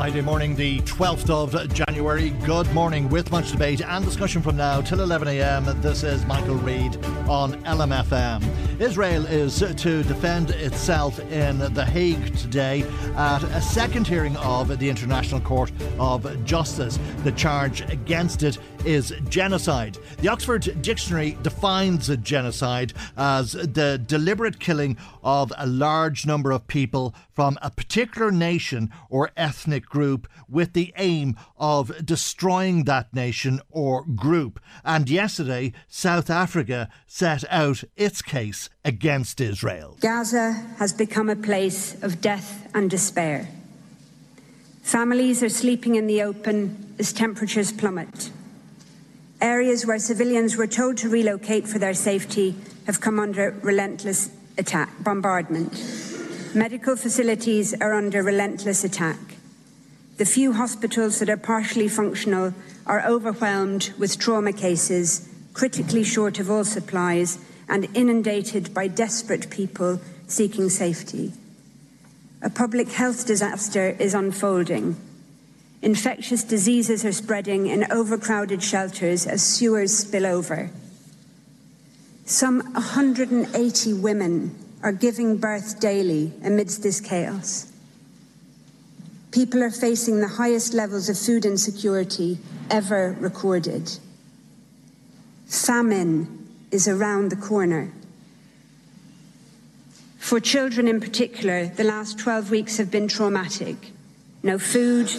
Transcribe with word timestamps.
Friday 0.00 0.22
morning, 0.22 0.56
the 0.56 0.80
12th 0.80 1.28
of 1.28 1.74
January. 1.74 2.30
Good 2.46 2.72
morning, 2.72 3.10
with 3.10 3.30
much 3.30 3.52
debate 3.52 3.82
and 3.82 4.02
discussion 4.02 4.40
from 4.40 4.56
now 4.56 4.80
till 4.80 5.02
11 5.02 5.28
a.m. 5.28 5.66
This 5.82 6.04
is 6.04 6.24
Michael 6.24 6.54
Reade 6.54 6.96
on 7.28 7.62
LMFM. 7.64 8.80
Israel 8.80 9.26
is 9.26 9.58
to 9.58 10.02
defend 10.04 10.52
itself 10.52 11.20
in 11.30 11.58
The 11.74 11.84
Hague 11.84 12.34
today 12.38 12.80
at 13.14 13.42
a 13.42 13.60
second 13.60 14.06
hearing 14.06 14.38
of 14.38 14.78
the 14.78 14.88
International 14.88 15.38
Court 15.38 15.70
of 15.98 16.46
Justice. 16.46 16.98
The 17.22 17.32
charge 17.32 17.82
against 17.82 18.42
it 18.42 18.56
is 18.84 19.12
genocide. 19.28 19.98
The 20.18 20.28
Oxford 20.28 20.82
Dictionary 20.82 21.36
defines 21.42 22.14
genocide 22.18 22.92
as 23.16 23.52
the 23.52 24.02
deliberate 24.04 24.58
killing 24.58 24.96
of 25.22 25.52
a 25.56 25.66
large 25.66 26.26
number 26.26 26.50
of 26.50 26.66
people 26.66 27.14
from 27.32 27.58
a 27.62 27.70
particular 27.70 28.30
nation 28.30 28.90
or 29.08 29.30
ethnic 29.36 29.86
group 29.86 30.28
with 30.48 30.72
the 30.72 30.92
aim 30.96 31.36
of 31.56 32.04
destroying 32.04 32.84
that 32.84 33.12
nation 33.14 33.60
or 33.70 34.04
group. 34.04 34.60
And 34.84 35.08
yesterday, 35.08 35.72
South 35.88 36.30
Africa 36.30 36.88
set 37.06 37.44
out 37.50 37.84
its 37.96 38.22
case 38.22 38.70
against 38.84 39.40
Israel. 39.40 39.96
Gaza 40.00 40.52
has 40.78 40.92
become 40.92 41.28
a 41.28 41.36
place 41.36 42.02
of 42.02 42.20
death 42.20 42.68
and 42.74 42.90
despair. 42.90 43.48
Families 44.82 45.42
are 45.42 45.48
sleeping 45.48 45.94
in 45.94 46.06
the 46.06 46.22
open 46.22 46.94
as 46.98 47.12
temperatures 47.12 47.70
plummet. 47.70 48.30
Areas 49.40 49.86
where 49.86 49.98
civilians 49.98 50.56
were 50.56 50.66
told 50.66 50.98
to 50.98 51.08
relocate 51.08 51.66
for 51.66 51.78
their 51.78 51.94
safety 51.94 52.54
have 52.86 53.00
come 53.00 53.18
under 53.18 53.52
relentless 53.62 54.30
attack, 54.58 54.90
bombardment. 55.02 55.72
Medical 56.54 56.94
facilities 56.96 57.72
are 57.80 57.94
under 57.94 58.22
relentless 58.22 58.84
attack. 58.84 59.18
The 60.18 60.26
few 60.26 60.52
hospitals 60.52 61.18
that 61.20 61.30
are 61.30 61.38
partially 61.38 61.88
functional 61.88 62.52
are 62.86 63.06
overwhelmed 63.06 63.92
with 63.98 64.18
trauma 64.18 64.52
cases, 64.52 65.28
critically 65.54 66.04
short 66.04 66.38
of 66.38 66.50
all 66.50 66.64
supplies, 66.64 67.38
and 67.68 67.88
inundated 67.94 68.74
by 68.74 68.88
desperate 68.88 69.48
people 69.48 70.00
seeking 70.26 70.68
safety. 70.68 71.32
A 72.42 72.50
public 72.50 72.88
health 72.88 73.26
disaster 73.26 73.96
is 73.98 74.12
unfolding. 74.12 74.96
Infectious 75.82 76.44
diseases 76.44 77.04
are 77.04 77.12
spreading 77.12 77.66
in 77.66 77.90
overcrowded 77.90 78.62
shelters 78.62 79.26
as 79.26 79.42
sewers 79.42 79.96
spill 79.96 80.26
over. 80.26 80.70
Some 82.26 82.60
180 82.74 83.94
women 83.94 84.54
are 84.82 84.92
giving 84.92 85.38
birth 85.38 85.80
daily 85.80 86.32
amidst 86.44 86.82
this 86.82 87.00
chaos. 87.00 87.72
People 89.32 89.62
are 89.62 89.70
facing 89.70 90.20
the 90.20 90.28
highest 90.28 90.74
levels 90.74 91.08
of 91.08 91.18
food 91.18 91.44
insecurity 91.44 92.38
ever 92.70 93.16
recorded. 93.20 93.90
Famine 95.46 96.48
is 96.70 96.86
around 96.88 97.30
the 97.30 97.36
corner. 97.36 97.92
For 100.18 100.40
children 100.40 100.86
in 100.86 101.00
particular, 101.00 101.66
the 101.66 101.84
last 101.84 102.18
12 102.18 102.50
weeks 102.50 102.76
have 102.76 102.90
been 102.90 103.08
traumatic. 103.08 103.76
No 104.42 104.58
food, 104.58 105.10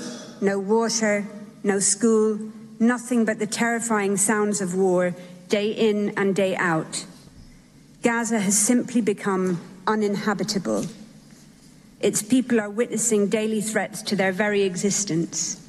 no 0.41 0.59
water, 0.59 1.25
no 1.63 1.79
school, 1.79 2.39
nothing 2.79 3.23
but 3.25 3.39
the 3.39 3.47
terrifying 3.47 4.17
sounds 4.17 4.59
of 4.59 4.75
war 4.75 5.15
day 5.47 5.71
in 5.71 6.09
and 6.17 6.35
day 6.35 6.55
out. 6.55 7.05
Gaza 8.01 8.39
has 8.39 8.57
simply 8.57 9.01
become 9.01 9.61
uninhabitable. 9.85 10.85
Its 11.99 12.23
people 12.23 12.59
are 12.59 12.69
witnessing 12.69 13.27
daily 13.27 13.61
threats 13.61 14.01
to 14.01 14.15
their 14.15 14.31
very 14.31 14.63
existence 14.63 15.61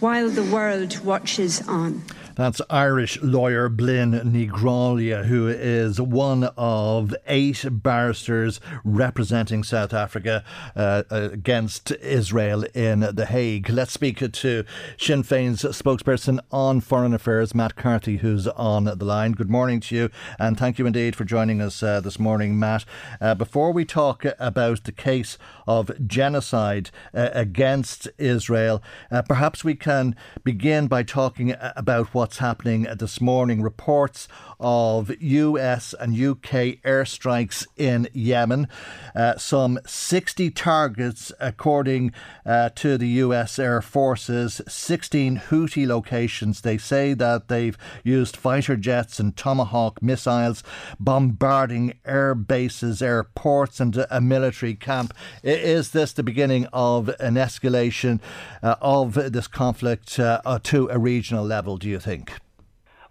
while 0.00 0.30
the 0.30 0.44
world 0.44 0.98
watches 1.04 1.66
on. 1.68 2.02
That's 2.38 2.62
Irish 2.70 3.20
lawyer 3.20 3.68
Blinne 3.68 4.12
Ní 4.12 4.48
Ghrálaigh, 4.48 5.24
who 5.24 5.48
is 5.48 6.00
one 6.00 6.44
of 6.56 7.12
eight 7.26 7.64
barristers 7.68 8.60
representing 8.84 9.64
South 9.64 9.92
Africa 9.92 10.44
uh, 10.76 11.02
against 11.10 11.90
Israel 11.90 12.62
in 12.74 13.00
The 13.00 13.26
Hague. 13.26 13.68
Let's 13.68 13.92
speak 13.92 14.18
to 14.18 14.64
Sinn 14.96 15.24
Féin's 15.24 15.64
spokesperson 15.64 16.38
on 16.52 16.80
foreign 16.80 17.12
affairs, 17.12 17.56
Matt 17.56 17.74
Carthy, 17.74 18.18
who's 18.18 18.46
on 18.46 18.84
the 18.84 19.04
line. 19.04 19.32
Good 19.32 19.50
morning 19.50 19.80
to 19.80 19.96
you, 19.96 20.10
and 20.38 20.56
thank 20.56 20.78
you 20.78 20.86
indeed 20.86 21.16
for 21.16 21.24
joining 21.24 21.60
us 21.60 21.82
uh, 21.82 22.00
this 22.00 22.20
morning, 22.20 22.56
Matt. 22.56 22.84
Uh, 23.20 23.34
before 23.34 23.72
we 23.72 23.84
talk 23.84 24.24
about 24.38 24.84
the 24.84 24.92
case 24.92 25.38
of 25.66 25.90
genocide 26.06 26.92
uh, 27.12 27.30
against 27.32 28.06
Israel, 28.16 28.80
uh, 29.10 29.22
perhaps 29.22 29.64
we 29.64 29.74
can 29.74 30.14
begin 30.44 30.86
by 30.86 31.02
talking 31.02 31.52
about 31.74 32.14
what 32.14 32.27
what's 32.28 32.38
happening 32.38 32.82
this 32.98 33.22
morning. 33.22 33.62
Reports 33.62 34.28
of 34.60 35.10
US 35.18 35.94
and 35.98 36.12
UK 36.12 36.76
airstrikes 36.84 37.66
in 37.78 38.06
Yemen. 38.12 38.68
Uh, 39.14 39.38
some 39.38 39.78
60 39.86 40.50
targets, 40.50 41.32
according 41.40 42.12
uh, 42.44 42.68
to 42.74 42.98
the 42.98 43.08
US 43.24 43.58
Air 43.58 43.80
Forces, 43.80 44.60
16 44.68 45.38
Houthi 45.48 45.86
locations. 45.86 46.60
They 46.60 46.76
say 46.76 47.14
that 47.14 47.48
they've 47.48 47.78
used 48.04 48.36
fighter 48.36 48.76
jets 48.76 49.18
and 49.18 49.34
Tomahawk 49.34 50.02
missiles, 50.02 50.62
bombarding 51.00 51.94
air 52.04 52.34
bases, 52.34 53.00
airports, 53.00 53.80
and 53.80 54.04
a 54.10 54.20
military 54.20 54.74
camp. 54.74 55.14
Is 55.42 55.92
this 55.92 56.12
the 56.12 56.22
beginning 56.22 56.66
of 56.74 57.08
an 57.20 57.36
escalation 57.36 58.20
uh, 58.62 58.74
of 58.82 59.14
this 59.14 59.46
conflict 59.46 60.20
uh, 60.20 60.58
to 60.64 60.90
a 60.90 60.98
regional 60.98 61.46
level, 61.46 61.78
do 61.78 61.88
you 61.88 61.98
think? 61.98 62.17
Think? 62.18 62.40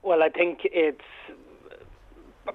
Well, 0.03 0.23
I 0.23 0.29
think 0.29 0.59
it's 0.63 1.01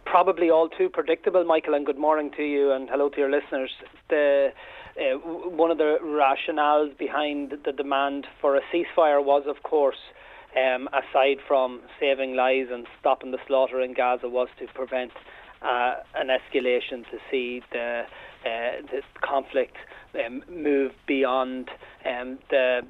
probably 0.04 0.50
all 0.50 0.68
too 0.68 0.88
predictable, 0.88 1.44
Michael, 1.44 1.74
and 1.74 1.84
good 1.84 1.98
morning 1.98 2.30
to 2.36 2.42
you 2.42 2.72
and 2.72 2.88
hello 2.88 3.08
to 3.10 3.18
your 3.18 3.30
listeners. 3.30 3.70
The 4.08 4.48
uh, 4.94 5.16
one 5.48 5.70
of 5.70 5.78
the 5.78 5.96
rationales 6.02 6.96
behind 6.98 7.54
the 7.64 7.72
demand 7.72 8.26
for 8.40 8.56
a 8.56 8.60
ceasefire 8.72 9.24
was, 9.24 9.44
of 9.46 9.62
course, 9.62 9.96
um, 10.54 10.86
aside 10.88 11.38
from 11.48 11.80
saving 11.98 12.36
lives 12.36 12.68
and 12.70 12.86
stopping 13.00 13.30
the 13.30 13.38
slaughter 13.46 13.80
in 13.80 13.94
Gaza, 13.94 14.28
was 14.28 14.48
to 14.58 14.66
prevent 14.74 15.12
uh, 15.62 15.94
an 16.14 16.28
escalation 16.28 17.08
to 17.10 17.18
see 17.30 17.62
the, 17.72 18.02
uh, 18.44 18.82
the 18.90 19.00
conflict 19.22 19.76
um, 20.14 20.42
move 20.50 20.92
beyond 21.06 21.70
um, 22.04 22.38
the, 22.50 22.80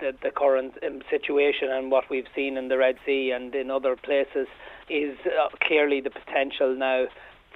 the, 0.00 0.12
the 0.22 0.30
current 0.30 0.74
um, 0.86 1.00
situation 1.10 1.70
and 1.70 1.90
what 1.90 2.04
we've 2.10 2.28
seen 2.34 2.56
in 2.56 2.68
the 2.68 2.78
Red 2.78 2.96
Sea 3.04 3.32
and 3.34 3.54
in 3.54 3.70
other 3.70 3.96
places 3.96 4.46
is 4.88 5.16
uh, 5.26 5.48
clearly 5.62 6.00
the 6.00 6.10
potential 6.10 6.74
now 6.76 7.06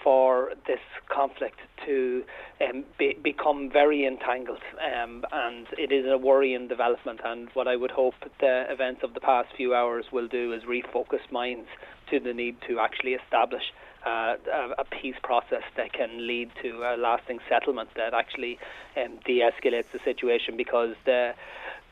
for 0.02 0.50
this 0.66 0.80
conflict 1.08 1.58
to 1.86 2.22
um, 2.60 2.84
be, 2.98 3.16
become 3.22 3.70
very 3.70 4.06
entangled, 4.06 4.62
um, 4.80 5.24
and 5.30 5.66
it 5.78 5.92
is 5.92 6.06
a 6.10 6.16
worrying 6.16 6.68
development. 6.68 7.20
And 7.24 7.48
what 7.54 7.68
I 7.68 7.76
would 7.76 7.90
hope 7.90 8.14
the 8.40 8.64
events 8.70 9.02
of 9.02 9.14
the 9.14 9.20
past 9.20 9.48
few 9.56 9.74
hours 9.74 10.06
will 10.12 10.28
do 10.28 10.52
is 10.52 10.62
refocus 10.62 11.30
minds 11.30 11.68
to 12.10 12.20
the 12.20 12.32
need 12.32 12.56
to 12.68 12.78
actually 12.80 13.12
establish 13.12 13.62
uh, 14.06 14.34
a, 14.78 14.84
peace 14.84 15.16
process 15.22 15.62
that 15.76 15.92
can 15.92 16.26
lead 16.26 16.50
to 16.62 16.82
a 16.82 16.96
lasting 16.96 17.38
settlement 17.48 17.90
that 17.96 18.14
actually 18.14 18.58
um, 18.96 19.18
de-escalates 19.24 19.90
the 19.92 19.98
situation 20.04 20.56
because 20.56 20.94
the 21.04 21.32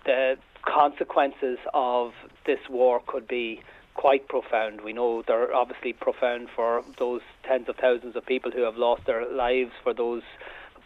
the 0.04 0.36
consequences 0.62 1.58
of 1.74 2.12
this 2.46 2.60
war 2.70 3.00
could 3.06 3.28
be 3.28 3.60
quite 3.94 4.28
profound. 4.28 4.80
We 4.82 4.92
know 4.92 5.22
they're 5.26 5.52
obviously 5.54 5.92
profound 5.92 6.48
for 6.54 6.82
those 6.98 7.20
tens 7.46 7.68
of 7.68 7.76
thousands 7.76 8.16
of 8.16 8.24
people 8.24 8.50
who 8.52 8.62
have 8.62 8.76
lost 8.76 9.02
their 9.06 9.30
lives, 9.30 9.72
for 9.82 9.92
those 9.92 10.22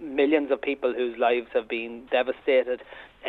millions 0.00 0.50
of 0.50 0.60
people 0.60 0.92
whose 0.92 1.16
lives 1.18 1.48
have 1.52 1.68
been 1.68 2.04
devastated, 2.10 2.80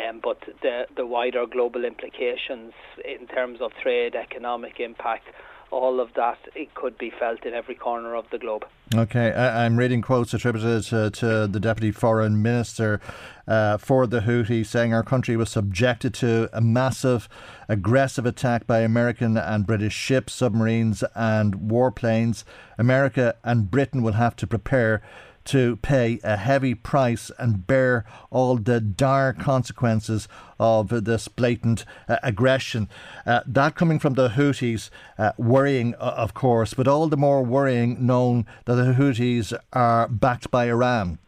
um, 0.08 0.20
but 0.22 0.38
the 0.62 0.86
the 0.96 1.06
wider 1.06 1.46
global 1.46 1.84
implications 1.84 2.72
in 3.04 3.26
terms 3.28 3.60
of 3.60 3.72
trade, 3.82 4.14
economic 4.14 4.80
impact, 4.80 5.28
all 5.74 5.98
of 5.98 6.14
that 6.14 6.38
it 6.54 6.72
could 6.74 6.96
be 6.96 7.10
felt 7.10 7.44
in 7.44 7.52
every 7.52 7.74
corner 7.74 8.14
of 8.14 8.24
the 8.30 8.38
globe. 8.38 8.64
Okay, 8.94 9.32
I'm 9.32 9.76
reading 9.76 10.02
quotes 10.02 10.32
attributed 10.32 10.84
to, 10.84 11.10
to 11.10 11.48
the 11.48 11.58
Deputy 11.58 11.90
Foreign 11.90 12.40
Minister 12.40 13.00
uh, 13.48 13.76
for 13.78 14.06
the 14.06 14.20
Houthis 14.20 14.66
saying 14.66 14.94
our 14.94 15.02
country 15.02 15.36
was 15.36 15.50
subjected 15.50 16.14
to 16.14 16.48
a 16.52 16.60
massive, 16.60 17.28
aggressive 17.68 18.24
attack 18.24 18.68
by 18.68 18.80
American 18.80 19.36
and 19.36 19.66
British 19.66 19.94
ships, 19.94 20.32
submarines, 20.32 21.02
and 21.16 21.56
warplanes. 21.56 22.44
America 22.78 23.34
and 23.42 23.68
Britain 23.68 24.02
will 24.02 24.12
have 24.12 24.36
to 24.36 24.46
prepare 24.46 25.02
to 25.44 25.76
pay 25.76 26.20
a 26.24 26.36
heavy 26.36 26.74
price 26.74 27.30
and 27.38 27.66
bear 27.66 28.04
all 28.30 28.56
the 28.56 28.80
dire 28.80 29.32
consequences 29.32 30.28
of 30.58 31.04
this 31.04 31.28
blatant 31.28 31.84
uh, 32.08 32.16
aggression. 32.22 32.88
Uh, 33.26 33.40
that 33.46 33.74
coming 33.74 33.98
from 33.98 34.14
the 34.14 34.30
Houthis, 34.30 34.90
uh, 35.18 35.32
worrying, 35.36 35.94
of 35.94 36.34
course, 36.34 36.74
but 36.74 36.88
all 36.88 37.08
the 37.08 37.16
more 37.16 37.42
worrying 37.42 38.06
knowing 38.06 38.46
that 38.64 38.74
the 38.74 38.94
Houthis 38.94 39.52
are 39.72 40.08
backed 40.08 40.50
by 40.50 40.68
Iran. 40.68 41.18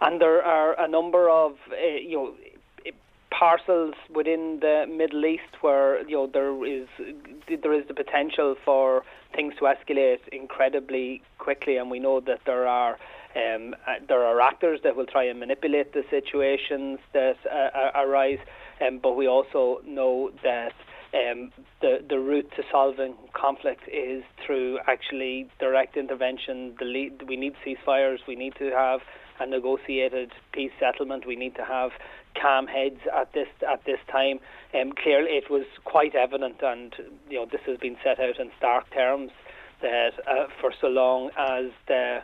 And 0.00 0.20
there 0.20 0.44
are 0.44 0.78
a 0.80 0.86
number 0.86 1.28
of, 1.28 1.56
uh, 1.72 1.76
you 1.76 2.16
know, 2.16 2.34
parcels 3.30 3.94
within 4.14 4.58
the 4.60 4.84
Middle 4.88 5.24
East 5.24 5.60
where 5.60 6.06
you 6.08 6.16
know 6.16 6.26
there 6.26 6.64
is 6.64 6.88
there 7.62 7.72
is 7.72 7.86
the 7.88 7.94
potential 7.94 8.56
for 8.64 9.02
things 9.34 9.54
to 9.58 9.64
escalate 9.64 10.26
incredibly 10.32 11.22
quickly, 11.38 11.76
and 11.76 11.90
we 11.90 11.98
know 11.98 12.20
that 12.20 12.40
there 12.46 12.66
are 12.66 12.96
um, 13.36 13.74
uh, 13.86 13.94
there 14.08 14.24
are 14.24 14.40
actors 14.40 14.80
that 14.84 14.96
will 14.96 15.06
try 15.06 15.24
and 15.24 15.38
manipulate 15.38 15.92
the 15.92 16.02
situations 16.10 16.98
that 17.12 17.36
uh, 17.46 18.00
arise, 18.00 18.38
um, 18.86 18.98
but 19.02 19.14
we 19.14 19.26
also 19.26 19.80
know 19.86 20.30
that. 20.42 20.72
Um, 21.08 21.52
the 21.80 22.04
the 22.06 22.18
route 22.18 22.50
to 22.56 22.62
solving 22.70 23.14
conflict 23.32 23.80
is 23.90 24.22
through 24.44 24.78
actually 24.86 25.48
direct 25.58 25.96
intervention. 25.96 26.76
The 26.78 26.84
lead, 26.84 27.22
we 27.26 27.36
need 27.36 27.54
ceasefires. 27.64 28.18
We 28.28 28.36
need 28.36 28.52
to 28.58 28.70
have 28.76 29.00
a 29.40 29.46
negotiated 29.46 30.32
peace 30.52 30.72
settlement. 30.78 31.26
We 31.26 31.36
need 31.36 31.54
to 31.56 31.64
have 31.64 31.92
calm 32.40 32.66
heads 32.66 33.00
at 33.14 33.32
this 33.32 33.48
at 33.68 33.84
this 33.84 33.98
time. 34.10 34.40
Um, 34.74 34.92
clearly, 34.92 35.30
it 35.30 35.50
was 35.50 35.64
quite 35.84 36.14
evident, 36.14 36.56
and 36.62 36.94
you 37.28 37.38
know 37.38 37.46
this 37.50 37.60
has 37.66 37.78
been 37.78 37.96
set 38.02 38.20
out 38.20 38.38
in 38.38 38.50
stark 38.56 38.92
terms 38.92 39.30
that 39.82 40.12
uh, 40.26 40.46
for 40.60 40.72
so 40.80 40.88
long 40.88 41.30
as 41.36 41.66
the 41.86 42.18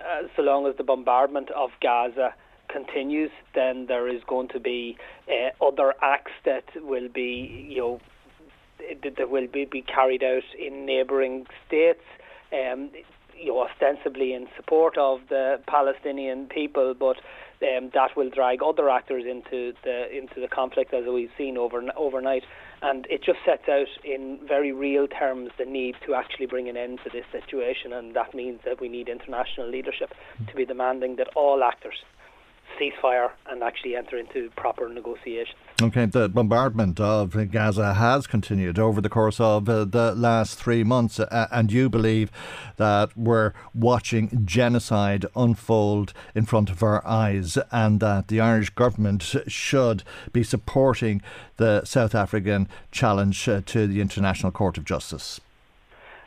uh, 0.00 0.22
so 0.36 0.42
long 0.42 0.66
as 0.66 0.76
the 0.76 0.84
bombardment 0.84 1.50
of 1.50 1.70
Gaza 1.80 2.34
continues, 2.68 3.30
then 3.54 3.86
there 3.86 4.08
is 4.08 4.22
going 4.26 4.48
to 4.48 4.60
be 4.60 4.96
uh, 5.28 5.64
other 5.64 5.94
acts 6.02 6.32
that 6.44 6.64
will 6.76 7.08
be 7.08 7.66
you 7.68 7.78
know 7.78 8.00
that 9.02 9.30
will 9.30 9.48
be, 9.48 9.64
be 9.64 9.82
carried 9.82 10.22
out 10.22 10.44
in 10.58 10.86
neighbouring 10.86 11.46
states. 11.66 12.04
Um, 12.52 12.90
you 13.36 13.52
know, 13.52 13.68
ostensibly 13.68 14.32
in 14.32 14.48
support 14.56 14.98
of 14.98 15.20
the 15.28 15.60
Palestinian 15.68 16.46
people, 16.46 16.94
but 16.98 17.16
um, 17.62 17.90
that 17.94 18.16
will 18.16 18.30
drag 18.30 18.62
other 18.62 18.88
actors 18.88 19.24
into 19.28 19.72
the 19.84 20.16
into 20.16 20.40
the 20.40 20.48
conflict 20.48 20.94
as 20.94 21.04
we've 21.06 21.30
seen 21.36 21.56
over, 21.56 21.82
overnight. 21.96 22.44
And 22.80 23.06
it 23.10 23.24
just 23.24 23.38
sets 23.44 23.68
out 23.68 23.88
in 24.04 24.38
very 24.46 24.70
real 24.72 25.08
terms 25.08 25.50
the 25.58 25.64
need 25.64 25.96
to 26.06 26.14
actually 26.14 26.46
bring 26.46 26.68
an 26.68 26.76
end 26.76 27.00
to 27.04 27.10
this 27.10 27.24
situation, 27.32 27.92
and 27.92 28.14
that 28.14 28.34
means 28.34 28.60
that 28.64 28.80
we 28.80 28.88
need 28.88 29.08
international 29.08 29.68
leadership 29.68 30.12
to 30.46 30.54
be 30.54 30.64
demanding 30.64 31.16
that 31.16 31.28
all 31.34 31.64
actors 31.64 32.04
ceasefire 32.80 33.30
and 33.50 33.62
actually 33.62 33.96
enter 33.96 34.16
into 34.16 34.50
proper 34.56 34.88
negotiations. 34.88 35.56
Okay, 35.80 36.06
the 36.06 36.28
bombardment 36.28 36.98
of 36.98 37.52
Gaza 37.52 37.94
has 37.94 38.26
continued 38.26 38.80
over 38.80 39.00
the 39.00 39.08
course 39.08 39.38
of 39.38 39.68
uh, 39.68 39.84
the 39.84 40.12
last 40.12 40.58
three 40.58 40.82
months, 40.82 41.20
uh, 41.20 41.46
and 41.52 41.70
you 41.70 41.88
believe 41.88 42.32
that 42.78 43.16
we're 43.16 43.52
watching 43.76 44.42
genocide 44.44 45.24
unfold 45.36 46.12
in 46.34 46.46
front 46.46 46.68
of 46.68 46.82
our 46.82 47.06
eyes, 47.06 47.56
and 47.70 48.00
that 48.00 48.26
the 48.26 48.40
Irish 48.40 48.70
government 48.70 49.22
should 49.46 50.02
be 50.32 50.42
supporting 50.42 51.22
the 51.58 51.84
South 51.84 52.12
African 52.12 52.66
challenge 52.90 53.48
uh, 53.48 53.60
to 53.66 53.86
the 53.86 54.00
International 54.00 54.50
Court 54.50 54.78
of 54.78 54.84
Justice. 54.84 55.40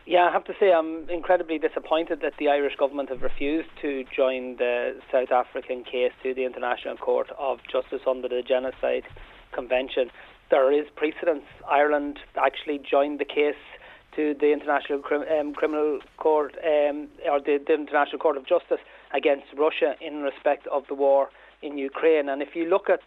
Yeah, 0.06 0.30
I 0.30 0.31
have 0.31 0.45
to 0.45 0.53
say 0.62 0.71
I'm 0.71 1.09
incredibly 1.09 1.59
disappointed 1.59 2.21
that 2.21 2.38
the 2.39 2.48
Irish 2.48 2.77
government 2.77 3.09
have 3.09 3.21
refused 3.21 3.69
to 3.81 4.06
join 4.15 4.56
the 4.56 5.01
South 5.12 5.31
African 5.31 5.83
case 5.83 6.13
to 6.24 6.33
the 6.33 6.45
International 6.45 6.95
Court 6.95 7.30
of 7.38 7.59
Justice 7.69 8.01
under 8.07 8.30
the 8.30 8.44
Genocide 8.48 9.03
Convention. 9.51 10.09
There 10.50 10.71
is 10.71 10.86
precedence. 10.95 11.45
Ireland 11.69 12.19
actually 12.36 12.80
joined 12.80 13.19
the 13.19 13.25
case 13.25 13.62
to 14.15 14.36
the 14.39 14.51
International 14.51 15.00
Crim- 15.00 15.25
um, 15.39 15.53
Criminal 15.53 16.00
Court 16.18 16.56
um, 16.63 17.07
or 17.30 17.39
the, 17.39 17.59
the 17.65 17.74
International 17.74 18.19
Court 18.19 18.38
of 18.38 18.45
Justice 18.45 18.80
against 19.13 19.45
Russia 19.57 19.95
in 20.01 20.21
respect 20.21 20.68
of 20.68 20.83
the 20.88 20.95
war 20.95 21.30
in 21.62 21.77
Ukraine. 21.77 22.30
And 22.30 22.42
if 22.42 22.56
you 22.56 22.65
look 22.65 22.89
at, 22.89 23.01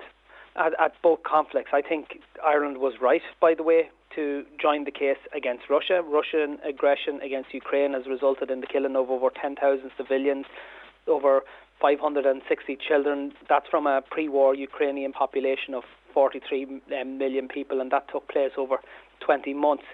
at, 0.57 0.73
at 0.81 0.93
both 1.03 1.23
conflicts, 1.23 1.71
I 1.73 1.83
think 1.83 2.21
Ireland 2.45 2.79
was 2.79 2.95
right, 3.01 3.23
by 3.41 3.55
the 3.55 3.63
way, 3.63 3.91
to 4.15 4.45
join 4.61 4.85
the 4.85 4.91
case 4.91 5.19
against 5.35 5.65
Russia. 5.69 6.03
Russian 6.03 6.59
aggression 6.65 7.21
against 7.21 7.53
Ukraine 7.53 7.93
has 7.95 8.07
resulted 8.07 8.51
in 8.51 8.61
the 8.61 8.67
killing 8.67 8.97
of 8.97 9.11
over 9.11 9.29
10,000 9.31 9.91
civilians, 9.97 10.47
over 11.07 11.43
560 11.81 12.79
children. 12.89 13.33
That's 13.49 13.67
from 13.69 13.87
a 13.87 14.03
pre 14.09 14.29
war 14.29 14.55
Ukrainian 14.55 15.13
population 15.13 15.75
of 15.75 15.83
43 16.15 16.81
um, 17.01 17.19
million 17.19 17.49
people, 17.49 17.81
and 17.81 17.91
that 17.91 18.09
took 18.11 18.29
place 18.29 18.53
over 18.57 18.77
20 19.21 19.53
months. 19.53 19.85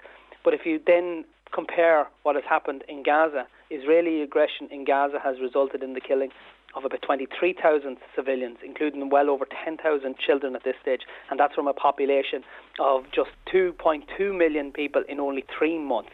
But 0.43 0.53
if 0.53 0.61
you 0.65 0.79
then 0.85 1.25
compare 1.51 2.07
what 2.23 2.35
has 2.35 2.45
happened 2.47 2.83
in 2.87 3.03
Gaza, 3.03 3.47
Israeli 3.69 4.21
aggression 4.21 4.69
in 4.71 4.85
Gaza 4.85 5.19
has 5.23 5.39
resulted 5.41 5.83
in 5.83 5.93
the 5.93 6.01
killing 6.01 6.29
of 6.75 6.85
about 6.85 7.01
23,000 7.01 7.97
civilians, 8.15 8.57
including 8.65 9.09
well 9.09 9.29
over 9.29 9.45
10,000 9.65 10.15
children 10.17 10.55
at 10.55 10.63
this 10.63 10.75
stage, 10.81 11.01
and 11.29 11.39
that's 11.39 11.53
from 11.53 11.67
a 11.67 11.73
population 11.73 12.43
of 12.79 13.03
just 13.13 13.31
2.2 13.53 14.37
million 14.37 14.71
people 14.71 15.03
in 15.09 15.19
only 15.19 15.43
three 15.57 15.77
months. 15.77 16.11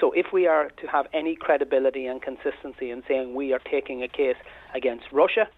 So, 0.00 0.12
if 0.12 0.26
we 0.32 0.46
are 0.46 0.70
to 0.80 0.86
have 0.86 1.06
any 1.12 1.34
credibility 1.34 2.06
and 2.06 2.22
consistency 2.22 2.90
in 2.90 3.02
saying 3.08 3.34
we 3.34 3.52
are 3.52 3.58
taking 3.58 4.02
a 4.02 4.08
case 4.08 4.36
against 4.72 5.06
Russia, 5.12 5.48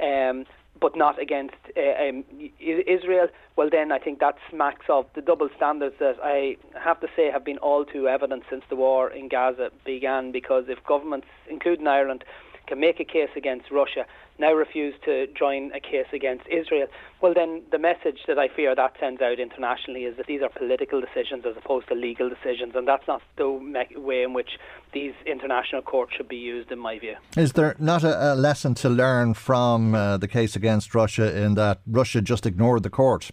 um, 0.00 0.44
but 0.80 0.96
not 0.96 1.20
against 1.20 1.54
uh, 1.76 2.08
um, 2.08 2.24
Israel, 2.60 3.28
well, 3.56 3.68
then 3.70 3.92
I 3.92 3.98
think 3.98 4.18
that 4.20 4.36
smacks 4.50 4.86
of 4.88 5.06
the 5.14 5.20
double 5.20 5.48
standards 5.56 5.96
that 6.00 6.16
I 6.22 6.56
have 6.82 7.00
to 7.00 7.08
say 7.16 7.30
have 7.30 7.44
been 7.44 7.58
all 7.58 7.84
too 7.84 8.08
evident 8.08 8.42
since 8.50 8.64
the 8.68 8.76
war 8.76 9.10
in 9.10 9.28
Gaza 9.28 9.70
began. 9.84 10.32
Because 10.32 10.64
if 10.68 10.82
governments, 10.84 11.28
including 11.48 11.86
Ireland, 11.86 12.24
can 12.66 12.80
make 12.80 13.00
a 13.00 13.04
case 13.04 13.30
against 13.36 13.70
Russia, 13.70 14.06
now 14.38 14.52
refuse 14.52 14.94
to 15.04 15.26
join 15.28 15.70
a 15.72 15.80
case 15.80 16.06
against 16.12 16.46
Israel, 16.48 16.86
well, 17.20 17.34
then 17.34 17.62
the 17.70 17.78
message 17.78 18.20
that 18.26 18.38
I 18.38 18.48
fear 18.48 18.74
that 18.74 18.94
sends 18.98 19.22
out 19.22 19.38
internationally 19.38 20.04
is 20.04 20.16
that 20.16 20.26
these 20.26 20.42
are 20.42 20.48
political 20.48 21.00
decisions 21.00 21.44
as 21.46 21.56
opposed 21.56 21.88
to 21.88 21.94
legal 21.94 22.28
decisions, 22.28 22.74
and 22.74 22.86
that's 22.86 23.06
not 23.06 23.22
the 23.36 23.48
way 23.96 24.22
in 24.22 24.32
which 24.32 24.58
these 24.92 25.14
international 25.26 25.82
courts 25.82 26.14
should 26.16 26.28
be 26.28 26.36
used, 26.36 26.72
in 26.72 26.78
my 26.78 26.98
view. 26.98 27.14
Is 27.36 27.52
there 27.52 27.76
not 27.78 28.02
a, 28.02 28.32
a 28.32 28.34
lesson 28.34 28.74
to 28.76 28.88
learn 28.88 29.34
from 29.34 29.94
uh, 29.94 30.16
the 30.18 30.28
case 30.28 30.56
against 30.56 30.94
Russia 30.94 31.36
in 31.36 31.54
that 31.54 31.80
Russia 31.86 32.20
just 32.20 32.46
ignored 32.46 32.82
the 32.82 32.90
court? 32.90 33.30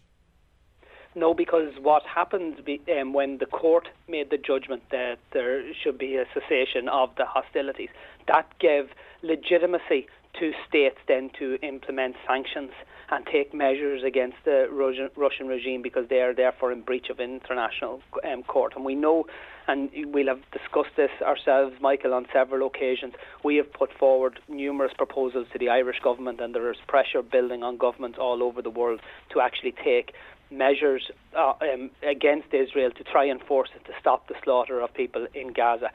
No, 1.13 1.33
because 1.33 1.73
what 1.81 2.03
happened 2.03 2.63
be, 2.63 2.81
um, 2.99 3.11
when 3.11 3.39
the 3.39 3.45
court 3.45 3.89
made 4.07 4.29
the 4.29 4.37
judgment 4.37 4.83
that 4.91 5.17
there 5.33 5.61
should 5.73 5.97
be 5.97 6.15
a 6.15 6.25
cessation 6.33 6.87
of 6.87 7.09
the 7.17 7.25
hostilities, 7.25 7.89
that 8.27 8.47
gave 8.59 8.89
legitimacy 9.23 10.07
to 10.39 10.51
states 10.67 10.97
then 11.07 11.29
to 11.39 11.57
implement 11.61 12.15
sanctions 12.27 12.71
and 13.09 13.25
take 13.25 13.53
measures 13.53 14.03
against 14.05 14.37
the 14.45 14.67
Russian 15.15 15.47
regime 15.47 15.81
because 15.81 16.07
they 16.09 16.21
are 16.21 16.33
therefore 16.33 16.71
in 16.71 16.81
breach 16.81 17.09
of 17.09 17.19
international 17.19 18.01
um, 18.23 18.43
court. 18.43 18.73
And 18.75 18.85
we 18.85 18.95
know, 18.95 19.25
and 19.67 19.89
we'll 20.13 20.27
have 20.27 20.39
discussed 20.51 20.95
this 20.95 21.11
ourselves, 21.21 21.75
Michael, 21.81 22.13
on 22.13 22.25
several 22.31 22.65
occasions. 22.65 23.13
We 23.43 23.57
have 23.57 23.71
put 23.73 23.91
forward 23.99 24.39
numerous 24.47 24.93
proposals 24.97 25.47
to 25.51 25.59
the 25.59 25.67
Irish 25.67 25.99
government, 26.01 26.39
and 26.39 26.55
there 26.55 26.71
is 26.71 26.77
pressure 26.87 27.21
building 27.21 27.63
on 27.63 27.75
governments 27.75 28.17
all 28.19 28.41
over 28.41 28.61
the 28.61 28.69
world 28.69 29.01
to 29.33 29.41
actually 29.41 29.73
take 29.83 30.13
measures 30.49 31.11
uh, 31.37 31.53
um, 31.61 31.91
against 32.09 32.53
Israel 32.53 32.91
to 32.91 33.03
try 33.03 33.25
and 33.25 33.41
force 33.41 33.69
it 33.75 33.85
to 33.85 33.93
stop 33.99 34.27
the 34.29 34.35
slaughter 34.43 34.81
of 34.81 34.93
people 34.93 35.27
in 35.33 35.51
Gaza 35.53 35.89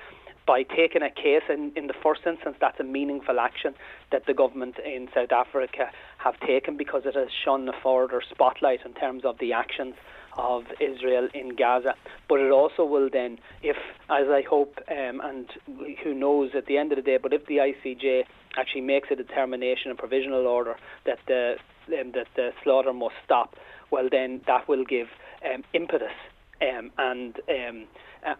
by 0.46 0.62
taking 0.62 1.02
a 1.02 1.10
case 1.10 1.42
in, 1.48 1.72
in 1.76 1.88
the 1.88 1.94
first 2.02 2.20
instance, 2.26 2.56
that's 2.60 2.78
a 2.78 2.84
meaningful 2.84 3.40
action 3.40 3.74
that 4.12 4.26
the 4.26 4.34
government 4.34 4.76
in 4.78 5.08
South 5.14 5.32
Africa 5.32 5.90
have 6.18 6.38
taken 6.40 6.76
because 6.76 7.02
it 7.04 7.14
has 7.14 7.28
shone 7.44 7.68
a 7.68 7.72
further 7.82 8.22
spotlight 8.30 8.80
in 8.84 8.94
terms 8.94 9.24
of 9.24 9.38
the 9.38 9.52
actions 9.52 9.94
of 10.38 10.64
Israel 10.80 11.28
in 11.34 11.56
Gaza. 11.56 11.94
But 12.28 12.40
it 12.40 12.50
also 12.50 12.84
will 12.84 13.08
then, 13.12 13.38
if, 13.62 13.76
as 14.08 14.26
I 14.28 14.42
hope, 14.48 14.78
um, 14.88 15.20
and 15.22 15.48
who 16.02 16.14
knows 16.14 16.50
at 16.54 16.66
the 16.66 16.78
end 16.78 16.92
of 16.92 16.96
the 16.96 17.02
day, 17.02 17.18
but 17.20 17.32
if 17.32 17.46
the 17.46 17.56
ICJ 17.56 18.24
actually 18.56 18.82
makes 18.82 19.08
a 19.10 19.16
determination, 19.16 19.90
a 19.90 19.94
provisional 19.94 20.46
order 20.46 20.76
that 21.04 21.18
the 21.26 21.56
um, 22.00 22.12
that 22.12 22.26
the 22.34 22.50
slaughter 22.64 22.92
must 22.92 23.14
stop, 23.24 23.54
well 23.90 24.08
then 24.10 24.40
that 24.46 24.68
will 24.68 24.84
give 24.84 25.06
um, 25.44 25.62
impetus 25.72 26.12
um, 26.60 26.90
and 26.98 27.36
um, 27.48 27.86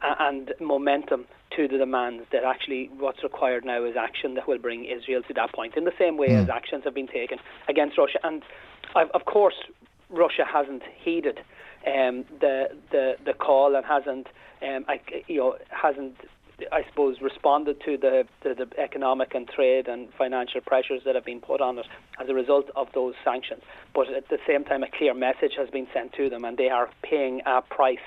and 0.03 0.53
momentum 0.61 1.27
to 1.57 1.69
the 1.69 1.79
demands 1.79 2.25
that 2.33 2.45
actually 2.45 2.91
what's 2.99 3.23
required 3.23 3.65
now 3.65 3.85
is 3.85 3.97
action 3.97 4.35
that 4.35 4.49
will 4.49 4.59
bring 4.59 4.85
Israel 4.85 5.23
to 5.29 5.35
that 5.35 5.53
point 5.55 5.77
in 5.77 5.85
the 5.85 5.93
same 5.99 6.17
way 6.17 6.29
mm. 6.29 6.43
as 6.43 6.49
actions 6.49 6.85
have 6.85 6.95
been 6.95 7.07
taken 7.07 7.39
against 7.69 7.97
Russia. 7.97 8.19
And 8.25 8.43
of 8.95 9.25
course, 9.25 9.55
Russia 10.11 10.45
hasn't 10.51 10.83
heeded 11.03 11.39
um, 11.87 12.25
the, 12.41 12.69
the 12.91 13.15
the 13.25 13.33
call 13.33 13.77
and 13.77 13.85
hasn't 13.85 14.27
um, 14.63 14.85
I, 14.89 15.01
you 15.29 15.39
know 15.39 15.57
hasn't 15.71 16.17
I 16.73 16.85
suppose, 16.89 17.21
responded 17.21 17.83
to 17.85 17.99
the, 17.99 18.25
the, 18.43 18.55
the, 18.55 18.81
economic 18.81 19.35
and 19.35 19.47
trade 19.47 19.89
and 19.89 20.09
financial 20.17 20.63
pressures 20.63 21.03
that 21.05 21.15
have 21.15 21.25
been 21.25 21.41
put 21.41 21.61
on 21.61 21.79
it 21.79 21.85
as 22.19 22.31
a 22.31 22.35
result 22.35 22.71
of 22.75 22.89
those 22.95 23.15
sanctions. 23.23 23.63
But 23.95 24.09
at 24.09 24.31
the 24.31 24.39
same 24.47 24.65
time, 24.65 24.83
a 24.83 24.91
clear 24.91 25.13
message 25.13 25.53
has 25.59 25.69
been 25.69 25.87
sent 25.93 26.15
to 26.15 26.31
them, 26.31 26.47
and 26.47 26.57
they 26.57 26.71
are 26.71 26.89
paying 27.03 27.43
a 27.45 27.61
price 27.61 27.99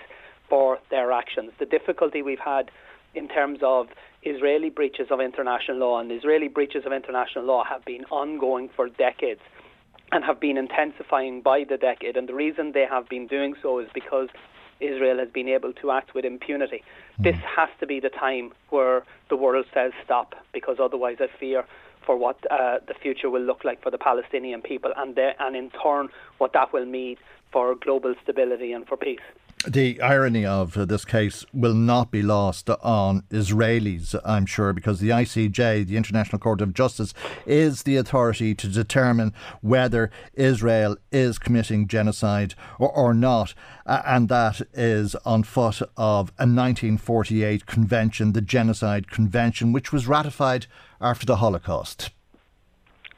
for 0.49 0.79
their 0.89 1.11
actions. 1.11 1.51
The 1.59 1.65
difficulty 1.65 2.21
we've 2.21 2.39
had 2.39 2.71
in 3.15 3.27
terms 3.27 3.59
of 3.61 3.87
Israeli 4.23 4.69
breaches 4.69 5.07
of 5.09 5.19
international 5.21 5.77
law, 5.77 5.99
and 5.99 6.11
Israeli 6.11 6.47
breaches 6.47 6.85
of 6.85 6.91
international 6.91 7.45
law 7.45 7.63
have 7.63 7.85
been 7.85 8.05
ongoing 8.05 8.69
for 8.75 8.89
decades 8.89 9.41
and 10.11 10.23
have 10.23 10.39
been 10.39 10.57
intensifying 10.57 11.41
by 11.41 11.63
the 11.63 11.77
decade. 11.77 12.17
And 12.17 12.27
the 12.27 12.33
reason 12.33 12.71
they 12.73 12.85
have 12.89 13.07
been 13.07 13.27
doing 13.27 13.55
so 13.61 13.79
is 13.79 13.87
because 13.93 14.29
Israel 14.79 15.19
has 15.19 15.29
been 15.29 15.47
able 15.47 15.73
to 15.73 15.91
act 15.91 16.13
with 16.13 16.25
impunity. 16.25 16.83
Mm. 17.19 17.23
This 17.23 17.37
has 17.55 17.69
to 17.79 17.87
be 17.87 17.99
the 17.99 18.09
time 18.09 18.51
where 18.69 19.03
the 19.29 19.35
world 19.35 19.65
says 19.73 19.91
stop, 20.03 20.35
because 20.53 20.77
otherwise, 20.79 21.17
I 21.19 21.27
fear 21.39 21.65
for 22.05 22.17
what 22.17 22.37
uh, 22.49 22.79
the 22.87 22.93
future 22.93 23.29
will 23.29 23.41
look 23.41 23.63
like 23.63 23.83
for 23.83 23.91
the 23.91 23.97
Palestinian 23.97 24.61
people, 24.61 24.91
and, 24.97 25.17
and 25.17 25.55
in 25.55 25.69
turn, 25.83 26.09
what 26.39 26.53
that 26.53 26.73
will 26.73 26.85
mean 26.85 27.17
for 27.51 27.75
global 27.75 28.15
stability 28.23 28.71
and 28.73 28.87
for 28.87 28.97
peace 28.97 29.19
the 29.67 30.01
irony 30.01 30.45
of 30.45 30.87
this 30.87 31.03
case 31.03 31.45
will 31.53 31.73
not 31.73 32.11
be 32.11 32.21
lost 32.21 32.69
on 32.69 33.23
Israelis, 33.29 34.15
I'm 34.23 34.45
sure, 34.45 34.71
because 34.71 34.99
the 34.99 35.09
ICJ, 35.09 35.85
the 35.85 35.97
International 35.97 36.39
Court 36.39 36.61
of 36.61 36.73
Justice, 36.73 37.13
is 37.45 37.83
the 37.83 37.97
authority 37.97 38.55
to 38.55 38.67
determine 38.69 39.33
whether 39.61 40.11
Israel 40.33 40.95
is 41.11 41.37
committing 41.37 41.87
genocide 41.87 42.55
or, 42.79 42.89
or 42.89 43.13
not. 43.13 43.53
and 43.85 44.29
that 44.29 44.61
is 44.73 45.15
on 45.25 45.43
foot 45.43 45.81
of 45.97 46.29
a 46.37 46.47
1948 46.47 47.65
convention, 47.65 48.31
the 48.31 48.41
Genocide 48.41 49.11
Convention, 49.11 49.73
which 49.73 49.91
was 49.91 50.07
ratified 50.07 50.67
after 51.01 51.25
the 51.25 51.37
Holocaust. 51.37 52.11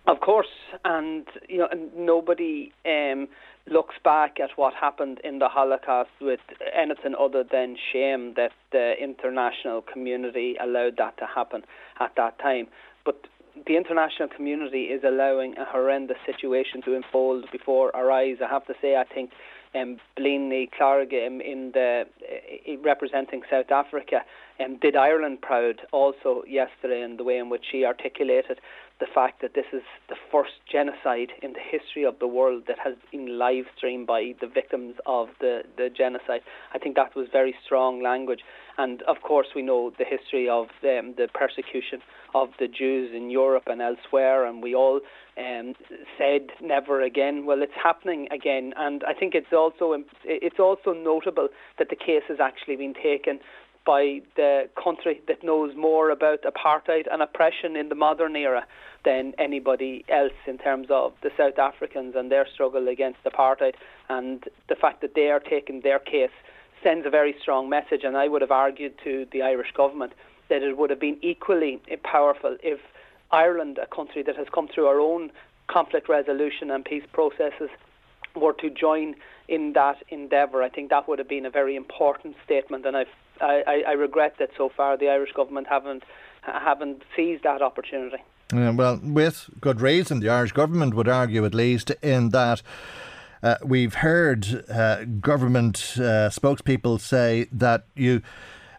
Of 0.07 0.21
course, 0.21 0.48
and 0.83 1.27
you 1.48 1.60
know, 1.60 1.69
nobody. 1.95 2.71
Um, 2.86 3.27
looks 3.71 3.95
back 4.03 4.39
at 4.39 4.49
what 4.57 4.73
happened 4.73 5.19
in 5.23 5.39
the 5.39 5.47
Holocaust 5.47 6.09
with 6.19 6.41
anything 6.75 7.15
other 7.17 7.43
than 7.49 7.77
shame 7.91 8.33
that 8.35 8.51
the 8.71 8.93
international 9.01 9.81
community 9.81 10.55
allowed 10.61 10.97
that 10.97 11.17
to 11.17 11.25
happen 11.25 11.63
at 11.99 12.11
that 12.17 12.37
time. 12.39 12.67
But 13.05 13.27
the 13.67 13.77
international 13.77 14.29
community 14.29 14.83
is 14.83 15.03
allowing 15.05 15.57
a 15.57 15.65
horrendous 15.65 16.17
situation 16.25 16.81
to 16.83 16.95
unfold 16.95 17.45
before 17.51 17.95
our 17.95 18.11
eyes. 18.11 18.37
I 18.43 18.49
have 18.49 18.65
to 18.67 18.73
say, 18.81 18.95
I 18.95 19.03
think 19.03 19.31
um, 19.73 19.97
Blaney 20.17 20.69
Clark 20.77 21.09
um, 21.13 21.41
in 21.41 21.71
the 21.73 22.03
uh, 22.21 22.77
representing 22.81 23.41
South 23.49 23.71
Africa 23.71 24.21
um, 24.63 24.77
did 24.81 24.95
Ireland 24.95 25.41
proud 25.41 25.81
also 25.91 26.43
yesterday 26.47 27.01
in 27.03 27.17
the 27.17 27.23
way 27.23 27.37
in 27.37 27.49
which 27.49 27.63
she 27.71 27.85
articulated 27.85 28.59
the 29.01 29.08
fact 29.13 29.41
that 29.41 29.55
this 29.55 29.65
is 29.74 29.81
the 30.10 30.15
first 30.31 30.53
genocide 30.72 31.31
in 31.41 31.53
the 31.53 31.60
history 31.60 32.05
of 32.05 32.20
the 32.20 32.27
world 32.27 32.63
that 32.67 32.77
has 32.77 32.93
been 33.12 33.38
live 33.39 33.65
streamed 33.75 34.05
by 34.05 34.34
the 34.39 34.48
victims 34.48 34.93
of 35.08 35.27
the, 35.39 35.63
the 35.75 35.89
genocide. 35.89 36.41
I 36.74 36.77
think 36.77 36.96
that 36.96 37.15
was 37.15 37.27
very 37.31 37.55
strong 37.65 38.01
language. 38.01 38.41
And 38.77 39.01
of 39.03 39.17
course, 39.24 39.48
we 39.55 39.63
know 39.63 39.91
the 39.98 40.05
history 40.05 40.48
of 40.48 40.67
um, 40.84 41.15
the 41.17 41.27
persecution 41.34 42.00
of 42.36 42.50
the 42.60 42.67
Jews 42.67 43.12
in 43.13 43.31
Europe 43.31 43.63
and 43.65 43.81
elsewhere, 43.81 44.46
and 44.46 44.62
we 44.62 44.75
all 44.75 45.01
um, 45.38 45.74
said 46.17 46.48
never 46.62 47.01
again. 47.01 47.46
Well, 47.46 47.63
it's 47.63 47.74
happening 47.81 48.27
again, 48.31 48.74
and 48.77 49.03
I 49.03 49.13
think 49.13 49.34
it's 49.34 49.51
also 49.51 49.96
it's 50.24 50.60
also 50.60 50.93
notable 50.93 51.50
that 51.79 51.89
the 51.89 51.96
case 51.96 52.24
has 52.29 52.39
actually 52.39 52.77
been 52.77 52.93
taken 52.93 53.39
by 53.85 54.21
the 54.35 54.69
country 54.81 55.21
that 55.27 55.43
knows 55.43 55.75
more 55.75 56.09
about 56.09 56.43
apartheid 56.43 57.07
and 57.11 57.21
oppression 57.21 57.75
in 57.75 57.89
the 57.89 57.95
modern 57.95 58.35
era 58.35 58.65
than 59.03 59.33
anybody 59.39 60.05
else 60.09 60.33
in 60.45 60.57
terms 60.57 60.88
of 60.91 61.13
the 61.23 61.31
South 61.35 61.57
Africans 61.57 62.15
and 62.15 62.31
their 62.31 62.47
struggle 62.53 62.88
against 62.88 63.23
apartheid. 63.23 63.73
And 64.09 64.43
the 64.69 64.75
fact 64.75 65.01
that 65.01 65.15
they 65.15 65.31
are 65.31 65.39
taking 65.39 65.81
their 65.81 66.00
case 66.00 66.29
sends 66.83 67.05
a 67.05 67.09
very 67.09 67.35
strong 67.41 67.69
message. 67.69 68.03
And 68.03 68.15
I 68.15 68.27
would 68.27 68.41
have 68.41 68.51
argued 68.51 68.93
to 69.03 69.25
the 69.31 69.41
Irish 69.41 69.71
government 69.73 70.13
that 70.50 70.61
it 70.61 70.77
would 70.77 70.89
have 70.89 71.00
been 71.00 71.17
equally 71.21 71.81
powerful 72.03 72.57
if 72.61 72.79
Ireland, 73.31 73.79
a 73.81 73.88
country 73.88 74.21
that 74.23 74.35
has 74.35 74.47
come 74.53 74.67
through 74.67 74.88
our 74.88 75.00
own 75.00 75.31
conflict 75.67 76.09
resolution 76.09 76.69
and 76.69 76.83
peace 76.83 77.05
processes, 77.13 77.69
were 78.35 78.53
to 78.53 78.69
join 78.69 79.15
in 79.47 79.73
that 79.73 79.97
endeavour. 80.09 80.61
I 80.61 80.69
think 80.69 80.89
that 80.89 81.07
would 81.07 81.19
have 81.19 81.27
been 81.27 81.45
a 81.45 81.50
very 81.50 81.75
important 81.75 82.35
statement, 82.45 82.85
and 82.85 82.95
I've, 82.95 83.07
I, 83.41 83.83
I 83.88 83.91
regret 83.93 84.36
that 84.39 84.50
so 84.57 84.69
far 84.69 84.98
the 84.98 85.10
Irish 85.10 85.31
government 85.33 85.67
haven't 85.67 86.03
haven't 86.43 87.03
seized 87.15 87.43
that 87.43 87.62
opportunity. 87.62 88.17
Well, 88.53 89.00
with 89.01 89.50
good 89.62 89.79
reason, 89.79 90.19
the 90.19 90.29
Irish 90.29 90.51
government 90.51 90.93
would 90.93 91.07
argue, 91.07 91.45
at 91.45 91.53
least, 91.53 91.91
in 92.01 92.29
that. 92.29 92.62
Uh, 93.43 93.55
we've 93.63 93.95
heard 93.95 94.65
uh, 94.69 95.03
government 95.05 95.93
uh, 95.95 96.29
spokespeople 96.29 97.00
say 97.00 97.48
that 97.51 97.86
you 97.95 98.21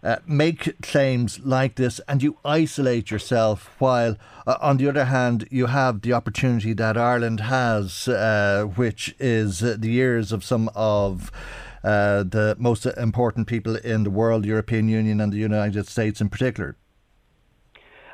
uh, 0.05 0.17
make 0.27 0.81
claims 0.83 1.41
like 1.41 1.77
this 1.77 2.01
and 2.07 2.23
you 2.23 2.39
isolate 2.45 3.11
yourself, 3.11 3.75
while 3.79 4.17
uh, 4.47 4.57
on 4.61 4.77
the 4.77 4.89
other 4.89 5.07
hand, 5.07 5.49
you 5.51 5.67
have 5.67 6.03
the 6.03 6.13
opportunity 6.13 6.75
that 6.75 6.97
Ireland 6.97 7.41
has, 7.41 8.07
which 8.77 9.15
is 9.19 9.61
the 9.61 9.97
ears 9.97 10.33
of 10.33 10.45
some 10.45 10.71
of. 10.75 11.33
Uh, 11.85 12.23
the 12.23 12.57
most 12.59 12.87
important 12.87 13.49
people 13.49 13.77
in 13.77 14.05
the 14.05 14.11
world, 14.11 14.45
European 14.45 14.89
Union 14.89 15.21
and 15.21 15.33
the 15.33 15.39
United 15.39 15.89
States 15.89 16.21
in 16.21 16.29
particular. 16.29 16.77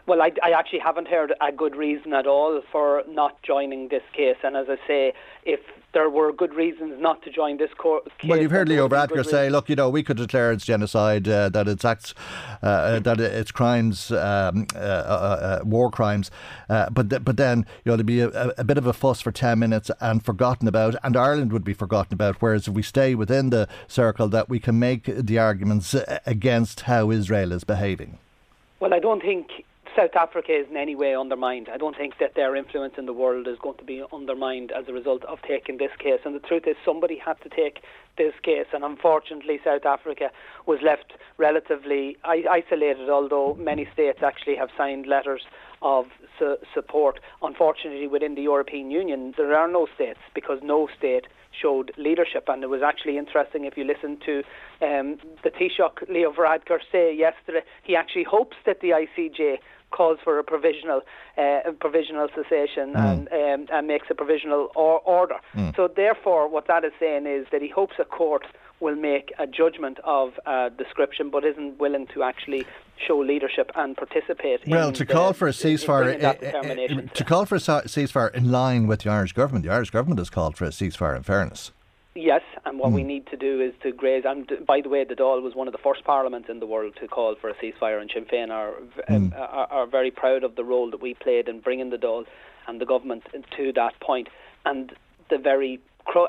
Well, 0.07 0.23
I, 0.23 0.33
I, 0.43 0.53
actually 0.53 0.79
haven't 0.79 1.07
heard 1.09 1.35
a 1.43 1.53
good 1.53 1.77
reason 1.77 2.15
at 2.15 2.27
all 2.27 2.63
for 2.73 3.03
not 3.07 3.43
joining 3.43 3.89
this 3.89 4.03
case. 4.15 4.39
And 4.43 4.57
as 4.57 4.67
I 4.71 4.77
say, 4.87 5.13
if 5.45 5.61
there 5.99 6.09
were 6.09 6.33
good 6.33 6.55
reasons 6.55 6.95
not 7.00 7.21
to 7.23 7.31
join 7.31 7.57
this 7.57 7.71
court, 7.76 8.07
well, 8.25 8.40
you've 8.40 8.52
heard 8.52 8.69
Leo 8.69 8.88
Varadkar 8.88 9.26
say, 9.26 9.50
"Look, 9.50 9.69
you 9.69 9.75
know, 9.75 9.90
we 9.90 10.05
could 10.05 10.17
declare 10.17 10.52
it's 10.52 10.64
genocide, 10.64 11.26
uh, 11.28 11.49
that 11.49 11.67
it's 11.67 11.85
acts, 11.85 12.14
uh, 12.62 12.67
uh 12.67 13.00
that 13.00 13.19
it's 13.19 13.50
crimes, 13.50 14.12
um, 14.12 14.67
uh, 14.76 14.78
uh, 14.78 14.81
uh 14.81 15.61
war 15.64 15.90
crimes." 15.90 16.31
but 16.69 17.11
th- 17.11 17.25
but 17.25 17.37
then 17.37 17.67
you 17.85 17.90
know 17.90 17.97
there'd 17.97 18.07
be 18.07 18.21
a, 18.21 18.52
a, 18.57 18.62
bit 18.62 18.78
of 18.78 18.87
a 18.87 18.93
fuss 18.93 19.21
for 19.21 19.33
ten 19.33 19.59
minutes 19.59 19.90
and 20.00 20.25
forgotten 20.25 20.69
about, 20.69 20.95
and 21.02 21.17
Ireland 21.17 21.52
would 21.52 21.64
be 21.64 21.75
forgotten 21.75 22.14
about. 22.14 22.37
Whereas 22.40 22.69
if 22.69 22.75
we 22.75 22.83
stay 22.83 23.17
within 23.17 23.50
the 23.50 23.67
circle, 23.88 24.28
that 24.28 24.49
we 24.49 24.61
can 24.61 24.78
make 24.78 25.05
the 25.05 25.38
arguments 25.38 25.97
against 26.26 26.83
how 26.83 27.11
Israel 27.11 27.50
is 27.50 27.64
behaving. 27.64 28.19
Well, 28.78 28.95
I 28.95 29.00
don't 29.00 29.21
think 29.21 29.49
South 29.99 30.14
Africa 30.14 30.52
is 30.52 30.71
in 30.71 30.76
any 30.76 30.95
way 30.95 31.17
undermined. 31.17 31.69
I 31.69 31.76
don't 31.76 31.97
think 31.97 32.19
that 32.21 32.37
their 32.37 32.55
influence 32.55 32.95
in 32.99 33.07
the 33.07 33.12
world 33.12 33.49
is 33.49 33.59
going 33.61 33.78
to 33.78 33.85
be 33.85 34.05
undermined 34.12 34.71
as 34.71 34.85
a 34.87 34.93
result 34.93 35.25
of 35.25 35.38
taking 35.43 35.78
this 35.78 35.90
case. 35.99 36.21
And 36.25 36.37
the 36.37 36.47
truth 36.47 36.69
is, 36.69 36.76
somebody 36.85 37.19
had 37.19 37.40
to 37.43 37.49
take 37.49 37.81
this 38.17 38.33
case, 38.45 38.67
and 38.73 38.85
unfortunately, 38.85 39.59
South 39.64 39.85
Africa 39.85 40.31
was 40.67 40.78
left 40.85 41.14
relatively 41.37 42.17
isolated, 42.25 43.11
although 43.11 43.57
many 43.59 43.88
states 43.93 44.21
actually 44.23 44.55
have 44.55 44.69
signed 44.78 45.07
letters 45.09 45.43
of 45.83 46.07
su- 46.38 46.59
support. 46.73 47.19
Unfortunately, 47.43 48.07
within 48.07 48.37
the 48.37 48.43
European 48.43 48.93
Union, 48.93 49.35
there 49.37 49.57
are 49.57 49.69
no 49.69 49.88
states 49.97 50.21
because 50.33 50.61
no 50.62 50.88
state 50.97 51.26
showed 51.61 51.93
leadership. 51.97 52.45
And 52.49 52.62
it 52.62 52.69
was 52.69 52.83
actually 52.83 53.19
interesting 53.19 53.64
if 53.64 53.76
you 53.76 53.85
listen 53.85 54.19
to 54.26 54.38
um, 54.81 55.19
the 55.43 55.50
Taoiseach 55.50 56.09
Leo 56.09 56.33
Varadkar 56.33 56.78
say 56.93 57.17
yesterday, 57.17 57.62
he 57.83 57.97
actually 57.97 58.25
hopes 58.25 58.57
that 58.67 58.81
the 58.81 58.90
ICJ 58.90 59.59
calls 59.90 60.18
for 60.23 60.38
a 60.38 60.45
provisional 60.45 61.00
uh, 61.37 61.61
a 61.66 61.73
provisional 61.73 62.28
cessation 62.35 62.92
mm. 62.92 62.97
and, 62.97 63.28
um, 63.33 63.66
and 63.73 63.87
makes 63.87 64.07
a 64.11 64.14
provisional 64.14 64.71
or- 64.75 65.00
order. 65.00 65.37
Mm. 65.54 65.75
So 65.76 65.88
therefore, 65.88 66.49
what 66.49 66.66
that 66.66 66.85
is 66.85 66.92
saying 66.99 67.26
is 67.26 67.47
that 67.52 67.62
he 67.62 67.68
hopes 67.68 67.95
a 67.99 68.04
court 68.04 68.45
will 68.80 68.95
make 68.95 69.33
a 69.38 69.47
judgment 69.47 69.99
of 70.04 70.35
uh, 70.47 70.68
description, 70.71 71.30
but 71.30 71.45
isn't 71.45 71.78
willing 71.78 72.07
to 72.14 72.23
actually 72.23 72.64
show 73.07 73.18
leadership 73.18 73.71
and 73.75 73.97
participate. 73.97 74.61
Well, 74.66 74.92
to 74.92 75.04
the, 75.04 75.12
call 75.12 75.33
for 75.33 75.49
a 75.49 75.52
ceasefire, 75.52 76.23
uh, 76.23 77.14
to 77.14 77.25
call 77.25 77.45
for 77.45 77.57
a 77.57 77.59
ceasefire 77.59 78.33
in 78.35 78.50
line 78.50 78.87
with 78.87 79.00
the 79.00 79.11
Irish 79.11 79.33
government, 79.33 79.64
the 79.64 79.73
Irish 79.73 79.90
government 79.90 80.18
has 80.18 80.30
called 80.30 80.57
for 80.57 80.64
a 80.64 80.68
ceasefire. 80.71 81.16
In 81.16 81.23
fairness. 81.23 81.73
Yes, 82.14 82.42
And 82.69 82.79
what 82.79 82.91
mm. 82.91 82.97
we 82.97 83.03
need 83.03 83.27
to 83.29 83.37
do 83.37 83.63
is 83.63 83.73
to 83.83 83.93
graze. 83.93 84.25
And 84.27 84.51
by 84.67 84.83
the 84.83 84.91
way, 84.91 85.03
the 85.03 85.15
Dáil 85.15 85.43
was 85.43 85.55
one 85.55 85.69
of 85.69 85.73
the 85.73 85.79
first 85.79 86.05
parliaments 86.05 86.49
in 86.51 86.61
the 86.61 86.67
world 86.67 86.95
to 87.01 87.09
call 87.09 87.35
for 87.41 87.49
a 87.49 87.55
ceasefire, 87.55 87.99
and 87.99 88.11
Sinn 88.13 88.27
Féin 88.27 88.51
are, 88.51 88.75
mm. 89.09 89.35
are, 89.39 89.67
are 89.71 89.87
very 89.87 90.11
proud 90.11 90.45
of 90.45 90.55
the 90.55 90.65
role 90.65 90.91
that 90.91 91.01
we 91.01 91.15
played 91.15 91.49
in 91.49 91.61
bringing 91.61 91.89
the 91.89 91.97
Dáil 91.97 92.25
and 92.67 92.79
the 92.79 92.85
government 92.85 93.25
to 93.57 93.73
that 93.73 93.99
point. 94.01 94.29
And 94.67 94.93
the 95.31 95.39
very 95.39 95.81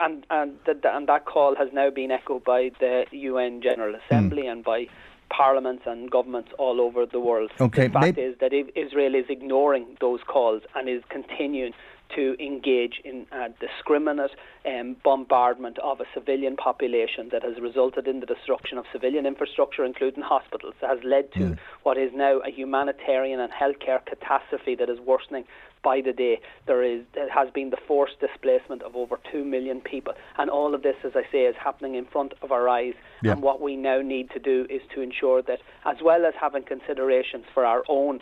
and 0.02 0.26
and, 0.30 0.58
the, 0.66 0.96
and 0.96 1.08
that 1.08 1.26
call 1.26 1.56
has 1.56 1.70
now 1.74 1.90
been 1.90 2.12
echoed 2.12 2.44
by 2.44 2.72
the 2.80 3.06
UN 3.12 3.62
General 3.62 3.96
Assembly 3.96 4.44
mm. 4.44 4.52
and 4.52 4.64
by 4.64 4.88
parliaments 5.30 5.84
and 5.86 6.10
governments 6.10 6.50
all 6.58 6.82
over 6.82 7.06
the 7.06 7.20
world. 7.20 7.52
Okay, 7.60 7.88
the 7.88 7.94
fact 7.94 8.18
maybe... 8.18 8.22
is 8.22 8.36
that 8.40 8.52
Israel 8.54 9.16
is 9.16 9.26
ignoring 9.30 9.98
those 10.02 10.22
calls 10.28 10.64
and 10.76 10.90
is 10.90 11.04
continuing 11.10 11.74
to 12.16 12.36
engage 12.44 13.02
in 13.04 13.26
a 13.32 13.50
discriminate 13.60 14.32
um, 14.66 14.96
bombardment 15.04 15.78
of 15.80 16.00
a 16.02 16.06
civilian 16.14 16.56
population 16.56 17.30
that 17.32 17.44
has 17.44 17.60
resulted 17.62 18.08
in 18.08 18.20
the 18.20 18.26
destruction 18.26 18.78
of 18.78 18.86
civilian 18.92 19.26
infrastructure, 19.26 19.86
including 19.86 20.24
hospitals, 20.24 20.74
that 20.82 20.90
has 20.90 21.00
led 21.04 21.32
to 21.34 21.40
mm. 21.40 21.58
what 21.84 21.98
is 21.98 22.12
now 22.14 22.40
a 22.40 22.52
humanitarian 22.52 23.40
and 23.40 23.52
healthcare 23.52 24.04
catastrophe 24.06 24.76
that 24.76 24.90
is 24.90 25.00
worsening 25.00 25.46
by 25.84 26.02
the 26.02 26.14
day. 26.14 26.42
There 26.66 26.84
is 26.84 27.04
there 27.14 27.32
has 27.32 27.50
been 27.52 27.70
the 27.70 27.78
forced 27.88 28.20
displacement 28.20 28.82
of 28.82 28.96
over 28.96 29.20
two 29.32 29.46
million 29.46 29.82
people, 29.82 30.14
and 30.38 30.50
all 30.50 30.76
of 30.76 30.84
this, 30.84 30.96
as 31.04 31.12
I 31.16 31.24
say, 31.32 31.44
is 31.44 31.56
happening 31.62 31.96
in 31.96 32.06
front 32.06 32.34
of 32.42 32.52
our 32.52 32.68
eyes. 32.68 32.96
Yeah. 33.24 33.34
And 33.34 33.42
what 33.42 33.62
we 33.62 33.76
now 33.76 34.02
need 34.02 34.30
to 34.32 34.40
do 34.40 34.66
is 34.70 34.82
to 34.96 35.02
ensure 35.02 35.42
that, 35.44 35.60
as 35.86 35.98
well 36.04 36.26
as 36.26 36.34
having 36.40 36.64
considerations 36.64 37.46
for 37.54 37.66
our 37.66 37.84
own 37.88 38.20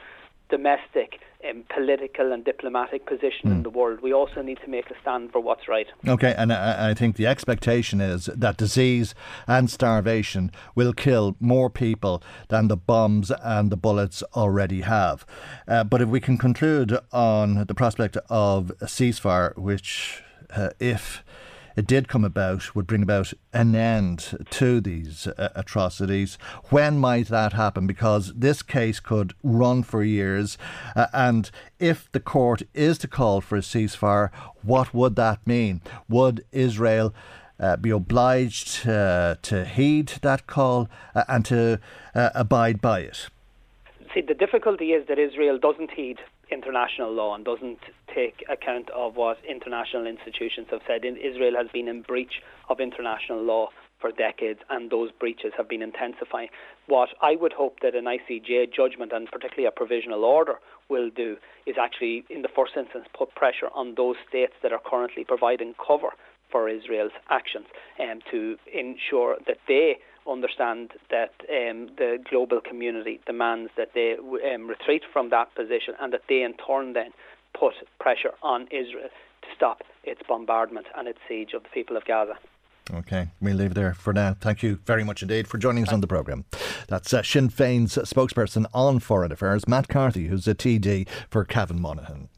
domestic 0.49 1.19
um, 1.47 1.63
political 1.73 2.31
and 2.31 2.43
diplomatic 2.43 3.05
position 3.05 3.45
mm. 3.45 3.51
in 3.51 3.57
hmm. 3.57 3.63
the 3.63 3.69
world. 3.69 4.01
We 4.01 4.13
also 4.13 4.41
need 4.41 4.59
to 4.63 4.69
make 4.69 4.89
a 4.89 4.95
stand 5.01 5.31
for 5.31 5.39
what's 5.39 5.67
right. 5.67 5.87
Okay, 6.07 6.33
and 6.37 6.51
I, 6.51 6.89
I, 6.89 6.93
think 6.93 7.15
the 7.15 7.27
expectation 7.27 8.01
is 8.01 8.25
that 8.25 8.57
disease 8.57 9.13
and 9.47 9.69
starvation 9.69 10.51
will 10.73 10.93
kill 10.93 11.35
more 11.39 11.69
people 11.69 12.23
than 12.47 12.67
the 12.67 12.77
bombs 12.77 13.31
and 13.43 13.71
the 13.71 13.77
bullets 13.77 14.23
already 14.35 14.81
have. 14.81 15.25
Uh, 15.67 15.83
but 15.83 16.01
if 16.01 16.09
we 16.09 16.19
can 16.19 16.37
conclude 16.37 16.97
on 17.11 17.65
the 17.65 17.75
prospect 17.75 18.17
of 18.29 18.71
a 18.81 18.85
ceasefire, 18.85 19.55
which, 19.57 20.23
uh, 20.55 20.69
if 20.79 21.23
did 21.85 22.07
come 22.07 22.23
about 22.23 22.75
would 22.75 22.87
bring 22.87 23.03
about 23.03 23.33
an 23.53 23.75
end 23.75 24.45
to 24.49 24.81
these 24.81 25.27
uh, 25.27 25.49
atrocities. 25.55 26.37
When 26.69 26.97
might 26.97 27.27
that 27.27 27.53
happen? 27.53 27.85
Because 27.85 28.33
this 28.33 28.63
case 28.63 28.99
could 28.99 29.33
run 29.43 29.83
for 29.83 30.03
years. 30.03 30.57
Uh, 30.95 31.07
and 31.13 31.51
if 31.79 32.11
the 32.11 32.19
court 32.19 32.63
is 32.73 32.97
to 32.99 33.07
call 33.07 33.41
for 33.41 33.57
a 33.57 33.61
ceasefire, 33.61 34.31
what 34.63 34.93
would 34.93 35.15
that 35.17 35.45
mean? 35.45 35.81
Would 36.09 36.43
Israel 36.51 37.13
uh, 37.59 37.75
be 37.77 37.89
obliged 37.89 38.87
uh, 38.87 39.35
to 39.43 39.65
heed 39.65 40.07
that 40.21 40.47
call 40.47 40.89
uh, 41.13 41.23
and 41.27 41.45
to 41.45 41.79
uh, 42.15 42.29
abide 42.33 42.81
by 42.81 43.01
it? 43.01 43.29
See, 44.13 44.21
the 44.21 44.33
difficulty 44.33 44.93
is 44.93 45.07
that 45.07 45.19
Israel 45.19 45.59
doesn't 45.59 45.91
heed 45.91 46.17
international 46.51 47.11
law 47.11 47.35
and 47.35 47.43
doesn't 47.45 47.79
take 48.13 48.43
account 48.49 48.89
of 48.91 49.15
what 49.15 49.37
international 49.47 50.05
institutions 50.05 50.67
have 50.71 50.81
said. 50.87 51.03
Israel 51.05 51.55
has 51.57 51.67
been 51.71 51.87
in 51.87 52.01
breach 52.01 52.41
of 52.69 52.79
international 52.79 53.43
law 53.43 53.69
for 53.99 54.11
decades, 54.11 54.59
and 54.69 54.91
those 54.91 55.11
breaches 55.11 55.53
have 55.57 55.67
been 55.67 55.81
intensifying. 55.81 56.49
What 56.87 57.09
I 57.21 57.35
would 57.35 57.53
hope 57.53 57.79
that 57.81 57.95
an 57.95 58.05
ICJ 58.05 58.73
judgment, 58.73 59.11
and 59.11 59.27
particularly 59.27 59.67
a 59.67 59.71
provisional 59.71 60.23
order, 60.23 60.55
will 60.89 61.09
do 61.09 61.37
is 61.65 61.75
actually, 61.81 62.23
in 62.29 62.43
the 62.43 62.49
first 62.55 62.73
instance, 62.77 63.05
put 63.17 63.33
pressure 63.35 63.69
on 63.73 63.95
those 63.95 64.15
states 64.29 64.53
that 64.61 64.71
are 64.71 64.81
currently 64.85 65.23
providing 65.23 65.73
cover 65.85 66.09
for 66.51 66.69
Israel's 66.69 67.11
actions 67.29 67.65
and 67.99 68.11
um, 68.11 68.19
to 68.31 68.57
ensure 68.73 69.37
that 69.47 69.57
they 69.67 69.97
understand 70.29 70.91
that 71.09 71.33
um, 71.49 71.89
the 71.97 72.17
global 72.29 72.61
community 72.61 73.19
demands 73.25 73.71
that 73.77 73.91
they 73.93 74.15
um, 74.53 74.67
retreat 74.67 75.03
from 75.11 75.29
that 75.29 75.53
position 75.55 75.93
and 75.99 76.13
that 76.13 76.23
they 76.29 76.43
in 76.43 76.53
turn 76.53 76.93
then 76.93 77.11
put 77.57 77.73
pressure 77.99 78.33
on 78.43 78.67
Israel 78.71 79.09
to 79.41 79.47
stop 79.55 79.83
its 80.03 80.21
bombardment 80.27 80.87
and 80.97 81.07
its 81.07 81.19
siege 81.27 81.53
of 81.53 81.63
the 81.63 81.69
people 81.69 81.97
of 81.97 82.05
Gaza. 82.05 82.37
Okay, 82.93 83.27
we'll 83.41 83.57
leave 83.57 83.73
there 83.73 83.93
for 83.93 84.13
now. 84.13 84.33
Thank 84.39 84.63
you 84.63 84.79
very 84.85 85.03
much 85.03 85.21
indeed 85.21 85.47
for 85.47 85.57
joining 85.57 85.83
us 85.83 85.91
on 85.91 85.99
the 85.99 86.07
programme. 86.07 86.45
That's 86.87 87.13
uh, 87.13 87.21
Sinn 87.21 87.49
Féin's 87.49 87.97
spokesperson 87.97 88.65
on 88.73 88.99
foreign 88.99 89.31
affairs, 89.31 89.67
Matt 89.67 89.89
Carthy, 89.89 90.27
who's 90.27 90.47
a 90.47 90.55
TD 90.55 91.07
for 91.29 91.43
Cavan 91.43 91.81
Monaghan. 91.81 92.29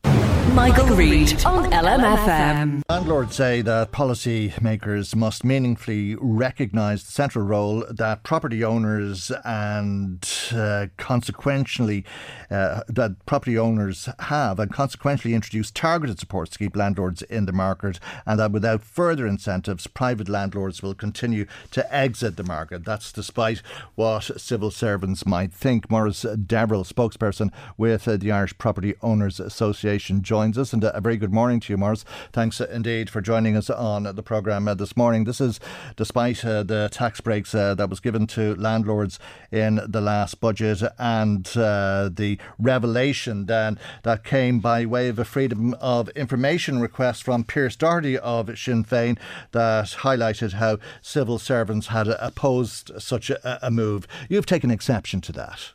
Michael, 0.54 0.88
Reade 0.96 1.46
on 1.46 1.72
LMFM. 1.72 2.82
Landlords 2.90 3.36
say 3.36 3.62
that 3.62 3.92
policymakers 3.92 5.16
must 5.16 5.44
meaningfully 5.44 6.16
recognise 6.20 7.04
the 7.04 7.12
central 7.12 7.46
role 7.46 7.86
that 7.90 8.24
property 8.24 8.64
owners 8.64 9.32
and 9.46 10.28
uh, 10.54 10.88
consequently 10.98 12.04
uh, 12.50 12.82
that 12.88 13.26
property 13.26 13.58
owners 13.58 14.10
have, 14.20 14.60
and 14.60 14.74
consequently 14.74 15.34
introduce 15.34 15.72
targeted 15.72 16.20
supports 16.20 16.52
to 16.52 16.60
keep 16.60 16.76
landlords 16.76 17.22
in 17.24 17.46
the 17.46 17.52
market, 17.52 18.00
and 18.26 18.40
that 18.40 18.52
without 18.52 18.82
further 18.82 19.28
incentives, 19.28 19.88
private 19.88 20.28
landlords 20.28 20.82
will 20.82 20.96
continue 20.96 21.46
to 21.72 21.96
exit 21.96 22.38
the 22.38 22.44
market. 22.44 22.84
That's 22.86 23.12
despite 23.12 23.62
what 23.96 24.40
civil 24.40 24.72
servants 24.72 25.26
might 25.26 25.54
think. 25.54 25.90
Maurice 25.92 26.22
Deverell, 26.22 26.84
spokesperson 26.84 27.52
with 27.78 28.08
uh, 28.08 28.18
the 28.18 28.32
Irish 28.32 28.58
Property 28.58 28.96
Owners 29.02 29.40
Association, 29.40 30.24
joins 30.40 30.58
us. 30.58 30.72
And 30.72 30.86
a 30.86 31.02
very 31.02 31.18
good 31.18 31.34
morning 31.34 31.60
to 31.60 31.74
you, 31.74 31.76
Maurice. 31.76 32.06
Thanks 32.32 32.62
indeed 32.62 33.10
for 33.10 33.20
joining 33.20 33.58
us 33.58 33.70
on 33.70 34.04
the 34.04 34.24
programme 34.24 34.70
uh, 34.70 34.74
this 34.74 34.96
morning. 34.96 35.26
This 35.26 35.42
is 35.42 35.60
despite 35.98 36.46
uh, 36.46 36.64
the 36.64 36.88
tax 36.90 37.20
breaks 37.20 37.54
uh, 37.54 37.76
that 37.76 37.90
was 37.90 38.00
given 38.00 38.26
to 38.28 38.56
landlords 38.56 39.20
in 39.52 39.82
the 39.86 40.00
last 40.00 40.40
budget 40.40 40.82
and 40.98 41.44
the 41.46 42.38
revelation 42.58 43.48
then 43.48 43.78
that 44.04 44.24
came 44.24 44.62
by 44.62 44.86
way 44.86 45.10
of 45.10 45.20
a 45.20 45.26
freedom 45.26 45.74
of 45.82 46.08
information 46.10 46.80
request 46.80 47.24
from 47.24 47.44
Pearse 47.44 47.76
Doherty 47.76 48.18
of 48.18 48.48
Sinn 48.58 48.86
Féin 48.86 49.18
that 49.52 49.88
highlighted 50.06 50.54
how 50.54 50.78
civil 51.02 51.38
servants 51.38 51.88
had 51.88 52.08
opposed 52.08 52.94
such 52.98 53.30
a, 53.30 53.60
a 53.62 53.70
move. 53.70 54.08
You've 54.30 54.46
taken 54.46 54.72
exception 54.72 55.20
to 55.20 55.34
that. 55.34 55.74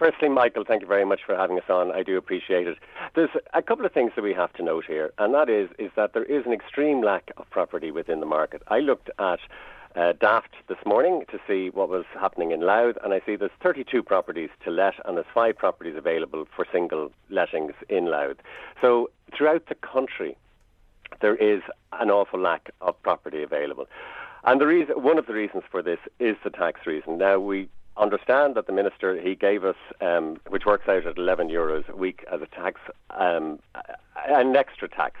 Firstly, 0.00 0.30
Michael, 0.30 0.64
thank 0.66 0.80
you 0.80 0.88
very 0.88 1.04
much 1.04 1.20
for 1.26 1.36
having 1.36 1.58
us 1.58 1.68
on. 1.68 1.90
I 1.92 2.02
do 2.02 2.16
appreciate 2.16 2.66
it. 2.66 2.78
There's 3.14 3.28
a 3.52 3.60
couple 3.60 3.84
of 3.84 3.92
things 3.92 4.12
that 4.16 4.22
we 4.22 4.32
have 4.32 4.50
to 4.54 4.62
note 4.62 4.86
here, 4.86 5.12
and 5.18 5.34
that 5.34 5.50
is 5.50 5.68
is 5.78 5.90
that 5.94 6.14
there 6.14 6.24
is 6.24 6.46
an 6.46 6.54
extreme 6.54 7.02
lack 7.02 7.30
of 7.36 7.50
property 7.50 7.90
within 7.90 8.20
the 8.20 8.24
market. 8.24 8.62
I 8.68 8.78
looked 8.78 9.10
at 9.18 9.40
uh, 9.94 10.14
Daft 10.18 10.54
this 10.68 10.78
morning 10.86 11.24
to 11.30 11.38
see 11.46 11.68
what 11.68 11.90
was 11.90 12.06
happening 12.18 12.50
in 12.50 12.62
Louth, 12.62 12.96
and 13.04 13.12
I 13.12 13.20
see 13.26 13.36
there's 13.36 13.50
32 13.62 14.02
properties 14.02 14.48
to 14.64 14.70
let, 14.70 14.94
and 15.04 15.18
there's 15.18 15.26
five 15.34 15.58
properties 15.58 15.96
available 15.98 16.46
for 16.56 16.66
single 16.72 17.12
lettings 17.28 17.74
in 17.90 18.06
Louth. 18.06 18.38
So 18.80 19.10
throughout 19.36 19.66
the 19.66 19.74
country, 19.74 20.34
there 21.20 21.36
is 21.36 21.60
an 21.92 22.10
awful 22.10 22.40
lack 22.40 22.70
of 22.80 23.00
property 23.02 23.42
available. 23.42 23.86
And 24.44 24.62
the 24.62 24.66
reason, 24.66 25.02
one 25.02 25.18
of 25.18 25.26
the 25.26 25.34
reasons 25.34 25.64
for 25.70 25.82
this 25.82 25.98
is 26.18 26.36
the 26.42 26.48
tax 26.48 26.86
reason. 26.86 27.18
Now, 27.18 27.38
we 27.38 27.68
understand 28.00 28.54
that 28.54 28.66
the 28.66 28.72
minister 28.72 29.20
he 29.20 29.34
gave 29.34 29.64
us, 29.64 29.76
um, 30.00 30.38
which 30.48 30.64
works 30.66 30.88
out 30.88 31.06
at 31.06 31.18
11 31.18 31.48
euros 31.48 31.88
a 31.88 31.96
week 31.96 32.24
as 32.32 32.40
a 32.40 32.46
tax, 32.46 32.80
um, 33.10 33.58
an 34.28 34.56
extra 34.56 34.88
tax, 34.88 35.16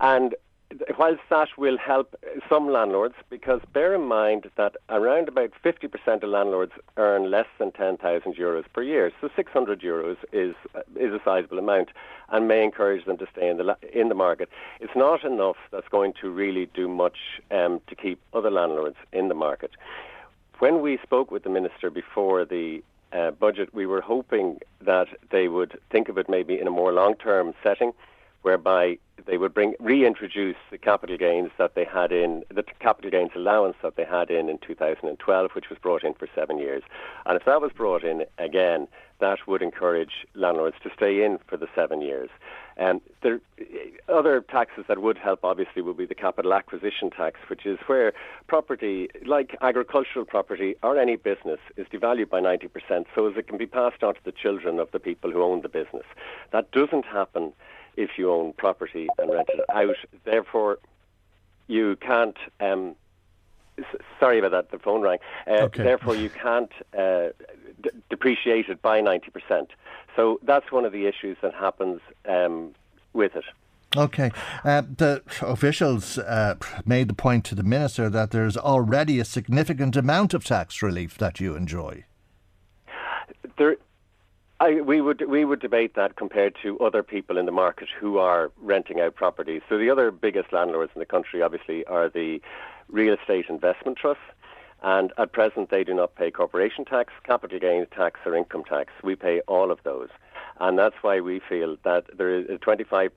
and 0.00 0.34
whilst 0.98 1.22
that 1.30 1.48
will 1.56 1.78
help 1.78 2.14
some 2.48 2.70
landlords, 2.70 3.14
because 3.30 3.60
bear 3.72 3.94
in 3.94 4.02
mind 4.02 4.50
that 4.56 4.76
around 4.90 5.28
about 5.28 5.50
50% 5.64 6.22
of 6.22 6.28
landlords 6.28 6.72
earn 6.96 7.30
less 7.30 7.46
than 7.58 7.72
10,000 7.72 8.34
euros 8.36 8.64
per 8.72 8.82
year, 8.82 9.10
so 9.20 9.30
600 9.34 9.80
euros 9.80 10.16
is 10.32 10.54
is 10.96 11.12
a 11.12 11.20
sizable 11.24 11.58
amount, 11.58 11.90
and 12.28 12.48
may 12.48 12.62
encourage 12.62 13.04
them 13.06 13.16
to 13.18 13.26
stay 13.32 13.48
in 13.48 13.56
the 13.56 13.76
in 13.92 14.08
the 14.08 14.14
market. 14.14 14.48
It's 14.80 14.96
not 14.96 15.24
enough 15.24 15.56
that's 15.70 15.88
going 15.88 16.12
to 16.20 16.30
really 16.30 16.66
do 16.74 16.88
much 16.88 17.18
um, 17.50 17.80
to 17.86 17.94
keep 17.94 18.20
other 18.34 18.50
landlords 18.50 18.96
in 19.12 19.28
the 19.28 19.34
market. 19.34 19.72
When 20.58 20.80
we 20.80 20.98
spoke 21.04 21.30
with 21.30 21.44
the 21.44 21.50
minister 21.50 21.88
before 21.88 22.44
the 22.44 22.82
uh, 23.12 23.30
budget, 23.30 23.72
we 23.72 23.86
were 23.86 24.00
hoping 24.00 24.58
that 24.80 25.06
they 25.30 25.46
would 25.46 25.78
think 25.90 26.08
of 26.08 26.18
it 26.18 26.28
maybe 26.28 26.58
in 26.58 26.66
a 26.66 26.70
more 26.70 26.92
long-term 26.92 27.54
setting, 27.62 27.92
whereby 28.42 28.98
they 29.26 29.38
would 29.38 29.54
bring 29.54 29.74
reintroduce 29.78 30.56
the 30.72 30.78
capital 30.78 31.16
gains 31.16 31.50
that 31.58 31.76
they 31.76 31.84
had 31.84 32.10
in 32.10 32.42
the 32.52 32.64
capital 32.80 33.08
gains 33.08 33.30
allowance 33.36 33.76
that 33.82 33.94
they 33.94 34.04
had 34.04 34.30
in 34.30 34.48
in 34.48 34.58
2012, 34.58 35.50
which 35.52 35.70
was 35.70 35.78
brought 35.78 36.02
in 36.02 36.14
for 36.14 36.26
seven 36.34 36.58
years. 36.58 36.82
And 37.24 37.36
if 37.36 37.44
that 37.44 37.60
was 37.60 37.70
brought 37.72 38.02
in 38.02 38.24
again, 38.38 38.88
that 39.20 39.46
would 39.46 39.62
encourage 39.62 40.26
landlords 40.34 40.76
to 40.82 40.90
stay 40.92 41.22
in 41.24 41.38
for 41.46 41.56
the 41.56 41.68
seven 41.74 42.00
years. 42.00 42.30
And 42.78 43.00
there, 43.22 43.40
other 44.08 44.40
taxes 44.40 44.84
that 44.86 45.02
would 45.02 45.18
help, 45.18 45.40
obviously, 45.42 45.82
would 45.82 45.96
be 45.96 46.06
the 46.06 46.14
capital 46.14 46.54
acquisition 46.54 47.10
tax, 47.10 47.40
which 47.48 47.66
is 47.66 47.76
where 47.86 48.12
property, 48.46 49.08
like 49.26 49.56
agricultural 49.60 50.24
property 50.24 50.76
or 50.84 50.96
any 50.96 51.16
business, 51.16 51.58
is 51.76 51.88
devalued 51.88 52.30
by 52.30 52.40
90%, 52.40 53.06
so 53.16 53.26
as 53.28 53.36
it 53.36 53.48
can 53.48 53.58
be 53.58 53.66
passed 53.66 54.04
on 54.04 54.14
to 54.14 54.20
the 54.24 54.32
children 54.32 54.78
of 54.78 54.90
the 54.92 55.00
people 55.00 55.32
who 55.32 55.42
own 55.42 55.62
the 55.62 55.68
business. 55.68 56.04
That 56.52 56.70
doesn't 56.70 57.04
happen 57.04 57.52
if 57.96 58.10
you 58.16 58.30
own 58.30 58.52
property 58.52 59.08
and 59.18 59.32
rent 59.32 59.48
it 59.52 59.64
out. 59.74 59.96
Therefore, 60.24 60.78
you 61.66 61.96
can't 61.96 62.36
um, 62.60 62.94
sorry 64.20 64.38
about 64.38 64.52
that. 64.52 64.70
The 64.70 64.78
phone 64.78 65.02
rang. 65.02 65.18
Uh, 65.46 65.64
okay. 65.64 65.82
Therefore, 65.82 66.14
you 66.14 66.30
can't 66.30 66.72
uh, 66.96 67.28
d- 67.82 67.90
depreciate 68.08 68.68
it 68.68 68.82
by 68.82 69.00
ninety 69.00 69.30
percent. 69.30 69.70
So 70.18 70.40
that's 70.42 70.72
one 70.72 70.84
of 70.84 70.90
the 70.90 71.06
issues 71.06 71.36
that 71.42 71.54
happens 71.54 72.00
um, 72.28 72.74
with 73.12 73.36
it. 73.36 73.44
Okay. 73.96 74.32
Uh, 74.64 74.82
the 74.96 75.22
officials 75.42 76.18
uh, 76.18 76.56
made 76.84 77.06
the 77.06 77.14
point 77.14 77.44
to 77.44 77.54
the 77.54 77.62
minister 77.62 78.10
that 78.10 78.32
there's 78.32 78.56
already 78.56 79.20
a 79.20 79.24
significant 79.24 79.94
amount 79.94 80.34
of 80.34 80.44
tax 80.44 80.82
relief 80.82 81.16
that 81.18 81.38
you 81.38 81.54
enjoy. 81.54 82.04
There, 83.58 83.76
I, 84.58 84.80
we 84.80 85.00
would 85.00 85.22
we 85.28 85.44
would 85.44 85.60
debate 85.60 85.94
that 85.94 86.16
compared 86.16 86.56
to 86.64 86.76
other 86.80 87.04
people 87.04 87.38
in 87.38 87.46
the 87.46 87.52
market 87.52 87.88
who 88.00 88.18
are 88.18 88.50
renting 88.60 89.00
out 89.00 89.14
properties. 89.14 89.62
So 89.68 89.78
the 89.78 89.88
other 89.88 90.10
biggest 90.10 90.52
landlords 90.52 90.90
in 90.96 90.98
the 90.98 91.06
country, 91.06 91.42
obviously, 91.42 91.84
are 91.84 92.08
the 92.08 92.40
real 92.88 93.14
estate 93.14 93.46
investment 93.48 93.96
trusts. 93.96 94.24
And 94.82 95.12
at 95.18 95.32
present, 95.32 95.70
they 95.70 95.82
do 95.82 95.94
not 95.94 96.14
pay 96.14 96.30
corporation 96.30 96.84
tax, 96.84 97.12
capital 97.24 97.58
gains 97.58 97.88
tax, 97.94 98.20
or 98.24 98.36
income 98.36 98.64
tax. 98.64 98.92
We 99.02 99.16
pay 99.16 99.40
all 99.48 99.70
of 99.70 99.80
those. 99.82 100.08
And 100.60 100.78
that's 100.78 100.96
why 101.02 101.20
we 101.20 101.40
feel 101.40 101.76
that 101.84 102.06
there 102.16 102.34
is 102.34 102.48
a 102.48 102.58
25% 102.58 103.10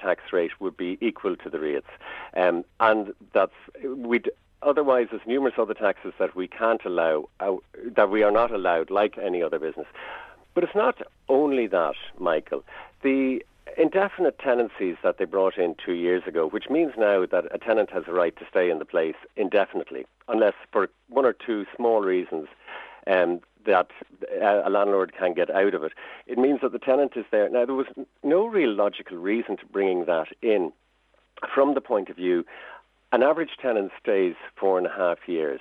tax 0.00 0.22
rate 0.32 0.60
would 0.60 0.76
be 0.76 0.98
equal 1.00 1.36
to 1.36 1.50
the 1.50 1.58
rates. 1.58 1.86
Um, 2.34 2.64
and 2.80 3.14
that's, 3.32 3.52
we'd, 3.84 4.30
otherwise 4.62 5.08
there's 5.10 5.26
numerous 5.26 5.54
other 5.58 5.74
taxes 5.74 6.12
that 6.18 6.34
we 6.34 6.48
can't 6.48 6.84
allow, 6.84 7.28
uh, 7.40 7.56
that 7.94 8.10
we 8.10 8.22
are 8.22 8.30
not 8.30 8.50
allowed, 8.50 8.90
like 8.90 9.18
any 9.18 9.42
other 9.42 9.58
business. 9.58 9.86
But 10.54 10.64
it's 10.64 10.74
not 10.74 11.00
only 11.28 11.66
that, 11.68 11.94
Michael. 12.18 12.62
The 13.02 13.44
indefinite 13.76 14.38
tenancies 14.38 14.96
that 15.02 15.18
they 15.18 15.24
brought 15.24 15.56
in 15.56 15.74
two 15.84 15.92
years 15.92 16.22
ago, 16.26 16.48
which 16.48 16.68
means 16.70 16.92
now 16.96 17.26
that 17.26 17.44
a 17.50 17.58
tenant 17.58 17.90
has 17.90 18.04
a 18.06 18.12
right 18.12 18.36
to 18.36 18.46
stay 18.48 18.70
in 18.70 18.78
the 18.78 18.84
place 18.84 19.14
indefinitely, 19.36 20.06
unless 20.28 20.54
for 20.72 20.88
one 21.08 21.24
or 21.24 21.32
two 21.32 21.64
small 21.76 22.00
reasons 22.02 22.48
um, 23.06 23.40
that 23.64 23.90
a 24.40 24.70
landlord 24.70 25.12
can 25.16 25.34
get 25.34 25.50
out 25.50 25.74
of 25.74 25.82
it. 25.82 25.92
It 26.26 26.38
means 26.38 26.60
that 26.62 26.72
the 26.72 26.78
tenant 26.78 27.12
is 27.16 27.24
there. 27.30 27.48
Now, 27.48 27.64
there 27.64 27.74
was 27.74 27.86
no 28.22 28.46
real 28.46 28.72
logical 28.72 29.16
reason 29.16 29.56
to 29.58 29.66
bringing 29.66 30.04
that 30.06 30.28
in 30.42 30.72
from 31.54 31.74
the 31.74 31.80
point 31.80 32.08
of 32.08 32.16
view 32.16 32.44
an 33.12 33.22
average 33.22 33.58
tenant 33.60 33.92
stays 34.00 34.34
four 34.56 34.78
and 34.78 34.86
a 34.86 34.90
half 34.90 35.18
years. 35.26 35.60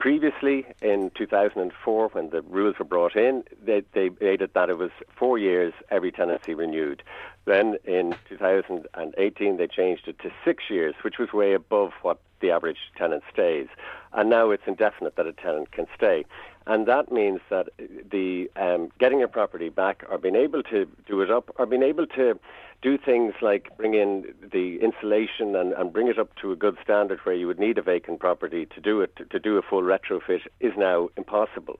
Previously, 0.00 0.64
in 0.80 1.10
2004, 1.14 2.08
when 2.08 2.30
the 2.30 2.40
rules 2.40 2.78
were 2.78 2.86
brought 2.86 3.14
in, 3.16 3.44
they, 3.62 3.82
they 3.92 4.08
made 4.18 4.40
it 4.40 4.54
that 4.54 4.70
it 4.70 4.78
was 4.78 4.90
four 5.14 5.36
years 5.36 5.74
every 5.90 6.10
tenancy 6.10 6.54
renewed. 6.54 7.02
Then 7.44 7.76
in 7.84 8.14
2018, 8.26 9.58
they 9.58 9.66
changed 9.66 10.08
it 10.08 10.18
to 10.20 10.30
six 10.42 10.64
years, 10.70 10.94
which 11.02 11.18
was 11.18 11.34
way 11.34 11.52
above 11.52 11.90
what 12.00 12.18
the 12.40 12.50
average 12.50 12.78
tenant 12.96 13.24
stays. 13.30 13.68
And 14.14 14.30
now 14.30 14.50
it's 14.50 14.62
indefinite 14.66 15.16
that 15.16 15.26
a 15.26 15.34
tenant 15.34 15.70
can 15.70 15.86
stay. 15.94 16.24
And 16.66 16.86
that 16.86 17.10
means 17.10 17.40
that 17.48 17.68
the 17.78 18.50
um, 18.56 18.90
getting 18.98 19.18
your 19.18 19.28
property 19.28 19.70
back 19.70 20.04
or 20.10 20.18
being 20.18 20.36
able 20.36 20.62
to 20.64 20.86
do 21.06 21.20
it 21.22 21.30
up 21.30 21.50
or 21.58 21.66
being 21.66 21.82
able 21.82 22.06
to 22.08 22.38
do 22.82 22.98
things 22.98 23.34
like 23.42 23.76
bring 23.76 23.94
in 23.94 24.34
the 24.52 24.78
insulation 24.80 25.54
and, 25.56 25.72
and 25.72 25.92
bring 25.92 26.08
it 26.08 26.18
up 26.18 26.34
to 26.36 26.52
a 26.52 26.56
good 26.56 26.76
standard 26.82 27.18
where 27.24 27.34
you 27.34 27.46
would 27.46 27.58
need 27.58 27.78
a 27.78 27.82
vacant 27.82 28.20
property 28.20 28.66
to 28.66 28.80
do 28.80 29.00
it, 29.00 29.14
to, 29.16 29.24
to 29.26 29.38
do 29.38 29.56
a 29.56 29.62
full 29.62 29.82
retrofit 29.82 30.40
is 30.60 30.72
now 30.76 31.08
impossible. 31.16 31.78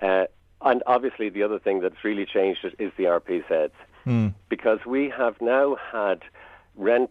Uh, 0.00 0.24
and 0.62 0.82
obviously, 0.86 1.28
the 1.28 1.42
other 1.42 1.58
thing 1.58 1.80
that's 1.80 2.02
really 2.02 2.24
changed 2.24 2.64
is 2.78 2.92
the 2.96 3.04
RPZs. 3.04 3.70
Mm. 4.06 4.34
Because 4.48 4.80
we 4.86 5.12
have 5.16 5.40
now 5.40 5.76
had 5.92 6.22
rent 6.76 7.10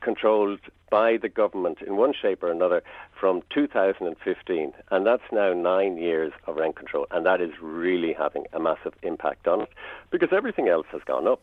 controlled 0.00 0.60
by 0.90 1.16
the 1.16 1.28
government 1.28 1.78
in 1.82 1.96
one 1.96 2.12
shape 2.12 2.42
or 2.42 2.50
another 2.50 2.82
from 3.18 3.42
2015, 3.50 4.72
and 4.90 5.06
that's 5.06 5.22
now 5.32 5.52
nine 5.52 5.96
years 5.96 6.32
of 6.46 6.56
rent 6.56 6.76
control, 6.76 7.06
and 7.10 7.26
that 7.26 7.40
is 7.40 7.52
really 7.60 8.12
having 8.12 8.46
a 8.52 8.60
massive 8.60 8.94
impact 9.02 9.46
on 9.46 9.62
it 9.62 9.68
because 10.10 10.30
everything 10.32 10.68
else 10.68 10.86
has 10.90 11.02
gone 11.04 11.26
up, 11.26 11.42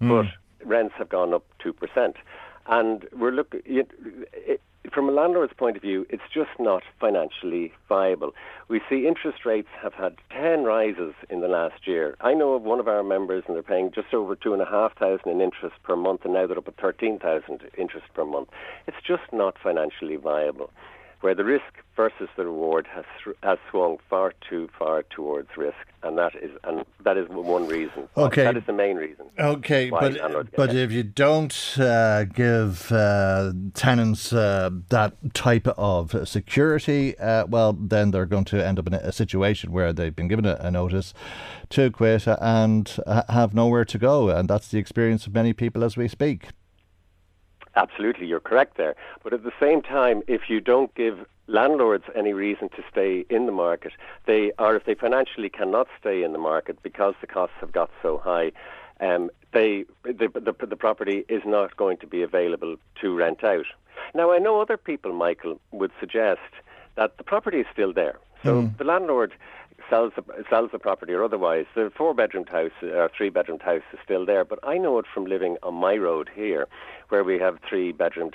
mm. 0.00 0.08
but 0.08 0.66
rents 0.66 0.94
have 0.98 1.08
gone 1.08 1.32
up 1.32 1.44
two 1.58 1.72
percent, 1.72 2.16
and 2.66 3.06
we're 3.12 3.30
looking 3.30 3.62
from 4.90 5.08
a 5.08 5.12
landlord's 5.12 5.52
point 5.52 5.76
of 5.76 5.82
view, 5.82 6.06
it's 6.10 6.22
just 6.34 6.50
not 6.58 6.82
financially 6.98 7.72
viable. 7.88 8.32
We 8.68 8.80
see 8.88 9.06
interest 9.06 9.44
rates 9.44 9.68
have 9.80 9.94
had 9.94 10.16
10 10.30 10.64
rises 10.64 11.14
in 11.30 11.40
the 11.40 11.48
last 11.48 11.86
year. 11.86 12.16
I 12.20 12.34
know 12.34 12.54
of 12.54 12.62
one 12.62 12.80
of 12.80 12.88
our 12.88 13.02
members 13.02 13.44
and 13.46 13.54
they're 13.54 13.62
paying 13.62 13.92
just 13.94 14.12
over 14.12 14.34
2,500 14.34 15.20
in 15.26 15.40
interest 15.40 15.76
per 15.84 15.94
month 15.94 16.24
and 16.24 16.34
now 16.34 16.46
they're 16.46 16.58
up 16.58 16.68
at 16.68 16.76
13,000 16.80 17.60
interest 17.78 18.06
per 18.14 18.24
month. 18.24 18.48
It's 18.86 18.96
just 19.06 19.32
not 19.32 19.56
financially 19.62 20.16
viable 20.16 20.70
where 21.22 21.34
the 21.34 21.44
risk 21.44 21.72
versus 21.96 22.28
the 22.36 22.44
reward 22.44 22.86
has 22.92 23.04
has 23.42 23.58
swung 23.70 23.98
far 24.10 24.34
too 24.48 24.68
far 24.78 25.04
towards 25.04 25.48
risk, 25.56 25.76
and 26.02 26.18
that 26.18 26.34
is 26.34 26.50
and 26.64 26.84
that 27.04 27.16
is 27.16 27.28
one 27.28 27.66
reason. 27.66 28.08
Okay, 28.16 28.44
that 28.44 28.56
is 28.56 28.64
the 28.66 28.72
main 28.72 28.96
reason. 28.96 29.26
Okay, 29.38 29.88
but 29.88 30.18
but 30.56 30.74
if 30.74 30.90
you 30.90 31.04
don't 31.04 31.56
uh, 31.78 32.24
give 32.24 32.90
uh, 32.90 33.52
tenants 33.74 34.32
uh, 34.32 34.70
that 34.88 35.14
type 35.32 35.68
of 35.68 36.28
security, 36.28 37.16
uh, 37.18 37.46
well, 37.46 37.72
then 37.72 38.10
they're 38.10 38.26
going 38.26 38.44
to 38.46 38.64
end 38.64 38.78
up 38.78 38.86
in 38.86 38.94
a 38.94 39.12
situation 39.12 39.70
where 39.72 39.92
they've 39.92 40.16
been 40.16 40.28
given 40.28 40.44
a, 40.44 40.56
a 40.60 40.70
notice 40.70 41.14
to 41.70 41.90
quit 41.90 42.26
and 42.26 42.98
have 43.28 43.54
nowhere 43.54 43.84
to 43.84 43.98
go, 43.98 44.28
and 44.28 44.48
that's 44.48 44.68
the 44.68 44.78
experience 44.78 45.26
of 45.26 45.34
many 45.34 45.52
people 45.52 45.84
as 45.84 45.96
we 45.96 46.08
speak. 46.08 46.48
Absolutely, 47.74 48.26
you're 48.26 48.40
correct 48.40 48.76
there. 48.76 48.94
But 49.22 49.32
at 49.32 49.44
the 49.44 49.52
same 49.58 49.82
time, 49.82 50.22
if 50.26 50.42
you 50.48 50.60
don't 50.60 50.94
give 50.94 51.26
landlords 51.46 52.04
any 52.14 52.32
reason 52.32 52.68
to 52.70 52.82
stay 52.90 53.24
in 53.30 53.46
the 53.46 53.52
market, 53.52 53.92
they 54.26 54.52
are, 54.58 54.76
if 54.76 54.84
they 54.84 54.94
financially 54.94 55.48
cannot 55.48 55.88
stay 55.98 56.22
in 56.22 56.32
the 56.32 56.38
market 56.38 56.82
because 56.82 57.14
the 57.20 57.26
costs 57.26 57.56
have 57.60 57.72
got 57.72 57.90
so 58.02 58.18
high, 58.18 58.52
um, 59.00 59.30
they 59.52 59.84
the, 60.04 60.28
the, 60.34 60.66
the 60.66 60.76
property 60.76 61.24
is 61.28 61.42
not 61.44 61.76
going 61.76 61.96
to 61.98 62.06
be 62.06 62.22
available 62.22 62.76
to 63.00 63.14
rent 63.14 63.42
out. 63.42 63.66
Now, 64.14 64.32
I 64.32 64.38
know 64.38 64.60
other 64.60 64.76
people, 64.76 65.12
Michael, 65.12 65.60
would 65.72 65.92
suggest 66.00 66.40
that 66.96 67.16
the 67.16 67.24
property 67.24 67.60
is 67.60 67.66
still 67.72 67.92
there. 67.92 68.18
So 68.42 68.62
mm. 68.62 68.78
the 68.78 68.84
landlord 68.84 69.32
sells 69.92 70.12
the, 70.16 70.22
sells 70.48 70.70
the 70.72 70.78
property 70.78 71.12
or 71.12 71.22
otherwise, 71.22 71.66
the 71.74 71.92
four 71.94 72.14
bedroomed 72.14 72.48
house 72.48 72.70
uh, 72.82 72.86
or 72.86 73.10
three 73.14 73.28
bedroomed 73.28 73.60
house 73.60 73.82
is 73.92 73.98
still 74.02 74.24
there. 74.24 74.42
But 74.42 74.58
I 74.62 74.78
know 74.78 74.98
it 74.98 75.04
from 75.12 75.26
living 75.26 75.58
on 75.62 75.74
my 75.74 75.96
road 75.96 76.30
here, 76.34 76.66
where 77.10 77.22
we 77.22 77.38
have 77.38 77.58
three 77.68 77.92
bedroom 77.92 78.30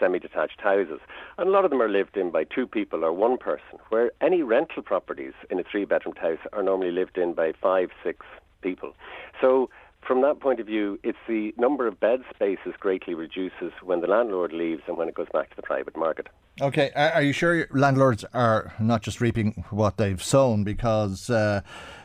semi 0.00 0.18
detached 0.18 0.62
houses, 0.62 1.00
and 1.36 1.48
a 1.48 1.50
lot 1.50 1.66
of 1.66 1.70
them 1.70 1.82
are 1.82 1.88
lived 1.88 2.16
in 2.16 2.30
by 2.30 2.44
two 2.44 2.66
people 2.66 3.04
or 3.04 3.12
one 3.12 3.36
person. 3.36 3.78
Where 3.90 4.10
any 4.22 4.42
rental 4.42 4.82
properties 4.82 5.34
in 5.50 5.60
a 5.60 5.64
three 5.64 5.84
bedroomed 5.84 6.16
house 6.16 6.38
are 6.54 6.62
normally 6.62 6.92
lived 6.92 7.18
in 7.18 7.34
by 7.34 7.52
five, 7.60 7.90
six 8.02 8.24
people. 8.62 8.94
So 9.38 9.68
from 10.06 10.22
that 10.22 10.40
point 10.40 10.60
of 10.60 10.66
view, 10.66 10.98
it's 11.02 11.18
the 11.28 11.54
number 11.56 11.86
of 11.86 12.00
bed 12.00 12.20
spaces 12.34 12.74
greatly 12.78 13.14
reduces 13.14 13.72
when 13.82 14.00
the 14.00 14.06
landlord 14.06 14.52
leaves 14.52 14.82
and 14.86 14.96
when 14.96 15.08
it 15.08 15.14
goes 15.14 15.28
back 15.32 15.50
to 15.50 15.56
the 15.56 15.62
private 15.62 15.96
market. 15.96 16.28
Okay, 16.60 16.90
are 16.94 17.22
you 17.22 17.32
sure 17.32 17.66
landlords 17.70 18.24
are 18.34 18.74
not 18.78 19.02
just 19.02 19.20
reaping 19.20 19.64
what 19.70 19.96
they've 19.96 20.22
sown? 20.22 20.64
Because 20.64 21.30
uh, 21.30 21.62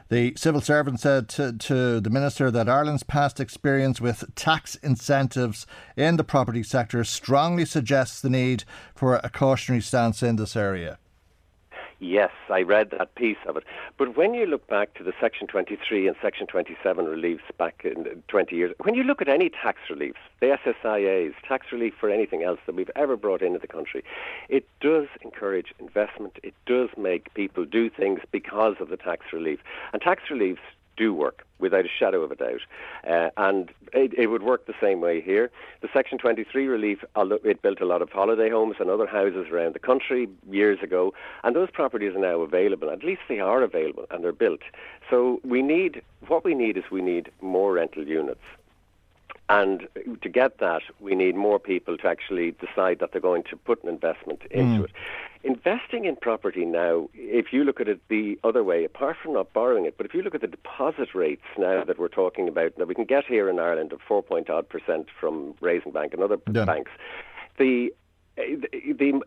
the 0.09 0.33
civil 0.37 0.61
servant 0.61 0.99
said 0.99 1.27
to, 1.29 1.53
to 1.53 1.99
the 1.99 2.09
minister 2.09 2.49
that 2.49 2.69
Ireland's 2.69 3.03
past 3.03 3.39
experience 3.39 3.99
with 3.99 4.23
tax 4.35 4.75
incentives 4.75 5.65
in 5.97 6.15
the 6.17 6.23
property 6.23 6.63
sector 6.63 7.03
strongly 7.03 7.65
suggests 7.65 8.21
the 8.21 8.29
need 8.29 8.63
for 8.95 9.15
a 9.15 9.29
cautionary 9.29 9.81
stance 9.81 10.23
in 10.23 10.37
this 10.37 10.55
area. 10.55 10.97
Yes, 11.99 12.29
I 12.49 12.61
read 12.61 12.91
that 12.91 13.15
piece 13.15 13.37
of 13.47 13.57
it. 13.57 13.63
But 13.97 14.15
when 14.15 14.35
you 14.35 14.45
look 14.45 14.67
back 14.67 14.93
to 14.95 15.03
the 15.03 15.13
Section 15.19 15.47
23 15.47 16.07
and 16.07 16.15
Section 16.21 16.45
27 16.45 17.05
reliefs 17.05 17.43
back 17.57 17.81
in 17.83 18.21
20 18.27 18.55
years, 18.55 18.75
when 18.83 18.93
you 18.93 19.03
look 19.03 19.19
at 19.19 19.27
any 19.27 19.49
tax 19.49 19.79
reliefs, 19.89 20.19
the 20.39 20.55
SSIAs, 20.63 21.33
tax 21.47 21.71
relief 21.71 21.95
for 21.99 22.11
anything 22.11 22.43
else 22.43 22.59
that 22.67 22.75
we've 22.75 22.91
ever 22.95 23.17
brought 23.17 23.41
into 23.41 23.57
the 23.57 23.67
country, 23.67 24.03
it 24.47 24.67
does 24.79 25.07
encourage 25.23 25.73
investment. 25.79 26.37
It 26.43 26.53
does 26.67 26.89
make 26.97 27.33
people 27.33 27.65
do 27.65 27.89
things 27.89 28.19
because 28.31 28.75
of 28.79 28.89
the 28.89 28.97
tax 28.97 29.33
relief. 29.33 29.59
And 29.91 29.99
tax 29.99 30.29
reliefs 30.29 30.61
do 30.97 31.13
work 31.13 31.45
without 31.59 31.85
a 31.85 31.89
shadow 31.89 32.21
of 32.21 32.31
a 32.31 32.35
doubt. 32.35 32.61
Uh, 33.07 33.29
and 33.37 33.71
it, 33.93 34.13
it, 34.17 34.27
would 34.27 34.43
work 34.43 34.65
the 34.65 34.73
same 34.81 34.99
way 35.01 35.21
here. 35.21 35.49
The 35.81 35.87
Section 35.93 36.17
23 36.17 36.67
relief, 36.67 37.03
it 37.15 37.61
built 37.61 37.81
a 37.81 37.85
lot 37.85 38.01
of 38.01 38.09
holiday 38.09 38.49
homes 38.49 38.75
and 38.79 38.89
other 38.89 39.07
houses 39.07 39.47
around 39.51 39.73
the 39.73 39.79
country 39.79 40.27
years 40.49 40.79
ago, 40.83 41.13
and 41.43 41.55
those 41.55 41.71
properties 41.71 42.15
are 42.15 42.19
now 42.19 42.41
available. 42.41 42.89
At 42.89 43.03
least 43.03 43.21
they 43.29 43.39
are 43.39 43.61
available 43.63 44.05
and 44.11 44.23
they're 44.23 44.31
built. 44.31 44.61
So 45.09 45.39
we 45.43 45.61
need, 45.61 46.01
what 46.27 46.43
we 46.43 46.53
need 46.53 46.77
is 46.77 46.83
we 46.91 47.01
need 47.01 47.31
more 47.41 47.73
rental 47.73 48.05
units. 48.05 48.41
And 49.49 49.87
to 50.21 50.29
get 50.29 50.57
that, 50.59 50.81
we 50.99 51.15
need 51.15 51.35
more 51.35 51.57
people 51.57 51.97
to 51.97 52.07
actually 52.07 52.51
decide 52.51 52.99
that 52.99 53.13
they're 53.13 53.21
going 53.21 53.43
to 53.43 53.55
put 53.55 53.81
an 53.81 53.89
investment 53.89 54.41
into 54.51 54.81
mm. 54.81 54.83
it. 54.85 54.91
Investing 55.43 56.03
in 56.03 56.17
property 56.17 56.65
now, 56.65 57.09
if 57.13 57.53
you 57.53 57.63
look 57.63 57.79
at 57.79 57.87
it 57.87 58.01
the 58.09 58.37
other 58.43 58.63
way, 58.63 58.83
apart 58.83 59.15
from 59.23 59.33
not 59.33 59.53
borrowing 59.53 59.85
it, 59.85 59.95
but 59.95 60.05
if 60.05 60.13
you 60.13 60.21
look 60.21 60.35
at 60.35 60.41
the 60.41 60.47
deposit 60.47 61.15
rates 61.15 61.45
now 61.57 61.85
that 61.85 61.97
we're 61.97 62.09
talking 62.09 62.49
about, 62.49 62.75
that 62.75 62.87
we 62.87 62.95
can 62.95 63.05
get 63.05 63.25
here 63.25 63.49
in 63.49 63.57
Ireland 63.57 63.93
of 63.93 64.01
4 64.05 64.21
point 64.21 64.49
odd 64.49 64.67
percent 64.67 65.07
from 65.17 65.53
Raisin 65.61 65.91
Bank 65.91 66.13
and 66.13 66.21
other 66.21 66.39
yeah. 66.51 66.65
banks, 66.65 66.91
the, 67.57 67.93
the, 68.37 69.21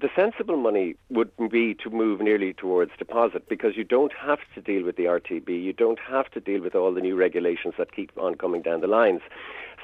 the 0.00 0.08
sensible 0.14 0.56
money 0.56 0.94
would 1.10 1.30
be 1.50 1.74
to 1.74 1.90
move 1.90 2.20
nearly 2.20 2.52
towards 2.52 2.92
deposit 2.98 3.48
because 3.48 3.76
you 3.76 3.84
don't 3.84 4.12
have 4.12 4.38
to 4.54 4.60
deal 4.60 4.84
with 4.84 4.96
the 4.96 5.04
RTB, 5.04 5.48
you 5.48 5.72
don't 5.72 5.98
have 5.98 6.30
to 6.30 6.40
deal 6.40 6.62
with 6.62 6.74
all 6.74 6.92
the 6.92 7.00
new 7.00 7.16
regulations 7.16 7.74
that 7.78 7.92
keep 7.92 8.16
on 8.16 8.36
coming 8.36 8.62
down 8.62 8.80
the 8.80 8.86
lines. 8.86 9.20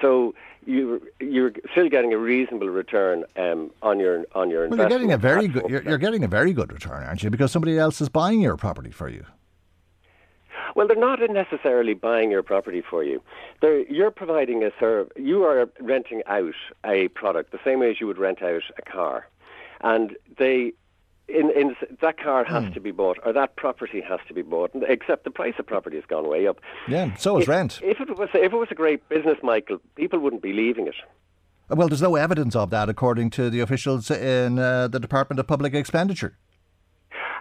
So 0.01 0.35
you 0.67 1.03
you're 1.21 1.53
still 1.73 1.89
getting 1.89 2.13
a 2.13 2.19
reasonable 2.19 2.69
return 2.69 3.25
um, 3.37 3.71
on 3.83 4.01
your 4.01 4.25
on 4.35 4.51
your 4.51 4.69
well, 4.69 4.81
investment. 4.81 4.91
You're 4.91 4.99
getting 4.99 5.13
a 5.13 5.19
very 5.19 5.49
good. 5.49 5.69
You're, 5.69 5.83
you're 5.83 5.99
getting 5.99 6.25
a 6.25 6.29
very 6.29 6.53
good 6.53 6.73
return, 6.73 7.05
aren't 7.05 7.23
you? 7.23 7.31
Because 7.31 7.53
somebody 7.53 7.79
else 7.79 8.01
is 8.01 8.09
buying 8.09 8.41
your 8.41 8.57
property 8.57 8.91
for 8.91 9.09
you. 9.09 9.25
Well, 10.75 10.87
they're 10.89 10.97
not 10.97 11.21
necessarily 11.31 11.95
buying 11.95 12.31
your 12.31 12.43
property 12.43 12.83
for 12.89 13.05
you. 13.05 13.23
They're, 13.61 13.83
you're 13.91 14.11
providing 14.11 14.65
a 14.65 14.71
service. 14.81 15.13
You 15.17 15.45
are 15.45 15.69
renting 15.81 16.23
out 16.27 16.55
a 16.85 17.09
product 17.09 17.53
the 17.53 17.61
same 17.65 17.81
way 17.81 17.91
as 17.91 18.01
you 18.01 18.07
would 18.07 18.19
rent 18.19 18.43
out 18.43 18.63
a 18.79 18.83
car, 18.83 19.29
and 19.81 20.17
they. 20.39 20.73
In, 21.27 21.51
in 21.53 21.75
that 22.03 22.19
car 22.23 22.45
has 22.45 22.65
Hmm. 22.65 22.73
to 22.73 22.81
be 22.81 22.91
bought, 22.91 23.19
or 23.25 23.33
that 23.33 23.57
property 23.57 24.03
has 24.03 24.21
to 24.29 24.35
be 24.35 24.43
bought. 24.43 24.73
Except 24.87 25.25
the 25.25 25.31
price 25.31 25.55
of 25.59 25.65
property 25.65 25.97
has 25.97 26.05
gone 26.05 26.29
way 26.29 26.47
up. 26.47 26.61
Yeah, 26.87 27.15
so 27.17 27.39
is 27.39 27.45
if, 27.45 27.49
rent. 27.49 27.81
If 27.83 27.99
it 27.99 28.19
was, 28.19 28.29
if 28.35 28.53
it 28.53 28.57
was 28.57 28.69
a 28.71 28.75
great 28.75 29.09
business, 29.09 29.39
Michael, 29.43 29.79
people 29.95 30.19
wouldn't 30.19 30.43
be 30.43 30.53
leaving 30.53 30.87
it. 30.87 30.97
Well, 31.71 31.89
there's 31.89 32.03
no 32.03 32.17
evidence 32.17 32.55
of 32.55 32.69
that, 32.71 32.91
according 32.91 33.31
to 33.31 33.49
the 33.49 33.61
officials 33.61 34.11
in 34.11 34.59
uh, 34.59 34.89
the 34.89 35.01
Department 35.01 35.41
of 35.41 35.47
Public 35.47 35.73
Expenditure. 35.73 36.37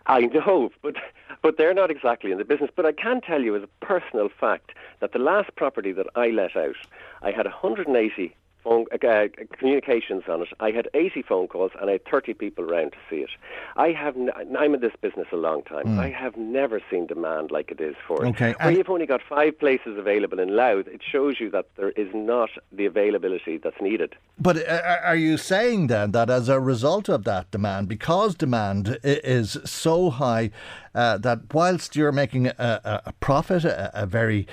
I 0.05 0.21
know, 0.27 0.69
but 0.81 0.95
but 1.43 1.57
they're 1.57 1.73
not 1.73 1.91
exactly 1.91 2.31
in 2.31 2.39
the 2.39 2.45
business. 2.45 2.71
But 2.75 2.87
I 2.87 2.93
can 2.93 3.21
tell 3.21 3.41
you 3.41 3.55
as 3.55 3.61
a 3.61 3.85
personal 3.85 4.29
fact 4.29 4.71
that 5.01 5.11
the 5.11 5.19
last 5.19 5.55
property 5.55 5.91
that 5.91 6.07
I 6.15 6.29
let 6.29 6.55
out, 6.55 6.77
I 7.21 7.31
had 7.31 7.45
180 7.45 8.35
phone 8.63 8.85
uh, 8.91 9.27
communications 9.57 10.23
on 10.27 10.41
it. 10.41 10.47
I 10.59 10.71
had 10.71 10.87
80 10.93 11.21
phone 11.23 11.47
calls 11.47 11.71
and 11.79 11.89
I 11.89 11.93
had 11.93 12.05
30 12.05 12.33
people 12.33 12.63
around 12.63 12.91
to 12.91 12.97
see 13.09 13.17
it. 13.17 13.29
I 13.75 13.89
have 13.89 14.15
n- 14.15 14.31
I'm 14.57 14.73
in 14.73 14.81
this 14.81 14.93
business 15.01 15.27
a 15.31 15.35
long 15.35 15.63
time. 15.63 15.99
I 15.99 16.09
have 16.09 16.37
never 16.37 16.81
seen 16.89 17.07
demand 17.07 17.51
like 17.51 17.71
it 17.71 17.81
is 17.81 17.95
for 18.07 18.25
it. 18.25 18.29
Okay, 18.29 18.53
Where 18.61 18.71
you've 18.71 18.89
only 18.89 19.05
got 19.05 19.21
five 19.27 19.57
places 19.59 19.97
available 19.97 20.39
in 20.39 20.55
Louth, 20.55 20.87
it 20.87 21.01
shows 21.03 21.39
you 21.39 21.49
that 21.51 21.67
there 21.75 21.91
is 21.91 22.09
not 22.13 22.49
the 22.71 22.85
availability 22.85 23.57
that's 23.57 23.81
needed. 23.81 24.15
But 24.39 24.57
uh, 24.67 24.99
are 25.03 25.15
you 25.15 25.37
saying 25.37 25.87
then 25.87 26.11
that 26.11 26.29
as 26.29 26.49
a 26.49 26.59
result 26.59 27.09
of 27.09 27.23
that 27.25 27.51
demand, 27.51 27.87
because 27.87 28.35
demand 28.35 28.99
is 29.03 29.57
so 29.65 30.09
high, 30.09 30.51
uh, 30.95 31.17
that 31.19 31.53
whilst 31.53 31.95
you're 31.95 32.11
making 32.11 32.47
a, 32.47 32.53
a, 32.57 33.01
a 33.07 33.13
profit, 33.13 33.65
a, 33.65 34.03
a 34.03 34.05
very 34.05 34.47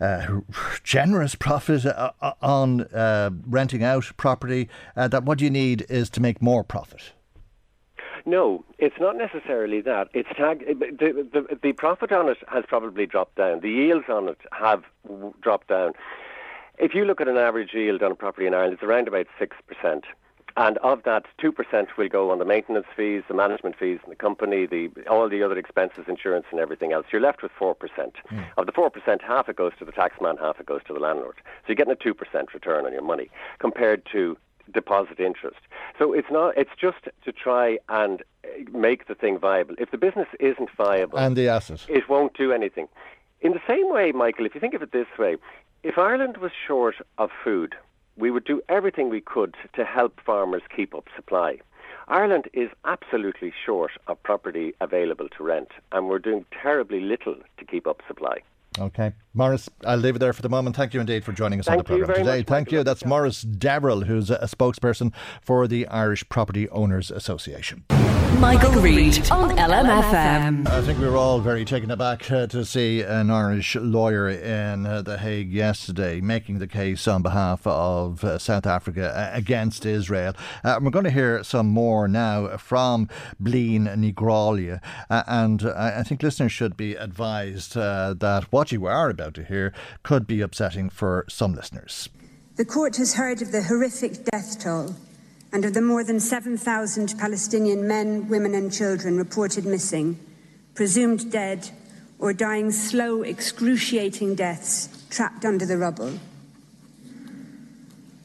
uh, 0.00 0.40
generous 0.82 1.34
profit 1.34 1.86
uh, 1.86 2.12
uh, 2.20 2.32
on 2.42 2.82
uh, 2.82 3.30
renting 3.46 3.82
out 3.82 4.10
property, 4.16 4.68
that 4.94 5.24
what 5.24 5.40
you 5.40 5.50
need 5.50 5.86
is 5.88 6.10
to 6.10 6.20
make 6.20 6.40
more 6.42 6.64
profit? 6.64 7.12
No, 8.24 8.64
it's 8.78 8.96
not 8.98 9.16
necessarily 9.16 9.80
that. 9.82 10.08
It's 10.12 10.28
tag. 10.36 10.66
The, 10.66 11.28
the, 11.32 11.58
the 11.62 11.72
profit 11.72 12.10
on 12.10 12.28
it 12.28 12.38
has 12.48 12.64
probably 12.66 13.06
dropped 13.06 13.36
down. 13.36 13.60
The 13.60 13.70
yields 13.70 14.06
on 14.08 14.28
it 14.28 14.38
have 14.50 14.82
dropped 15.40 15.68
down. 15.68 15.92
If 16.78 16.92
you 16.92 17.04
look 17.04 17.20
at 17.20 17.28
an 17.28 17.36
average 17.36 17.70
yield 17.72 18.02
on 18.02 18.12
a 18.12 18.16
property 18.16 18.46
in 18.46 18.52
Ireland, 18.52 18.74
it's 18.74 18.82
around 18.82 19.06
about 19.06 19.26
six 19.38 19.56
percent. 19.68 20.04
And 20.58 20.78
of 20.78 21.02
that, 21.04 21.24
two 21.38 21.52
percent 21.52 21.88
will 21.98 22.08
go 22.08 22.30
on 22.30 22.38
the 22.38 22.44
maintenance 22.46 22.86
fees, 22.96 23.22
the 23.28 23.34
management 23.34 23.76
fees, 23.78 23.98
in 24.04 24.10
the 24.10 24.16
company, 24.16 24.64
the 24.66 24.88
all 25.08 25.28
the 25.28 25.42
other 25.42 25.58
expenses, 25.58 26.04
insurance, 26.08 26.46
and 26.50 26.58
everything 26.60 26.92
else. 26.92 27.06
You're 27.12 27.20
left 27.20 27.42
with 27.42 27.52
four 27.58 27.74
percent. 27.74 28.14
Of 28.56 28.64
the 28.66 28.72
four 28.72 28.88
percent, 28.90 29.20
half 29.22 29.48
it 29.50 29.56
goes 29.56 29.72
to 29.78 29.84
the 29.84 29.92
taxman, 29.92 30.38
half 30.40 30.58
it 30.58 30.66
goes 30.66 30.80
to 30.86 30.94
the 30.94 31.00
landlord. 31.00 31.36
So 31.44 31.68
you're 31.68 31.76
getting 31.76 31.92
a 31.92 31.96
two 31.96 32.14
percent 32.14 32.54
return 32.54 32.86
on 32.86 32.92
your 32.92 33.02
money 33.02 33.28
compared 33.58 34.06
to 34.12 34.38
deposit 34.72 35.20
interest. 35.20 35.60
So 35.98 36.12
it's 36.14 36.30
not. 36.30 36.56
It's 36.56 36.70
just 36.80 37.04
to 37.24 37.32
try 37.32 37.78
and 37.90 38.22
uh, 38.44 38.48
make 38.78 39.08
the 39.08 39.14
thing 39.14 39.38
viable. 39.38 39.74
If 39.78 39.90
the 39.90 39.98
business 39.98 40.28
isn't 40.40 40.70
viable, 40.76 41.18
And 41.18 41.36
the 41.36 41.48
asset. 41.48 41.84
it 41.88 42.08
won't 42.08 42.34
do 42.36 42.50
anything. 42.52 42.88
In 43.42 43.52
the 43.52 43.60
same 43.68 43.90
way, 43.90 44.12
Michael, 44.12 44.46
if 44.46 44.54
you 44.54 44.60
think 44.60 44.72
of 44.74 44.80
it 44.82 44.92
this 44.92 45.06
way, 45.18 45.36
if 45.82 45.98
Ireland 45.98 46.38
was 46.38 46.50
short 46.66 46.96
of 47.18 47.30
food, 47.44 47.74
we 48.16 48.30
would 48.30 48.44
do 48.44 48.62
everything 48.68 49.08
we 49.08 49.20
could 49.20 49.54
to 49.74 49.84
help 49.84 50.20
farmers 50.24 50.62
keep 50.74 50.94
up 50.94 51.06
supply. 51.14 51.58
Ireland 52.08 52.48
is 52.52 52.70
absolutely 52.84 53.52
short 53.64 53.92
of 54.06 54.22
property 54.22 54.74
available 54.80 55.28
to 55.36 55.42
rent, 55.42 55.68
and 55.92 56.08
we're 56.08 56.20
doing 56.20 56.44
terribly 56.62 57.00
little 57.00 57.36
to 57.58 57.64
keep 57.64 57.86
up 57.86 58.00
supply. 58.06 58.38
Okay. 58.78 59.12
Morris, 59.34 59.68
I'll 59.84 59.96
leave 59.96 60.16
it 60.16 60.18
there 60.18 60.32
for 60.32 60.42
the 60.42 60.48
moment. 60.48 60.76
Thank 60.76 60.94
you 60.94 61.00
indeed 61.00 61.24
for 61.24 61.32
joining 61.32 61.60
us 61.60 61.66
on 61.68 61.78
the 61.78 61.84
programme 61.84 62.08
today. 62.08 62.38
much, 62.38 62.46
Thank 62.46 62.68
Michael. 62.68 62.78
you. 62.78 62.84
That's 62.84 63.04
Morris 63.04 63.42
Deverell, 63.42 64.02
who's 64.02 64.30
a 64.30 64.38
spokesperson 64.40 65.12
for 65.40 65.66
the 65.66 65.86
Irish 65.88 66.28
Property 66.28 66.68
Owners 66.68 67.10
Association. 67.10 67.84
Michael 68.40 68.72
Reade 68.82 69.30
on 69.30 69.50
LMFM. 69.56 70.68
I 70.68 70.82
think 70.82 70.98
we 70.98 71.06
were 71.06 71.16
all 71.16 71.40
very 71.40 71.64
taken 71.64 71.90
aback 71.90 72.30
uh, 72.30 72.46
to 72.48 72.64
see 72.66 73.00
an 73.00 73.30
Irish 73.30 73.76
lawyer 73.76 74.28
in 74.28 74.84
uh, 74.84 75.00
The 75.00 75.16
Hague 75.16 75.50
yesterday 75.50 76.20
making 76.20 76.58
the 76.58 76.66
case 76.66 77.08
on 77.08 77.22
behalf 77.22 77.66
of 77.66 78.22
uh, 78.22 78.38
South 78.38 78.66
Africa 78.66 79.12
uh, 79.16 79.36
against 79.36 79.86
Israel. 79.86 80.34
Uh, 80.62 80.74
and 80.76 80.84
we're 80.84 80.90
going 80.90 81.06
to 81.06 81.10
hear 81.10 81.42
some 81.44 81.68
more 81.68 82.08
now 82.08 82.58
from 82.58 83.08
Blinne 83.40 83.86
Ní 83.86 84.12
Ghrálaigh. 84.12 84.80
Uh, 85.08 85.22
and 85.26 85.64
uh, 85.64 85.72
I 85.96 86.02
think 86.02 86.22
listeners 86.22 86.52
should 86.52 86.76
be 86.76 86.94
advised 86.94 87.74
uh, 87.76 88.14
that 88.18 88.52
what 88.52 88.70
you 88.70 88.84
are 88.84 89.08
about 89.08 89.32
to 89.34 89.44
hear 89.44 89.72
could 90.02 90.26
be 90.26 90.42
upsetting 90.42 90.90
for 90.90 91.24
some 91.28 91.54
listeners. 91.54 92.10
The 92.56 92.66
court 92.66 92.96
has 92.96 93.14
heard 93.14 93.40
of 93.40 93.52
the 93.52 93.62
horrific 93.62 94.24
death 94.24 94.58
toll 94.58 94.94
and 95.56 95.64
of 95.64 95.72
the 95.72 95.80
more 95.80 96.04
than 96.04 96.20
7,000 96.20 97.14
Palestinian 97.18 97.88
men, 97.88 98.28
women, 98.28 98.54
and 98.54 98.70
children 98.70 99.16
reported 99.16 99.64
missing, 99.64 100.20
presumed 100.74 101.32
dead, 101.32 101.70
or 102.18 102.34
dying 102.34 102.70
slow, 102.70 103.22
excruciating 103.22 104.34
deaths 104.34 104.90
trapped 105.08 105.46
under 105.46 105.64
the 105.64 105.78
rubble. 105.78 106.12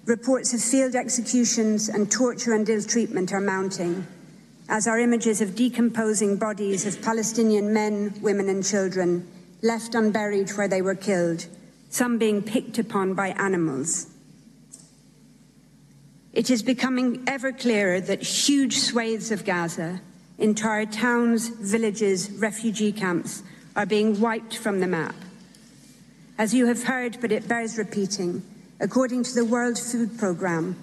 Reports 0.03 0.53
of 0.53 0.61
field 0.61 0.93
executions 0.93 1.87
and 1.87 2.11
torture 2.11 2.53
and 2.53 2.67
ill 2.67 2.83
treatment 2.83 3.31
are 3.31 3.39
mounting, 3.39 4.05
as 4.67 4.85
are 4.85 4.99
images 4.99 5.39
of 5.39 5.55
decomposing 5.55 6.35
bodies 6.35 6.85
of 6.85 7.01
Palestinian 7.01 7.71
men, 7.71 8.13
women, 8.19 8.49
and 8.49 8.65
children 8.65 9.25
left 9.61 9.95
unburied 9.95 10.49
where 10.57 10.67
they 10.67 10.81
were 10.81 10.95
killed, 10.95 11.47
some 11.91 12.17
being 12.17 12.43
picked 12.43 12.77
upon 12.77 13.13
by 13.13 13.29
animals. 13.29 14.10
It 16.33 16.49
is 16.49 16.63
becoming 16.63 17.23
ever 17.27 17.51
clearer 17.51 17.99
that 17.99 18.21
huge 18.21 18.77
swathes 18.77 19.31
of 19.31 19.43
Gaza, 19.43 19.99
entire 20.37 20.85
towns, 20.85 21.49
villages, 21.49 22.31
refugee 22.31 22.93
camps, 22.93 23.43
are 23.75 23.85
being 23.85 24.19
wiped 24.21 24.55
from 24.55 24.79
the 24.79 24.87
map. 24.87 25.15
As 26.37 26.53
you 26.53 26.67
have 26.67 26.83
heard, 26.83 27.17
but 27.19 27.33
it 27.33 27.49
bears 27.49 27.77
repeating, 27.77 28.43
according 28.79 29.23
to 29.23 29.33
the 29.33 29.45
World 29.45 29.77
Food 29.77 30.17
Programme, 30.17 30.75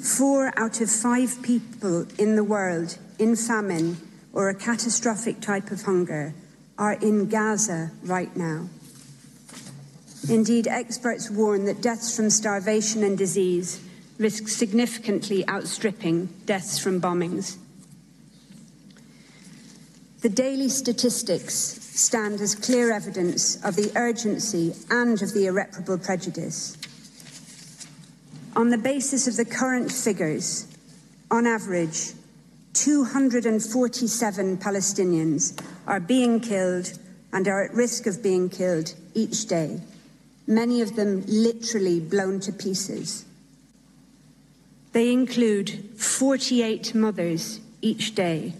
four 0.00 0.52
out 0.58 0.82
of 0.82 0.90
five 0.90 1.42
people 1.42 2.06
in 2.18 2.36
the 2.36 2.44
world 2.44 2.98
in 3.18 3.36
famine 3.36 3.96
or 4.34 4.50
a 4.50 4.54
catastrophic 4.54 5.40
type 5.40 5.70
of 5.70 5.82
hunger 5.82 6.34
are 6.76 6.94
in 6.94 7.28
Gaza 7.28 7.90
right 8.02 8.34
now. 8.36 8.68
Indeed, 10.28 10.68
experts 10.68 11.30
warn 11.30 11.64
that 11.64 11.80
deaths 11.80 12.14
from 12.14 12.28
starvation 12.28 13.02
and 13.02 13.16
disease 13.16 13.80
risk 14.18 14.48
significantly 14.48 15.46
outstripping 15.48 16.26
deaths 16.46 16.78
from 16.78 17.00
bombings. 17.00 17.56
The 20.20 20.28
daily 20.28 20.68
statistics 20.68 21.54
stand 21.54 22.40
as 22.40 22.54
clear 22.54 22.92
evidence 22.92 23.62
of 23.64 23.76
the 23.76 23.92
urgency 23.96 24.74
and 24.90 25.20
of 25.20 25.34
the 25.34 25.46
irreparable 25.46 25.98
prejudice. 25.98 26.76
On 28.56 28.70
the 28.70 28.78
basis 28.78 29.26
of 29.26 29.36
the 29.36 29.44
current 29.44 29.90
figures, 29.92 30.66
on 31.30 31.46
average, 31.46 32.12
247 32.74 34.56
Palestinians 34.58 35.60
are 35.86 36.00
being 36.00 36.40
killed 36.40 36.98
and 37.32 37.46
are 37.48 37.64
at 37.64 37.74
risk 37.74 38.06
of 38.06 38.22
being 38.22 38.48
killed 38.48 38.94
each 39.14 39.46
day, 39.46 39.80
many 40.46 40.80
of 40.80 40.96
them 40.96 41.22
literally 41.26 42.00
blown 42.00 42.40
to 42.40 42.52
pieces. 42.52 43.24
They 44.94 45.12
include 45.12 45.90
48 45.96 46.94
mothers 46.94 47.58
each 47.82 48.14
day, 48.14 48.54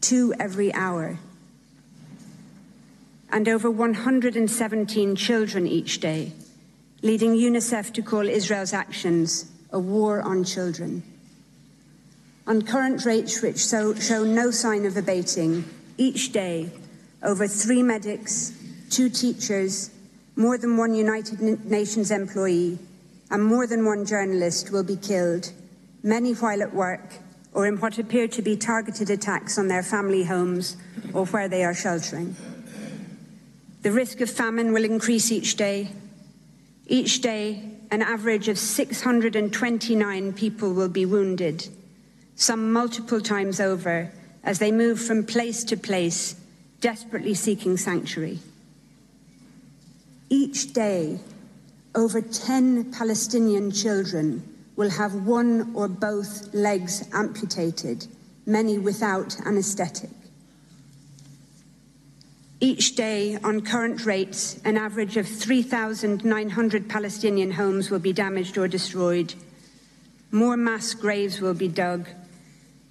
two 0.00 0.32
every 0.40 0.72
hour, 0.72 1.18
and 3.30 3.46
over 3.46 3.70
117 3.70 5.16
children 5.16 5.66
each 5.66 6.00
day, 6.00 6.32
leading 7.02 7.34
UNICEF 7.34 7.92
to 7.92 8.00
call 8.00 8.26
Israel's 8.26 8.72
actions 8.72 9.52
a 9.70 9.78
war 9.78 10.22
on 10.22 10.44
children. 10.44 11.02
On 12.46 12.62
current 12.62 13.04
rates 13.04 13.42
which 13.42 13.58
so, 13.58 13.94
show 13.94 14.24
no 14.24 14.50
sign 14.50 14.86
of 14.86 14.96
abating, 14.96 15.66
each 15.98 16.32
day, 16.32 16.70
over 17.22 17.46
three 17.46 17.82
medics, 17.82 18.54
two 18.88 19.10
teachers, 19.10 19.90
more 20.36 20.56
than 20.56 20.78
one 20.78 20.94
United 20.94 21.66
Nations 21.66 22.10
employee, 22.10 22.78
and 23.30 23.44
more 23.44 23.66
than 23.66 23.84
one 23.84 24.04
journalist 24.04 24.72
will 24.72 24.82
be 24.82 24.96
killed, 24.96 25.52
many 26.02 26.32
while 26.32 26.62
at 26.62 26.74
work 26.74 27.14
or 27.52 27.66
in 27.66 27.80
what 27.80 27.98
appear 27.98 28.28
to 28.28 28.42
be 28.42 28.56
targeted 28.56 29.10
attacks 29.10 29.58
on 29.58 29.68
their 29.68 29.82
family 29.82 30.24
homes 30.24 30.76
or 31.12 31.26
where 31.26 31.48
they 31.48 31.64
are 31.64 31.74
sheltering. 31.74 32.36
The 33.82 33.92
risk 33.92 34.20
of 34.20 34.30
famine 34.30 34.72
will 34.72 34.84
increase 34.84 35.32
each 35.32 35.56
day. 35.56 35.90
Each 36.86 37.20
day, 37.20 37.62
an 37.90 38.02
average 38.02 38.48
of 38.48 38.58
629 38.58 40.32
people 40.34 40.72
will 40.74 40.88
be 40.88 41.06
wounded, 41.06 41.68
some 42.36 42.72
multiple 42.72 43.20
times 43.20 43.58
over, 43.58 44.12
as 44.44 44.58
they 44.58 44.70
move 44.70 45.00
from 45.00 45.24
place 45.24 45.64
to 45.64 45.76
place, 45.76 46.36
desperately 46.80 47.34
seeking 47.34 47.76
sanctuary. 47.76 48.38
Each 50.28 50.72
day, 50.72 51.20
over 51.94 52.20
10 52.20 52.92
Palestinian 52.92 53.70
children 53.70 54.42
will 54.76 54.90
have 54.90 55.26
one 55.26 55.72
or 55.74 55.88
both 55.88 56.52
legs 56.54 57.08
amputated, 57.12 58.06
many 58.46 58.78
without 58.78 59.38
anaesthetic. 59.44 60.10
Each 62.60 62.94
day, 62.94 63.38
on 63.42 63.62
current 63.62 64.04
rates, 64.04 64.60
an 64.64 64.76
average 64.76 65.16
of 65.16 65.26
3,900 65.26 66.88
Palestinian 66.88 67.52
homes 67.52 67.90
will 67.90 67.98
be 67.98 68.12
damaged 68.12 68.58
or 68.58 68.68
destroyed. 68.68 69.34
More 70.30 70.56
mass 70.56 70.92
graves 70.94 71.40
will 71.40 71.54
be 71.54 71.68
dug. 71.68 72.06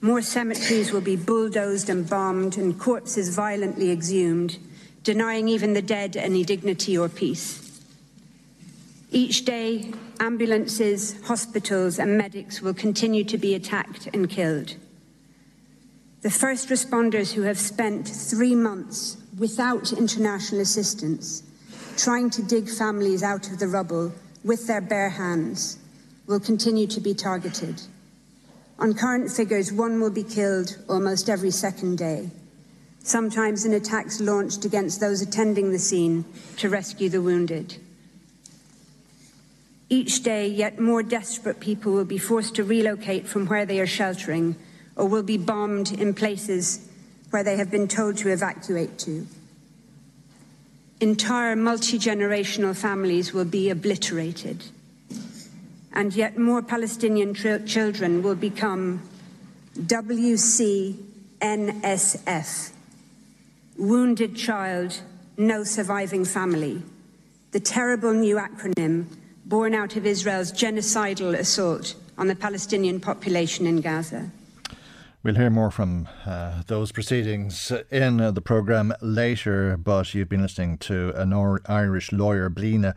More 0.01 0.21
cemeteries 0.21 0.91
will 0.91 1.01
be 1.01 1.15
bulldozed 1.15 1.89
and 1.89 2.09
bombed, 2.09 2.57
and 2.57 2.79
corpses 2.79 3.35
violently 3.35 3.91
exhumed, 3.91 4.57
denying 5.03 5.47
even 5.47 5.73
the 5.73 5.81
dead 5.81 6.17
any 6.17 6.43
dignity 6.43 6.97
or 6.97 7.07
peace. 7.07 7.68
Each 9.11 9.43
day, 9.43 9.91
ambulances, 10.19 11.19
hospitals, 11.23 11.97
and 11.97 12.15
medics 12.15 12.61
will 12.61 12.75
continue 12.75 13.23
to 13.23 13.39
be 13.39 13.55
attacked 13.55 14.07
and 14.13 14.29
killed. 14.29 14.75
The 16.21 16.29
first 16.29 16.69
responders 16.69 17.33
who 17.33 17.41
have 17.41 17.57
spent 17.57 18.07
three 18.07 18.53
months 18.53 19.17
without 19.37 19.93
international 19.93 20.61
assistance 20.61 21.41
trying 21.97 22.29
to 22.29 22.43
dig 22.43 22.69
families 22.69 23.23
out 23.23 23.49
of 23.49 23.57
the 23.57 23.67
rubble 23.67 24.11
with 24.43 24.67
their 24.67 24.81
bare 24.81 25.09
hands 25.09 25.79
will 26.27 26.39
continue 26.39 26.85
to 26.87 27.01
be 27.01 27.13
targeted. 27.13 27.81
On 28.77 28.93
current 28.93 29.31
figures, 29.31 29.73
one 29.73 29.99
will 29.99 30.11
be 30.11 30.23
killed 30.23 30.77
almost 30.87 31.29
every 31.29 31.51
second 31.51 31.97
day, 31.97 32.29
sometimes 33.01 33.65
in 33.65 33.73
attacks 33.73 34.21
launched 34.21 34.65
against 34.65 34.99
those 34.99 35.21
attending 35.21 35.71
the 35.71 35.79
scene 35.79 36.23
to 36.57 36.69
rescue 36.69 37.09
the 37.09 37.21
wounded. 37.21 37.75
Each 39.89 40.21
day, 40.21 40.47
yet 40.47 40.79
more 40.79 41.01
desperate 41.01 41.59
people 41.59 41.91
will 41.93 42.05
be 42.05 42.19
forced 42.19 42.53
to 42.55 42.63
relocate 42.63 43.27
from 43.27 43.47
where 43.47 43.65
they 43.65 43.79
are 43.79 43.87
sheltering 43.87 44.55
or 44.95 45.07
will 45.07 45.23
be 45.23 45.37
bombed 45.37 45.91
in 45.91 46.13
places 46.13 46.87
where 47.31 47.43
they 47.43 47.57
have 47.57 47.71
been 47.71 47.87
told 47.87 48.17
to 48.17 48.29
evacuate 48.29 48.99
to. 48.99 49.25
Entire 50.99 51.55
multi 51.55 51.97
generational 51.97 52.75
families 52.75 53.33
will 53.33 53.45
be 53.45 53.71
obliterated. 53.71 54.65
And 55.91 56.13
yet 56.13 56.37
more 56.37 56.61
Palestinian 56.61 57.33
children 57.33 58.21
will 58.21 58.35
become 58.35 59.01
WCNSF 59.75 60.99
Wounded 63.77 64.35
Child, 64.35 65.01
No 65.37 65.63
Surviving 65.63 66.25
Family, 66.25 66.83
the 67.51 67.59
terrible 67.59 68.13
new 68.13 68.35
acronym 68.35 69.07
born 69.49 69.73
out 69.73 69.95
of 69.95 70.05
Israel's 70.05 70.51
genocidal 70.51 71.33
assault 71.33 71.95
on 72.19 72.27
the 72.27 72.35
Palestinian 72.35 72.99
population 72.99 73.65
in 73.65 73.81
Gaza. 73.81 74.29
We'll 75.23 75.35
hear 75.35 75.49
more 75.49 75.71
from 75.71 76.07
uh, 76.25 76.61
those 76.67 76.91
proceedings 76.91 77.73
in 77.91 78.21
uh, 78.21 78.31
the 78.31 78.41
programme 78.41 78.93
later, 79.01 79.75
but 79.75 80.13
you've 80.13 80.29
been 80.29 80.43
listening 80.43 80.77
to 80.77 81.11
an 81.15 81.33
Irish 81.65 82.11
lawyer, 82.11 82.49
Blinne 82.49 82.93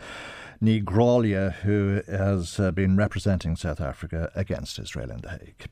Ní 0.62 0.83
Ghrálaigh, 0.85 1.53
who 1.62 2.03
has 2.07 2.61
uh, 2.61 2.70
been 2.70 2.96
representing 2.96 3.57
South 3.57 3.81
Africa 3.81 4.31
against 4.37 4.79
Israel 4.79 5.11
in 5.11 5.20
The 5.20 5.31
Hague. 5.31 5.66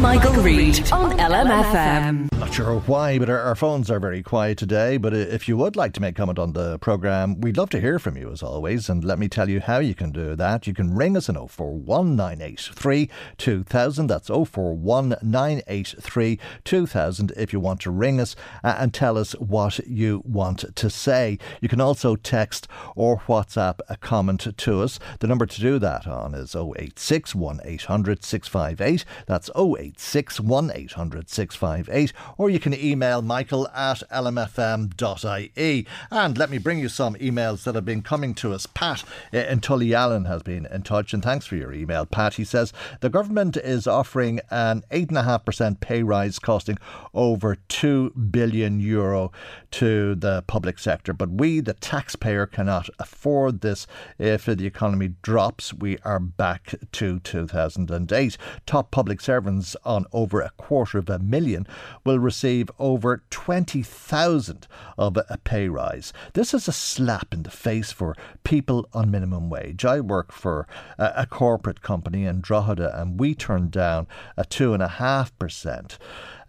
Michael, 0.00 0.32
Reade 0.42 0.90
on 0.92 1.18
LMFM. 1.18 2.32
Not 2.38 2.54
sure 2.54 2.80
why, 2.80 3.18
but 3.18 3.28
our, 3.28 3.38
our, 3.38 3.54
phones 3.54 3.90
are 3.90 4.00
very 4.00 4.22
quiet 4.22 4.56
today. 4.56 4.96
But 4.96 5.12
if 5.12 5.46
you 5.46 5.58
would 5.58 5.76
like 5.76 5.92
to 5.92 6.00
make 6.00 6.16
comment 6.16 6.38
on 6.38 6.54
the 6.54 6.78
programme, 6.78 7.38
we'd 7.42 7.58
love 7.58 7.68
to 7.70 7.80
hear 7.80 7.98
from 7.98 8.16
you 8.16 8.32
as 8.32 8.42
always. 8.42 8.88
And 8.88 9.04
let 9.04 9.18
me 9.18 9.28
tell 9.28 9.50
you 9.50 9.60
how 9.60 9.78
you 9.78 9.94
can 9.94 10.10
do 10.10 10.34
that. 10.36 10.66
You 10.66 10.72
can 10.72 10.94
ring 10.94 11.18
us 11.18 11.28
on 11.28 11.34
041983 11.34 13.10
2000. 13.36 14.06
That's 14.06 14.28
041983 14.28 16.38
2000 16.64 17.32
if 17.36 17.52
you 17.52 17.60
want 17.60 17.82
to 17.82 17.90
ring 17.90 18.18
us 18.18 18.34
uh, 18.64 18.76
and 18.78 18.94
tell 18.94 19.18
us 19.18 19.32
what 19.32 19.86
you 19.86 20.22
want 20.24 20.64
to 20.74 20.88
say. 20.88 21.36
You 21.60 21.68
can 21.68 21.82
also 21.82 22.16
text 22.16 22.68
or 22.96 23.18
WhatsApp 23.18 23.80
a 23.90 23.98
comment 23.98 24.29
comment 24.38 24.56
to 24.56 24.82
us. 24.82 24.98
The 25.18 25.26
number 25.26 25.46
to 25.46 25.60
do 25.60 25.78
that 25.78 26.06
on 26.06 26.34
is 26.34 26.54
086 26.54 27.34
1800 27.34 28.24
658. 28.24 29.04
That's 29.26 29.50
086 29.56 30.40
1800 30.40 31.28
658. 31.28 32.12
Or 32.38 32.50
you 32.50 32.60
can 32.60 32.74
email 32.74 33.22
michael 33.22 33.68
at 33.68 34.02
lmfm.ie. 34.12 35.86
And 36.10 36.38
let 36.38 36.50
me 36.50 36.58
bring 36.58 36.78
you 36.78 36.88
some 36.88 37.14
emails 37.16 37.64
that 37.64 37.74
have 37.74 37.84
been 37.84 38.02
coming 38.02 38.34
to 38.34 38.52
us. 38.52 38.66
Pat 38.66 39.04
eh, 39.32 39.50
in 39.50 39.60
Tullyallen 39.60 40.26
has 40.26 40.42
been 40.42 40.66
in 40.66 40.82
touch, 40.82 41.12
and 41.12 41.22
thanks 41.22 41.46
for 41.46 41.56
your 41.56 41.72
email, 41.72 42.06
Pat. 42.06 42.34
He 42.34 42.44
says 42.44 42.72
the 43.00 43.10
government 43.10 43.56
is 43.56 43.86
offering 43.86 44.40
an 44.50 44.82
8.5% 44.90 45.80
pay 45.80 46.02
rise 46.02 46.38
costing 46.38 46.78
over 47.14 47.56
2 47.68 48.10
billion 48.10 48.80
euro 48.80 49.32
to 49.72 50.14
the 50.14 50.44
public 50.46 50.78
sector, 50.78 51.12
but 51.12 51.30
we, 51.30 51.60
the 51.60 51.74
taxpayer, 51.74 52.46
cannot 52.46 52.88
afford 52.98 53.60
this 53.60 53.86
if 54.20 54.44
the 54.44 54.66
economy 54.66 55.14
drops, 55.22 55.72
we 55.72 55.96
are 56.04 56.20
back 56.20 56.74
to 56.92 57.18
2008. 57.20 58.36
Top 58.66 58.90
public 58.90 59.20
servants 59.20 59.74
on 59.82 60.04
over 60.12 60.42
a 60.42 60.50
quarter 60.58 60.98
of 60.98 61.08
a 61.08 61.18
million 61.18 61.66
will 62.04 62.18
receive 62.18 62.70
over 62.78 63.22
20,000 63.30 64.68
of 64.98 65.16
a 65.16 65.38
pay 65.42 65.68
rise. 65.70 66.12
This 66.34 66.52
is 66.52 66.68
a 66.68 66.72
slap 66.72 67.32
in 67.32 67.44
the 67.44 67.50
face 67.50 67.92
for 67.92 68.14
people 68.44 68.86
on 68.92 69.10
minimum 69.10 69.48
wage. 69.48 69.86
I 69.86 70.00
work 70.00 70.32
for 70.32 70.68
a, 70.98 71.12
a 71.16 71.26
corporate 71.26 71.80
company 71.80 72.26
in 72.26 72.42
Drogheda 72.42 73.00
and 73.00 73.18
we 73.18 73.34
turned 73.34 73.70
down 73.70 74.06
a 74.36 74.44
2.5% 74.44 75.96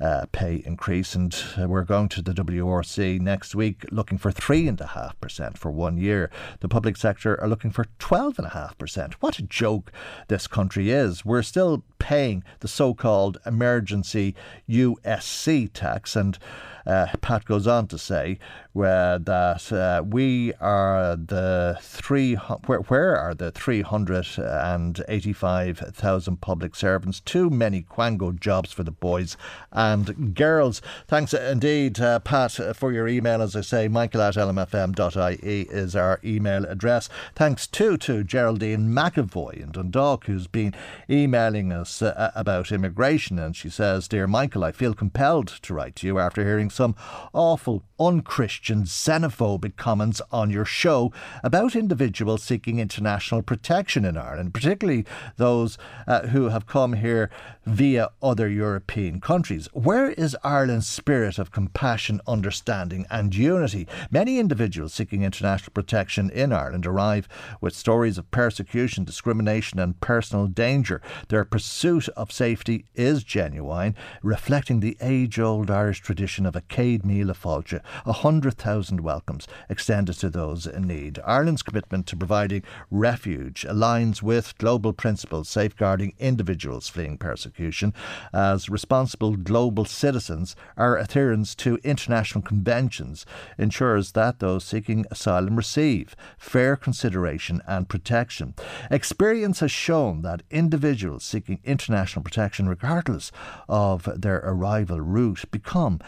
uh, 0.02 0.26
pay 0.32 0.64
increase. 0.66 1.16
And 1.16 1.36
uh, 1.58 1.68
we're 1.68 1.84
going 1.84 2.10
to 2.10 2.22
the 2.22 2.34
WRC 2.34 3.20
next 3.20 3.56
week 3.56 3.86
looking 3.92 4.18
for 4.18 4.32
3.5% 4.32 5.58
for 5.58 5.72
one 5.72 5.98
year. 5.98 6.30
The 6.60 6.68
public 6.68 6.98
sector 6.98 7.40
are 7.40 7.48
looking 7.48 7.72
for 7.72 7.86
12.5%. 8.00 9.14
What 9.14 9.40
a 9.40 9.44
joke 9.44 9.92
this 10.28 10.48
country 10.48 10.90
is. 10.90 11.24
We're 11.24 11.44
still 11.44 11.84
paying 12.00 12.44
the 12.60 12.68
so 12.68 12.94
called 12.94 13.40
emergency 13.46 14.36
USC 14.68 15.70
tax. 15.74 16.16
And 16.16 16.38
uh, 16.86 17.08
Pat 17.22 17.46
goes 17.46 17.68
on 17.68 17.88
to 17.88 17.98
say 17.98 18.40
uh, 18.76 19.18
that 19.18 19.72
uh, 19.72 20.04
we 20.04 20.54
are 20.56 21.16
the 21.16 21.78
three. 21.82 22.36
Where, 22.36 22.80
where 22.80 23.18
are 23.18 23.34
the 23.34 23.52
three 23.52 23.82
hundred 23.82 24.28
and 24.38 25.04
eighty-five 25.08 25.78
thousand 25.94 26.42
public 26.42 26.76
servants? 26.76 27.20
Too 27.20 27.50
many 27.50 27.84
quango 27.84 28.38
jobs 28.40 28.72
for 28.72 28.84
the 28.84 28.92
boys 28.92 29.38
and 29.72 30.36
girls. 30.36 30.82
Thanks 31.08 31.34
indeed, 31.34 32.00
uh, 32.00 32.20
Pat, 32.20 32.60
for 32.76 32.92
your 32.92 33.08
email. 33.08 33.42
As 33.42 33.56
I 33.56 33.62
say, 33.62 33.88
Michael 33.88 34.22
at 34.22 34.36
lmfm.ie 34.36 35.62
is 35.70 35.96
our 35.96 36.20
email 36.24 36.66
address. 36.66 37.10
Thanks 37.36 37.68
too 37.68 37.98
to 37.98 38.24
Geraldine 38.24 38.88
McAvoy 38.90 39.62
in 39.62 39.72
Dundalk, 39.72 40.26
who's 40.26 40.48
been 40.48 40.74
emailing 41.10 41.72
us 41.72 42.02
uh, 42.02 42.32
about 42.36 42.72
immigration, 42.72 43.38
and 43.38 43.56
she 43.56 43.70
says, 43.70 44.08
"Dear 44.08 44.28
Michael, 44.28 44.64
I 44.64 44.72
feel 44.72 44.94
compelled 44.94 45.48
to 45.48 45.74
write 45.74 45.98
to 45.98 46.08
you 46.08 46.18
after 46.18 46.44
hearing 46.44 46.70
some 46.72 46.96
awful, 47.34 47.84
unchristian, 48.00 48.84
xenophobic 48.84 49.76
comments 49.76 50.22
on 50.32 50.50
your 50.50 50.66
show 50.66 51.12
about 51.44 51.76
individuals 51.76 52.44
seeking 52.44 52.80
international 52.80 53.42
protection 53.42 54.06
in 54.06 54.18
Ireland, 54.18 54.54
particularly 54.54 55.06
those 55.38 55.78
uh, 56.08 56.28
who 56.28 56.50
have 56.50 56.66
come 56.66 56.94
here 56.94 57.30
via 57.66 58.10
other 58.22 58.50
European 58.50 59.20
countries. 59.22 59.68
Where 59.74 60.12
is 60.12 60.36
Ireland's 60.44 60.88
spirit 60.88 61.38
of 61.38 61.52
compassion, 61.52 62.22
understanding, 62.26 63.06
and 63.12 63.36
unity? 63.36 63.88
Many 64.10 64.40
individuals 64.40 64.94
seeking 64.94 65.24
international 65.24 65.72
protection 65.74 66.30
in 66.32 66.52
Ireland 66.52 66.86
arrive 66.86 67.28
with 67.60 67.76
stories 67.76 68.18
of 68.18 68.32
persecution, 68.32 69.04
discrimination, 69.04 69.80
and 69.80 70.00
personal 70.00 70.48
danger. 70.48 71.02
Their 71.28 71.46
pursuit 71.46 72.10
of 72.10 72.32
safety 72.32 72.86
is 72.96 73.24
genuine, 73.24 73.96
reflecting 74.24 74.80
the 74.80 74.98
age 75.02 75.40
old 75.40 75.70
Irish 75.70 76.02
tradition 76.02 76.46
of 76.46 76.56
a 76.70 77.00
Míle 77.00 77.36
Fáilte, 77.36 77.82
a 78.06 78.12
100,000 78.12 79.02
welcomes 79.02 79.48
extended 79.70 80.14
to 80.20 80.30
those 80.30 80.68
in 80.68 80.88
need. 80.88 81.20
Ireland's 81.26 81.64
commitment 81.64 82.08
to 82.08 82.16
providing 82.16 82.64
refuge 82.90 83.66
aligns 83.70 84.22
with 84.22 84.58
global 84.58 84.94
principles 84.94 85.50
safeguarding 85.50 86.14
individuals 86.20 86.88
fleeing 86.88 87.18
persecution. 87.18 87.94
As 88.34 88.70
responsible 88.70 89.36
global 89.36 89.86
citizens, 89.86 90.56
our 90.78 90.98
adherence 90.98 91.56
to 91.56 91.80
international 91.84 92.42
conventions 92.44 93.26
ensures 93.58 94.12
that 94.14 94.40
those 94.40 94.64
seeking 94.64 95.06
asylum 95.12 95.56
receive 95.56 96.16
fair 96.38 96.76
consideration 96.76 97.62
and 97.68 97.90
protection. 97.90 98.54
Experience 98.90 99.60
has 99.60 99.72
shown 99.72 100.22
that 100.22 100.44
individuals 100.52 101.24
seeking 101.24 101.60
international 101.64 102.24
protection, 102.24 102.68
regardless 102.68 103.32
of 103.68 104.10
their 104.20 104.38
arrival 104.44 105.00
route, 105.00 105.44
become 105.52 106.00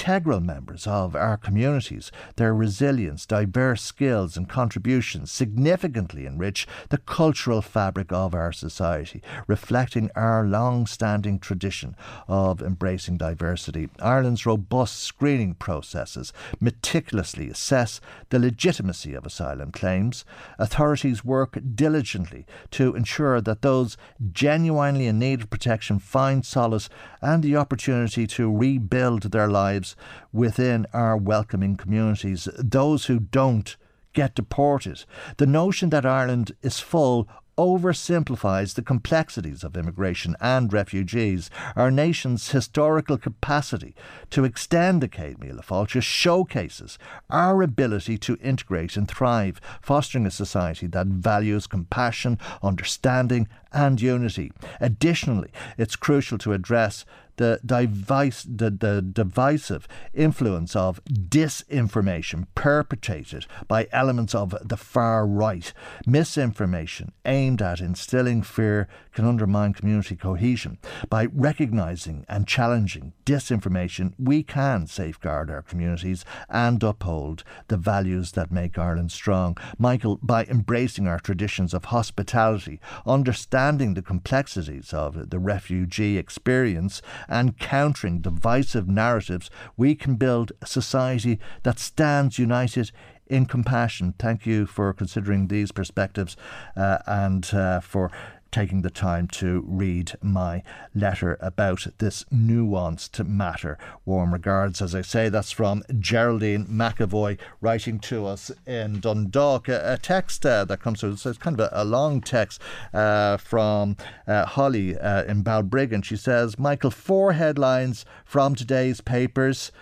integral 0.00 0.40
members 0.40 0.86
of 0.86 1.14
our 1.14 1.36
communities. 1.36 2.10
Their 2.36 2.54
resilience, 2.54 3.26
diverse 3.26 3.82
skills, 3.82 4.34
and 4.34 4.48
contributions 4.48 5.30
significantly 5.30 6.24
enrich 6.24 6.66
the 6.88 6.96
cultural 6.96 7.60
fabric 7.60 8.10
of 8.10 8.34
our 8.34 8.50
society, 8.50 9.20
reflecting 9.46 10.10
our 10.16 10.46
long 10.46 10.86
standing 10.86 11.38
tradition 11.38 11.94
of 12.28 12.62
embracing 12.62 13.18
diversity. 13.18 13.90
Ireland's 14.00 14.46
robust 14.46 15.00
screening 15.00 15.52
processes 15.52 16.32
meticulously 16.58 17.50
assess 17.50 18.00
the 18.30 18.38
legitimacy 18.38 19.12
of 19.12 19.26
asylum 19.26 19.70
claims. 19.70 20.24
Authorities 20.58 21.26
work 21.26 21.58
diligently 21.74 22.46
to 22.70 22.94
ensure 22.94 23.42
that 23.42 23.60
those 23.60 23.98
genuinely 24.32 25.06
in 25.06 25.18
need 25.18 25.42
of 25.42 25.50
protection 25.50 25.98
find 25.98 26.46
solace 26.46 26.88
and 27.20 27.42
the 27.42 27.56
opportunity 27.56 28.26
to 28.26 28.50
rebuild 28.50 29.24
their 29.24 29.48
lives 29.48 29.89
within 30.32 30.86
our 30.92 31.16
welcoming 31.16 31.76
communities. 31.76 32.48
Those 32.58 33.06
who 33.06 33.20
don't 33.20 33.76
get 34.12 34.34
deported. 34.34 35.04
The 35.36 35.46
notion 35.46 35.90
that 35.90 36.06
Ireland 36.06 36.52
is 36.62 36.80
full 36.80 37.28
oversimplifies 37.60 38.74
the 38.74 38.82
complexities 38.82 39.62
of 39.62 39.76
immigration 39.76 40.34
and 40.40 40.72
refugees. 40.72 41.50
Our 41.76 41.90
nation's 41.90 42.52
historical 42.52 43.18
capacity 43.18 43.94
to 44.30 44.44
extend 44.44 45.02
the 45.02 45.08
Céad 45.08 45.36
Míle 45.38 45.62
Fáilte 45.62 46.02
showcases 46.02 46.98
our 47.28 47.62
ability 47.62 48.16
to 48.16 48.38
integrate 48.40 48.96
and 48.96 49.06
thrive, 49.06 49.60
fostering 49.82 50.24
a 50.24 50.30
society 50.30 50.86
that 50.86 51.08
values 51.08 51.66
compassion, 51.66 52.38
understanding, 52.62 53.46
and 53.72 54.00
unity. 54.00 54.52
Additionally, 54.80 55.50
it's 55.78 55.96
crucial 55.96 56.38
to 56.38 56.52
address 56.52 57.04
the, 57.40 57.58
device, 57.64 58.42
the, 58.42 58.70
the 58.70 59.00
divisive 59.00 59.88
influence 60.12 60.76
of 60.76 61.02
disinformation 61.06 62.46
perpetrated 62.54 63.46
by 63.66 63.88
elements 63.92 64.34
of 64.34 64.54
the 64.62 64.76
far 64.76 65.26
right. 65.26 65.72
Misinformation 66.06 67.12
aimed 67.24 67.62
at 67.62 67.80
instilling 67.80 68.42
fear 68.42 68.88
can 69.14 69.24
undermine 69.24 69.72
community 69.72 70.16
cohesion. 70.16 70.76
By 71.08 71.28
recognising 71.32 72.26
and 72.28 72.46
challenging 72.46 73.14
disinformation, 73.24 74.12
we 74.18 74.42
can 74.42 74.86
safeguard 74.86 75.50
our 75.50 75.62
communities 75.62 76.26
and 76.50 76.82
uphold 76.82 77.42
the 77.68 77.78
values 77.78 78.32
that 78.32 78.52
make 78.52 78.76
Ireland 78.76 79.12
strong. 79.12 79.56
Michael, 79.78 80.18
by 80.22 80.44
embracing 80.44 81.08
our 81.08 81.18
traditions 81.18 81.72
of 81.72 81.86
hospitality, 81.86 82.80
understanding 83.06 83.59
the 83.60 84.02
complexities 84.02 84.94
of 84.94 85.30
the 85.30 85.38
refugee 85.38 86.16
experience, 86.16 87.02
and 87.28 87.58
countering 87.58 88.20
divisive 88.20 88.88
narratives, 88.88 89.50
we 89.76 89.94
can 89.94 90.16
build 90.16 90.52
a 90.62 90.66
society 90.66 91.38
that 91.62 91.78
stands 91.78 92.38
united 92.38 92.90
in 93.26 93.46
compassion. 93.46 94.14
Thank 94.18 94.46
you 94.46 94.66
for 94.66 94.92
considering 94.94 95.48
these 95.48 95.72
perspectives 95.72 96.36
uh, 96.74 96.98
and 97.06 97.52
uh, 97.52 97.80
for 97.80 98.10
taking 98.50 98.82
the 98.82 98.90
time 98.90 99.28
to 99.28 99.64
read 99.66 100.12
my 100.22 100.62
letter 100.94 101.36
about 101.40 101.86
this 101.98 102.24
nuanced 102.32 103.26
matter. 103.26 103.78
Warm 104.04 104.32
regards, 104.32 104.82
as 104.82 104.94
I 104.94 105.02
say, 105.02 105.28
that's 105.28 105.50
from 105.52 105.82
Geraldine 105.98 106.66
McAvoy 106.66 107.38
writing 107.60 107.98
to 108.00 108.26
us 108.26 108.50
in 108.66 109.00
Dundalk. 109.00 109.68
A, 109.68 109.94
a 109.94 109.98
text 109.98 110.44
uh, 110.46 110.64
that 110.64 110.80
comes 110.80 111.00
through, 111.00 111.16
so 111.16 111.30
it's 111.30 111.38
kind 111.38 111.58
of 111.58 111.70
a, 111.72 111.82
a 111.82 111.84
long 111.84 112.20
text 112.20 112.60
uh, 112.92 113.36
from 113.36 113.96
uh, 114.26 114.46
Holly 114.46 114.98
uh, 114.98 115.24
in 115.24 115.42
Balbriggan. 115.42 116.04
She 116.04 116.16
says, 116.16 116.58
Michael, 116.58 116.90
four 116.90 117.32
headlines 117.32 118.04
from 118.24 118.54
today's 118.54 119.00
papers. 119.00 119.72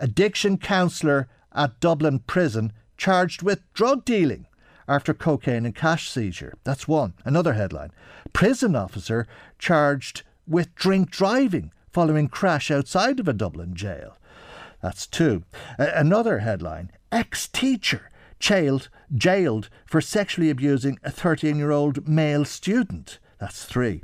Addiction 0.00 0.58
counsellor 0.58 1.28
at 1.52 1.80
Dublin 1.80 2.20
prison 2.20 2.72
charged 2.96 3.42
with 3.42 3.72
drug 3.72 4.04
dealing 4.04 4.47
after 4.88 5.14
cocaine 5.14 5.66
and 5.66 5.74
cash 5.74 6.10
seizure. 6.10 6.54
That's 6.64 6.88
one. 6.88 7.14
Another 7.24 7.52
headline. 7.52 7.90
Prison 8.32 8.74
officer 8.74 9.26
charged 9.58 10.22
with 10.46 10.74
drink 10.74 11.10
driving 11.10 11.72
following 11.92 12.28
crash 12.28 12.70
outside 12.70 13.20
of 13.20 13.28
a 13.28 13.32
Dublin 13.32 13.74
jail. 13.74 14.16
That's 14.82 15.06
two. 15.06 15.44
another 15.78 16.38
headline. 16.38 16.90
Ex 17.10 17.48
teacher 17.48 18.10
jailed, 18.38 18.88
jailed 19.14 19.68
for 19.86 20.00
sexually 20.00 20.50
abusing 20.50 20.98
a 21.02 21.10
13 21.10 21.56
year 21.56 21.70
old 21.70 22.08
male 22.08 22.44
student. 22.44 23.18
That's 23.38 23.64
three. 23.64 24.02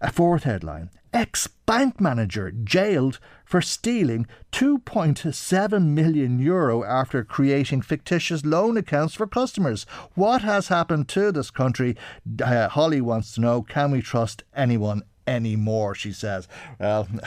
A 0.00 0.10
fourth 0.10 0.44
headline 0.44 0.90
ex 1.12 1.46
bank 1.46 2.00
manager 2.00 2.50
jailed 2.50 3.18
for 3.44 3.60
stealing 3.60 4.26
2.7 4.52 5.86
million 5.86 6.38
euro 6.38 6.84
after 6.84 7.22
creating 7.22 7.82
fictitious 7.82 8.44
loan 8.44 8.76
accounts 8.76 9.14
for 9.14 9.26
customers. 9.26 9.84
What 10.14 10.42
has 10.42 10.68
happened 10.68 11.08
to 11.08 11.32
this 11.32 11.50
country? 11.50 11.96
Uh, 12.42 12.68
Holly 12.68 13.00
wants 13.00 13.34
to 13.34 13.40
know 13.40 13.62
can 13.62 13.90
we 13.90 14.00
trust 14.00 14.44
anyone 14.54 15.02
anymore? 15.26 15.94
She 15.94 16.12
says. 16.12 16.48
Well, 16.78 17.08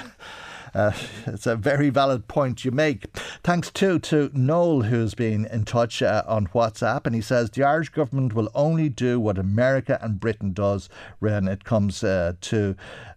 Uh, 0.75 0.91
it's 1.25 1.47
a 1.47 1.55
very 1.55 1.89
valid 1.89 2.27
point 2.27 2.65
you 2.65 2.71
make. 2.71 3.09
Thanks 3.43 3.71
too 3.71 3.97
to 3.99 4.29
Noel, 4.33 4.81
who's 4.81 5.15
been 5.15 5.45
in 5.45 5.63
touch 5.63 6.01
uh, 6.01 6.23
on 6.27 6.47
WhatsApp, 6.47 7.05
and 7.05 7.15
he 7.15 7.21
says 7.21 7.49
the 7.49 7.63
Irish 7.63 7.89
government 7.89 8.33
will 8.33 8.51
only 8.53 8.89
do 8.89 9.17
what 9.17 9.37
America 9.37 9.97
and 10.01 10.19
Britain 10.19 10.51
does 10.51 10.89
when 11.19 11.47
it 11.47 11.63
comes 11.63 12.03
uh, 12.03 12.33
to 12.41 12.75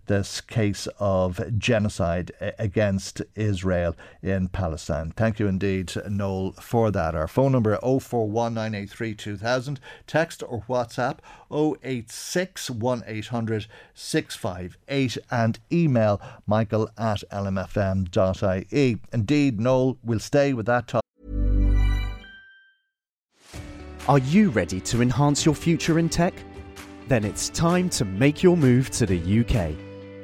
this 0.09 0.41
case 0.41 0.89
of 0.99 1.41
genocide 1.57 2.33
against 2.59 3.23
Israel 3.37 3.95
in 4.23 4.49
Palestine. 4.49 5.13
Thank 5.13 5.39
you 5.39 5.47
indeed, 5.47 5.93
Noel, 6.09 6.53
for 6.53 6.91
that. 6.91 7.15
Our 7.15 7.29
phone 7.29 7.53
number 7.53 7.77
041983 7.77 9.15
2000, 9.15 9.81
text 10.07 10.43
or 10.43 10.63
WhatsApp 10.69 11.19
086 11.51 12.71
1800 12.71 13.67
658, 13.95 15.19
and 15.31 15.59
email 15.71 16.21
michael 16.47 16.91
at 16.99 17.23
lmfm.ie. 17.31 18.99
Indeed, 19.13 19.61
Noel, 19.61 19.99
we'll 20.03 20.19
stay 20.19 20.53
with 20.53 20.67
that 20.67 20.89
topic. 20.89 21.05
Are 24.09 24.19
you 24.19 24.49
ready 24.49 24.81
to 24.81 25.03
enhance 25.03 25.45
your 25.45 25.55
future 25.55 25.99
in 25.99 26.09
tech? 26.09 26.33
Then 27.09 27.25
it's 27.25 27.51
time 27.51 27.91
to 27.91 28.07
make 28.07 28.43
your 28.43 28.57
move 28.57 28.91
to 28.91 29.05
the 29.05 29.41
UK 29.41 29.88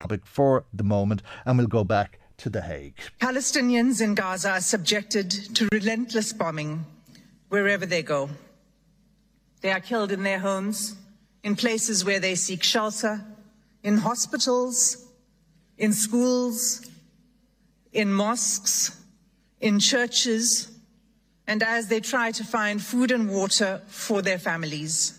Topic 0.00 0.20
for 0.24 0.64
the 0.72 0.84
moment, 0.84 1.22
and 1.44 1.58
we'll 1.58 1.66
go 1.66 1.84
back 1.84 2.20
to 2.38 2.48
The 2.48 2.62
Hague. 2.62 2.94
Palestinians 3.20 4.00
in 4.00 4.14
Gaza 4.14 4.52
are 4.52 4.60
subjected 4.60 5.30
to 5.56 5.68
relentless 5.72 6.32
bombing 6.32 6.86
wherever 7.48 7.84
they 7.84 8.02
go. 8.02 8.30
They 9.60 9.72
are 9.72 9.80
killed 9.80 10.12
in 10.12 10.22
their 10.22 10.38
homes, 10.38 10.94
in 11.42 11.56
places 11.56 12.04
where 12.04 12.20
they 12.20 12.36
seek 12.36 12.62
shelter, 12.62 13.24
in 13.82 13.98
hospitals, 13.98 15.04
in 15.76 15.92
schools, 15.92 16.88
in 17.92 18.12
mosques, 18.12 18.96
in 19.60 19.80
churches, 19.80 20.70
and 21.48 21.62
as 21.62 21.88
they 21.88 21.98
try 21.98 22.30
to 22.30 22.44
find 22.44 22.80
food 22.80 23.10
and 23.10 23.28
water 23.28 23.82
for 23.86 24.22
their 24.22 24.38
families. 24.38 25.17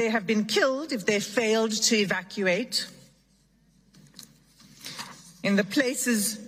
They 0.00 0.08
have 0.08 0.26
been 0.26 0.46
killed 0.46 0.92
if 0.92 1.04
they 1.04 1.20
failed 1.20 1.72
to 1.72 1.94
evacuate 1.94 2.88
in 5.42 5.56
the 5.56 5.62
places 5.62 6.40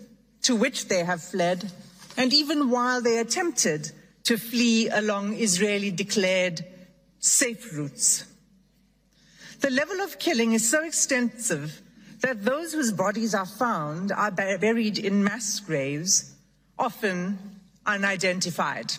to 0.44 0.56
which 0.56 0.88
they 0.88 1.04
have 1.04 1.22
fled, 1.22 1.70
and 2.16 2.32
even 2.32 2.70
while 2.70 3.02
they 3.02 3.18
attempted 3.18 3.92
to 4.24 4.38
flee 4.38 4.88
along 4.88 5.34
Israeli 5.34 5.90
declared 5.90 6.64
safe 7.18 7.76
routes. 7.76 8.24
The 9.60 9.68
level 9.68 10.00
of 10.00 10.18
killing 10.18 10.54
is 10.54 10.70
so 10.70 10.82
extensive 10.82 11.82
that 12.22 12.46
those 12.46 12.72
whose 12.72 12.90
bodies 12.90 13.34
are 13.34 13.44
found 13.44 14.12
are 14.12 14.30
buried 14.30 14.96
in 14.96 15.22
mass 15.22 15.60
graves, 15.60 16.32
often 16.78 17.60
unidentified. 17.84 18.94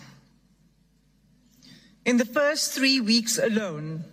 In 2.04 2.18
the 2.18 2.24
first 2.24 2.70
three 2.70 3.00
weeks 3.00 3.36
alone, 3.36 4.04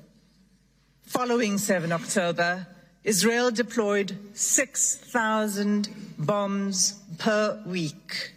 following 1.11 1.57
7 1.57 1.91
October, 1.91 2.65
Israel 3.03 3.51
deployed 3.51 4.17
6,000 4.31 5.89
bombs 6.17 7.03
per 7.17 7.61
week. 7.65 8.31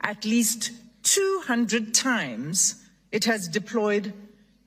At 0.00 0.24
least 0.24 0.72
200 1.04 1.94
times 1.94 2.84
it 3.12 3.24
has 3.26 3.46
deployed 3.46 4.12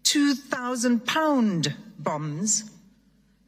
2,000 0.04 1.06
pound 1.06 1.76
bombs 2.00 2.72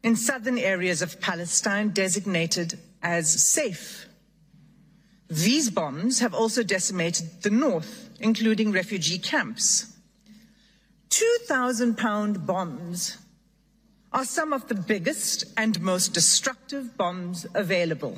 in 0.03 0.17
southern 0.17 0.57
areas 0.57 1.01
of 1.01 1.21
Palestine 1.21 1.91
designated 1.91 2.77
as 3.01 3.49
safe. 3.53 4.05
These 5.29 5.69
bombs 5.69 6.19
have 6.19 6.33
also 6.33 6.61
decimated 6.61 7.41
the 7.41 7.51
north, 7.51 8.09
including 8.19 8.73
refugee 8.73 9.17
camps. 9.17 9.95
2,000 11.09 11.97
pound 11.97 12.45
bombs 12.45 13.17
are 14.15 14.23
some 14.23 14.53
of 14.53 14.65
the 14.69 14.75
biggest 14.75 15.43
and 15.57 15.81
most 15.81 16.13
destructive 16.13 16.95
bombs 16.95 17.45
available. 17.53 18.17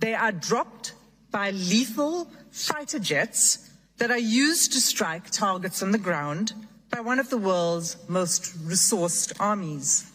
They 0.00 0.14
are 0.14 0.32
dropped 0.32 0.94
by 1.30 1.52
lethal 1.52 2.28
fighter 2.50 2.98
jets 2.98 3.70
that 3.98 4.10
are 4.10 4.18
used 4.18 4.72
to 4.72 4.80
strike 4.80 5.30
targets 5.30 5.80
on 5.80 5.92
the 5.92 5.98
ground 5.98 6.54
by 6.90 7.00
one 7.00 7.20
of 7.20 7.30
the 7.30 7.38
world's 7.38 7.96
most 8.08 8.58
resourced 8.66 9.32
armies. 9.38 10.10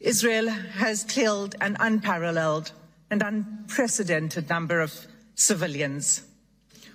Israel 0.00 0.48
has 0.48 1.04
killed 1.04 1.54
an 1.60 1.76
unparalleled 1.78 2.72
and 3.12 3.22
unprecedented 3.22 4.48
number 4.48 4.80
of 4.80 5.06
civilians 5.36 6.22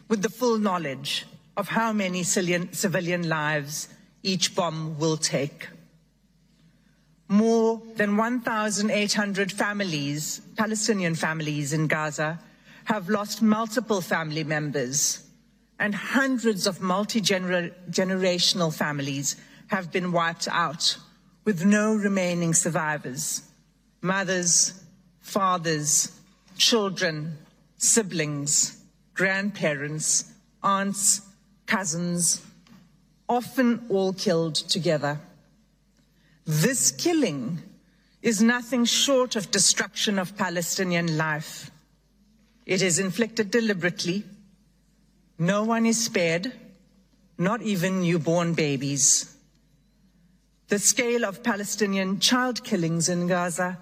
with 0.10 0.22
the 0.22 0.30
full 0.30 0.60
knowledge 0.60 1.26
of 1.56 1.70
how 1.70 1.94
many 1.94 2.24
civilian 2.24 3.30
lives 3.30 3.88
each 4.22 4.54
bomb 4.54 5.00
will 5.00 5.16
take 5.16 5.70
more 7.30 7.82
than 7.96 8.18
1,800 8.18 9.52
families, 9.52 10.42
Palestinian 10.58 11.14
families 11.16 11.72
in 11.72 11.88
Gaza, 11.88 12.40
have 12.86 13.08
lost 13.08 13.42
multiple 13.44 14.02
family 14.02 14.44
members, 14.44 15.24
and 15.78 15.94
hundreds 15.94 16.66
of 16.66 16.82
multi 16.82 17.22
generational 17.22 18.76
families 18.76 19.36
have 19.68 19.92
been 19.92 20.12
wiped 20.12 20.48
out 20.52 20.98
with 21.46 21.64
no 21.64 21.94
remaining 21.94 22.54
survivors 22.54 23.44
mothers, 24.02 24.82
fathers, 25.22 26.12
children, 26.58 27.38
siblings, 27.78 28.82
grandparents, 29.14 30.32
aunts, 30.64 31.22
cousins, 31.66 32.42
often 33.28 33.86
all 33.90 34.14
killed 34.14 34.56
together. 34.56 35.20
This 36.50 36.90
killing 36.90 37.60
is 38.24 38.42
nothing 38.42 38.84
short 38.84 39.36
of 39.36 39.52
destruction 39.52 40.18
of 40.18 40.36
Palestinian 40.36 41.16
life. 41.16 41.70
It 42.66 42.82
is 42.82 42.98
inflicted 42.98 43.52
deliberately. 43.52 44.24
No 45.38 45.64
one 45.64 45.86
is 45.86 46.04
spared, 46.04 46.52
not 47.38 47.62
even 47.62 48.02
newborn 48.02 48.56
babies. 48.56 49.38
The 50.70 50.80
scale 50.80 51.24
of 51.24 51.44
Palestinian 51.44 52.20
child 52.20 52.64
killings 52.64 53.10
in 53.10 53.28
Gaza 53.28 53.78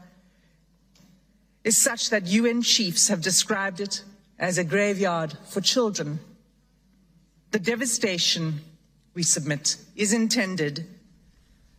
is 1.63 1.81
such 1.81 2.09
that 2.09 2.27
UN 2.27 2.61
chiefs 2.61 3.07
have 3.07 3.21
described 3.21 3.79
it 3.79 4.03
as 4.37 4.57
a 4.57 4.65
graveyard 4.65 5.37
for 5.45 5.61
children. 5.61 6.19
The 7.51 7.59
devastation, 7.59 8.59
we 9.13 9.23
submit, 9.23 9.77
is 9.95 10.11
intended 10.11 10.85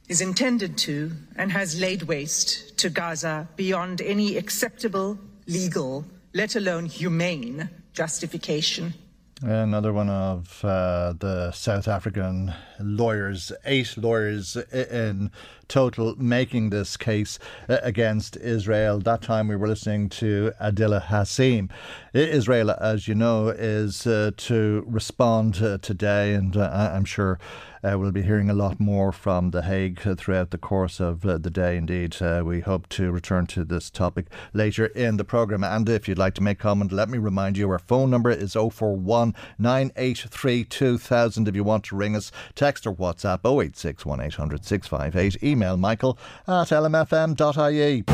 is 0.08 0.20
intended 0.20 0.78
to 0.78 1.12
and 1.36 1.52
has 1.52 1.78
laid 1.80 2.02
waste 2.04 2.76
to 2.78 2.88
Gaza 2.88 3.48
beyond 3.56 4.00
any 4.00 4.36
acceptable 4.36 5.18
legal, 5.46 6.04
let 6.34 6.56
alone 6.56 6.86
humane, 6.86 7.68
justification. 7.92 8.94
Another 9.42 9.92
one 9.92 10.08
of 10.08 10.64
uh, 10.64 11.12
the 11.18 11.52
South 11.52 11.86
African 11.86 12.52
lawyers, 12.80 13.52
eight 13.64 13.96
lawyers 13.96 14.56
in 14.56 15.30
total, 15.68 16.16
making 16.16 16.70
this 16.70 16.96
case 16.96 17.38
uh, 17.68 17.78
against 17.82 18.36
Israel. 18.36 18.98
That 18.98 19.22
time 19.22 19.48
we 19.48 19.56
were 19.56 19.68
listening 19.68 20.08
to 20.10 20.52
Adila 20.60 21.02
Hassim. 21.02 21.68
Israel, 22.14 22.70
as 22.70 23.06
you 23.06 23.14
know, 23.14 23.48
is 23.48 24.06
uh, 24.06 24.30
to 24.36 24.84
respond 24.86 25.62
uh, 25.62 25.78
today, 25.78 26.34
and 26.34 26.56
uh, 26.56 26.90
I'm 26.92 27.04
sure 27.04 27.38
uh, 27.82 27.96
we'll 27.98 28.10
be 28.10 28.22
hearing 28.22 28.50
a 28.50 28.54
lot 28.54 28.80
more 28.80 29.12
from 29.12 29.50
The 29.50 29.62
Hague 29.62 30.00
throughout 30.16 30.50
the 30.50 30.58
course 30.58 31.00
of 31.00 31.24
uh, 31.24 31.38
the 31.38 31.50
day. 31.50 31.76
Indeed, 31.76 32.20
uh, 32.20 32.42
we 32.44 32.60
hope 32.60 32.88
to 32.90 33.12
return 33.12 33.46
to 33.48 33.64
this 33.64 33.90
topic 33.90 34.26
later 34.52 34.86
in 34.86 35.16
the 35.16 35.24
programme. 35.24 35.62
And 35.62 35.88
if 35.88 36.08
you'd 36.08 36.18
like 36.18 36.34
to 36.34 36.42
make 36.42 36.58
comment, 36.58 36.92
let 36.92 37.08
me 37.08 37.18
remind 37.18 37.56
you 37.56 37.70
our 37.70 37.78
phone 37.78 38.10
number 38.10 38.30
is 38.30 38.54
041 38.54 39.34
983 39.58 40.64
2000 40.64 41.48
if 41.48 41.54
you 41.54 41.64
want 41.64 41.84
to 41.84 41.96
ring 41.96 42.16
us. 42.16 42.32
Text 42.54 42.67
or 42.86 42.94
WhatsApp 42.94 43.40
086 43.44 44.04
1800 44.04 44.64
658. 44.64 45.42
Email 45.42 45.76
michael 45.76 46.18
at 46.46 46.68
lmfm.ie. 46.68 48.04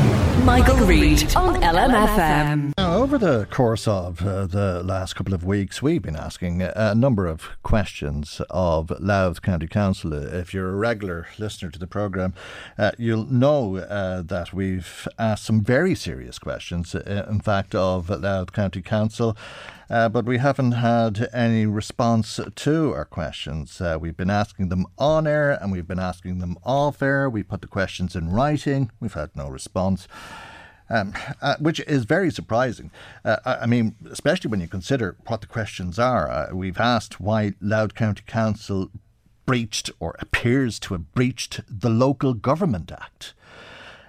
Michael, 0.43 0.75
Reade 0.85 1.35
on 1.35 1.55
LMFM. 1.61 2.74
Now, 2.85 3.01
over 3.01 3.17
the 3.17 3.47
course 3.49 3.87
of 3.87 4.21
uh, 4.21 4.45
the 4.45 4.83
last 4.83 5.15
couple 5.15 5.33
of 5.33 5.43
weeks, 5.43 5.81
we've 5.81 6.03
been 6.03 6.15
asking 6.15 6.61
a 6.61 6.93
number 6.93 7.25
of 7.25 7.49
questions 7.63 8.43
of 8.51 8.91
Louth 8.99 9.41
County 9.41 9.65
Council. 9.65 10.13
If 10.13 10.53
you're 10.53 10.69
a 10.69 10.75
regular 10.75 11.25
listener 11.39 11.71
to 11.71 11.79
the 11.79 11.87
programme, 11.87 12.35
uh, 12.77 12.91
you'll 12.99 13.25
know 13.25 13.77
uh, 13.77 14.21
that 14.21 14.53
we've 14.53 15.07
asked 15.17 15.45
some 15.45 15.61
very 15.61 15.95
serious 15.95 16.37
questions, 16.37 16.93
uh, 16.93 17.25
in 17.27 17.39
fact, 17.39 17.73
of 17.73 18.11
Louth 18.11 18.53
County 18.53 18.83
Council. 18.83 19.35
Uh, 19.89 20.07
but 20.07 20.25
we 20.25 20.37
haven't 20.37 20.73
had 20.73 21.27
any 21.33 21.65
response 21.65 22.39
to 22.53 22.93
our 22.93 23.05
questions. 23.05 23.81
Uh, 23.81 23.97
we've 23.99 24.15
been 24.15 24.29
asking 24.29 24.69
them 24.69 24.85
on 24.99 25.25
air 25.25 25.53
and 25.53 25.71
we've 25.71 25.87
been 25.87 25.97
asking 25.97 26.37
them 26.37 26.55
off 26.63 27.01
air. 27.01 27.31
We 27.31 27.41
put 27.41 27.61
the 27.61 27.67
questions 27.67 28.15
in 28.15 28.29
writing. 28.29 28.91
We've 28.99 29.11
had 29.11 29.35
no 29.35 29.49
response. 29.49 30.07
Um, 30.87 31.13
uh, 31.41 31.55
which 31.59 31.79
is 31.79 32.05
very 32.05 32.29
surprising. 32.29 32.91
Uh, 33.23 33.37
I 33.43 33.65
mean, 33.65 33.95
especially 34.11 34.51
when 34.51 34.61
you 34.61 34.67
consider 34.67 35.15
what 35.25 35.41
the 35.41 35.47
questions 35.47 35.97
are. 35.97 36.29
Uh, 36.29 36.49
we've 36.53 36.79
asked 36.79 37.19
why 37.19 37.53
Louth 37.59 37.95
County 37.95 38.21
Council 38.27 38.91
breached 39.47 39.89
or 39.99 40.15
appears 40.19 40.77
to 40.81 40.93
have 40.93 41.11
breached 41.13 41.61
the 41.67 41.89
Local 41.89 42.35
Government 42.35 42.91
Act 42.91 43.33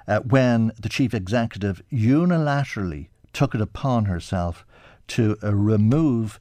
uh, 0.07 0.21
when 0.21 0.73
the 0.79 0.91
chief 0.91 1.15
executive 1.15 1.83
unilaterally 1.91 3.09
took 3.33 3.55
it 3.55 3.61
upon 3.61 4.05
herself 4.05 4.67
to 5.09 5.37
uh, 5.43 5.55
remove 5.55 6.39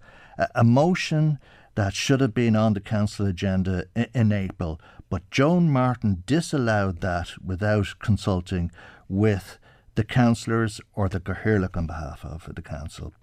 a 0.54 0.64
motion 0.64 1.40
that 1.76 1.94
should 1.94 2.22
have 2.22 2.34
been 2.34 2.56
on 2.56 2.74
the 2.74 2.80
council 2.80 3.26
agenda 3.26 3.86
in, 3.96 4.08
in 4.14 4.32
April, 4.32 4.80
but 5.10 5.30
Joan 5.30 5.70
Martin 5.70 6.24
disallowed 6.26 7.02
that 7.02 7.34
without 7.44 8.00
consulting 8.00 8.72
with 9.08 9.58
the 9.96 10.04
councillors 10.04 10.80
or 10.94 11.10
the 11.10 11.20
Cathaoirleach 11.20 11.76
on 11.76 11.88
behalf 11.88 12.24
of 12.24 12.54
the 12.54 12.62
council. 12.62 13.14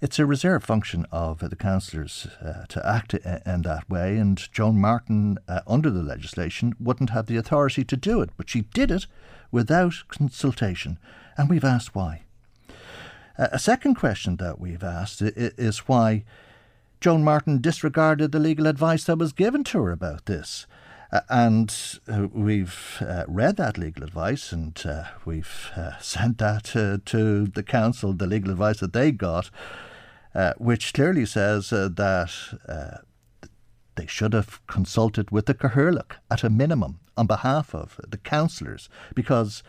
It's 0.00 0.18
a 0.18 0.26
reserve 0.26 0.62
function 0.62 1.06
of 1.10 1.40
the 1.40 1.56
councillors 1.56 2.28
uh, 2.40 2.66
to 2.68 2.86
act 2.86 3.14
in 3.14 3.62
that 3.62 3.90
way, 3.90 4.16
and 4.16 4.36
Joan 4.52 4.80
Martin, 4.80 5.38
uh, 5.48 5.60
under 5.66 5.90
the 5.90 6.02
legislation, 6.02 6.74
wouldn't 6.78 7.10
have 7.10 7.26
the 7.26 7.36
authority 7.36 7.84
to 7.84 7.96
do 7.96 8.20
it, 8.20 8.30
but 8.36 8.48
she 8.48 8.62
did 8.72 8.92
it 8.92 9.06
without 9.50 9.94
consultation, 10.06 10.98
and 11.36 11.50
we've 11.50 11.64
asked 11.64 11.96
why. 11.96 12.22
Uh, 13.36 13.48
a 13.50 13.58
second 13.58 13.96
question 13.96 14.36
that 14.36 14.60
we've 14.60 14.84
asked 14.84 15.20
is 15.20 15.88
why 15.88 16.24
Joan 17.00 17.24
Martin 17.24 17.60
disregarded 17.60 18.30
the 18.30 18.38
legal 18.38 18.66
advice 18.66 19.04
that 19.04 19.18
was 19.18 19.32
given 19.32 19.64
to 19.64 19.82
her 19.82 19.92
about 19.92 20.26
this. 20.26 20.66
Uh, 21.10 21.20
and 21.30 22.00
uh, 22.06 22.28
we've 22.32 22.98
uh, 23.00 23.24
read 23.26 23.56
that 23.56 23.78
legal 23.78 24.04
advice 24.04 24.52
and 24.52 24.82
uh, 24.84 25.04
we've 25.24 25.70
uh, 25.74 25.96
sent 26.00 26.38
that 26.38 26.64
to 26.64 27.46
the 27.46 27.62
council, 27.62 28.12
the 28.12 28.26
legal 28.26 28.50
advice 28.50 28.80
that 28.80 28.92
they 28.92 29.10
got, 29.10 29.50
uh, 30.34 30.52
which 30.58 30.92
clearly 30.92 31.24
says 31.24 31.70
that 31.70 33.02
they 33.96 34.06
should 34.06 34.32
have 34.32 34.64
consulted 34.66 35.30
with 35.30 35.46
the 35.46 35.54
Cathaoirleach 35.54 36.16
at 36.30 36.44
a 36.44 36.50
minimum 36.50 37.00
on 37.16 37.26
behalf 37.26 37.74
of 37.74 37.98
the 38.06 38.18
councillors, 38.18 38.88
because 39.14 39.62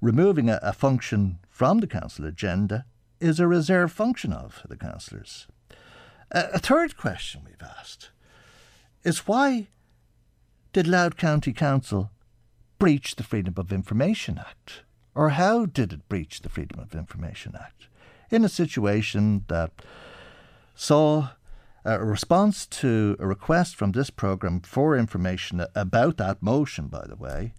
removing 0.00 0.48
a, 0.48 0.58
a 0.62 0.72
function 0.72 1.38
from 1.50 1.78
the 1.78 1.86
council 1.86 2.24
agenda 2.24 2.86
is 3.20 3.40
a 3.40 3.48
reserved 3.48 3.92
function 3.92 4.32
of 4.32 4.62
the 4.68 4.76
councillors. 4.76 5.46
A 6.30 6.58
third 6.58 6.96
question 6.96 7.42
we've 7.44 7.62
asked 7.62 8.10
is 9.04 9.26
why 9.26 9.68
did 10.76 10.86
Louth 10.86 11.16
County 11.16 11.54
Council 11.54 12.10
breach 12.78 13.16
the 13.16 13.22
Freedom 13.22 13.54
of 13.56 13.72
Information 13.72 14.36
Act? 14.36 14.82
Or 15.14 15.30
how 15.30 15.64
did 15.64 15.90
it 15.90 16.06
breach 16.06 16.42
the 16.42 16.50
Freedom 16.50 16.78
of 16.78 16.94
Information 16.94 17.54
Act? 17.58 17.88
In 18.30 18.44
a 18.44 18.50
situation 18.50 19.46
that 19.48 19.70
saw 20.74 21.28
a 21.82 22.04
response 22.04 22.66
to 22.66 23.16
a 23.18 23.26
request 23.26 23.74
from 23.74 23.92
this 23.92 24.10
programme 24.10 24.60
for 24.60 24.98
information 24.98 25.64
about 25.74 26.18
that 26.18 26.42
motion, 26.42 26.88
by 26.88 27.06
the 27.06 27.16
way, 27.16 27.54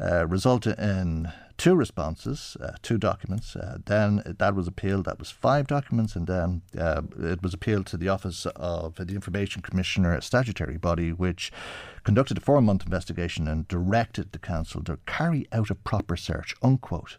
uh, 0.00 0.26
resulted 0.26 0.78
in 0.78 1.30
two 1.56 1.74
responses, 1.74 2.56
uh, 2.60 2.72
two 2.82 2.98
documents. 2.98 3.56
Uh, 3.56 3.78
then 3.86 4.22
that 4.38 4.54
was 4.54 4.68
appealed. 4.68 5.06
That 5.06 5.18
was 5.18 5.30
five 5.30 5.66
documents, 5.66 6.14
and 6.14 6.26
then 6.26 6.62
uh, 6.78 7.02
it 7.18 7.42
was 7.42 7.54
appealed 7.54 7.86
to 7.86 7.96
the 7.96 8.08
Office 8.08 8.46
of 8.56 8.96
the 8.96 9.14
Information 9.14 9.62
Commissioner, 9.62 10.14
a 10.14 10.22
statutory 10.22 10.76
body, 10.76 11.12
which 11.12 11.52
conducted 12.04 12.38
a 12.38 12.40
four-month 12.40 12.84
investigation 12.84 13.48
and 13.48 13.66
directed 13.68 14.32
the 14.32 14.38
council 14.38 14.82
to 14.84 14.98
carry 15.06 15.46
out 15.52 15.70
a 15.70 15.74
proper 15.74 16.16
search. 16.16 16.54
Unquote. 16.62 17.18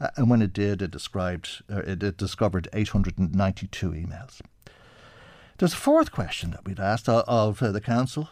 Uh, 0.00 0.08
and 0.16 0.30
when 0.30 0.42
it 0.42 0.52
did, 0.52 0.80
it 0.80 0.90
described 0.90 1.62
uh, 1.70 1.78
it, 1.78 2.02
it 2.02 2.16
discovered 2.16 2.68
892 2.72 3.90
emails. 3.90 4.40
There's 5.58 5.74
a 5.74 5.76
fourth 5.76 6.10
question 6.10 6.52
that 6.52 6.64
we'd 6.64 6.80
asked 6.80 7.08
of, 7.08 7.24
of 7.62 7.72
the 7.72 7.80
council, 7.82 8.30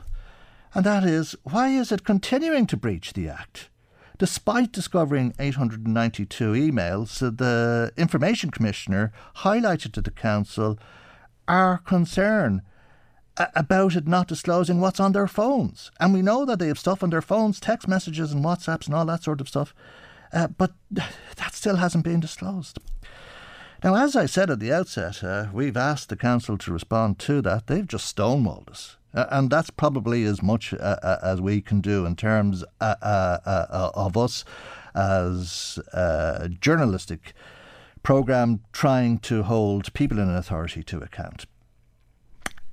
and 0.74 0.84
that 0.86 1.04
is 1.04 1.36
why 1.42 1.68
is 1.68 1.92
it 1.92 2.04
continuing 2.04 2.66
to 2.68 2.76
breach 2.76 3.12
the 3.12 3.28
Act? 3.28 3.68
Despite 4.18 4.72
discovering 4.72 5.32
892 5.38 6.52
emails, 6.52 7.20
the 7.20 7.92
Information 7.96 8.50
Commissioner 8.50 9.12
highlighted 9.36 9.92
to 9.92 10.02
the 10.02 10.10
Council 10.10 10.78
our 11.46 11.78
concern 11.78 12.62
about 13.36 13.94
it 13.94 14.08
not 14.08 14.26
disclosing 14.26 14.80
what's 14.80 15.00
on 15.00 15.12
their 15.12 15.28
phones. 15.28 15.90
And 16.00 16.12
we 16.12 16.22
know 16.22 16.44
that 16.44 16.58
they 16.58 16.66
have 16.66 16.78
stuff 16.78 17.02
on 17.02 17.10
their 17.10 17.22
phones, 17.22 17.60
text 17.60 17.86
messages 17.86 18.32
and 18.32 18.44
WhatsApps 18.44 18.86
and 18.86 18.94
all 18.94 19.06
that 19.06 19.22
sort 19.22 19.40
of 19.40 19.48
stuff. 19.48 19.74
Uh, 20.32 20.48
but 20.48 20.72
that 20.90 21.54
still 21.54 21.76
hasn't 21.76 22.04
been 22.04 22.20
disclosed. 22.20 22.78
Now, 23.84 23.94
as 23.94 24.16
I 24.16 24.26
said 24.26 24.50
at 24.50 24.58
the 24.58 24.72
outset, 24.72 25.22
uh, 25.22 25.46
we've 25.52 25.76
asked 25.76 26.08
the 26.08 26.16
council 26.16 26.58
to 26.58 26.72
respond 26.72 27.20
to 27.20 27.40
that. 27.42 27.68
They've 27.68 27.86
just 27.86 28.14
stonewalled 28.14 28.68
us. 28.68 28.97
Uh, 29.14 29.26
and 29.30 29.50
that's 29.50 29.70
probably 29.70 30.24
as 30.24 30.42
much 30.42 30.74
uh, 30.74 30.96
uh 31.02 31.18
as 31.22 31.40
we 31.40 31.60
can 31.60 31.80
do 31.80 32.04
in 32.04 32.14
terms 32.14 32.64
uh, 32.80 32.94
uh, 33.02 33.90
of 33.94 34.16
us 34.16 34.44
as 34.94 35.78
a 35.92 36.48
journalistic 36.60 37.32
program 38.02 38.60
trying 38.72 39.18
to 39.18 39.42
hold 39.42 39.92
people 39.92 40.18
in 40.18 40.28
authority 40.30 40.82
to 40.82 40.98
account. 40.98 41.46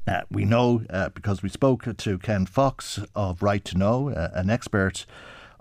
Uh, 0.07 0.21
we 0.29 0.45
know 0.45 0.83
uh, 0.91 1.09
because 1.09 1.41
we 1.41 1.49
spoke 1.49 1.85
to 1.97 2.17
Ken 2.19 2.45
Fox 2.45 2.99
of 3.15 3.41
Right 3.41 3.63
to 3.65 3.77
Know, 3.77 4.09
uh, 4.09 4.29
an 4.33 4.49
expert 4.49 5.05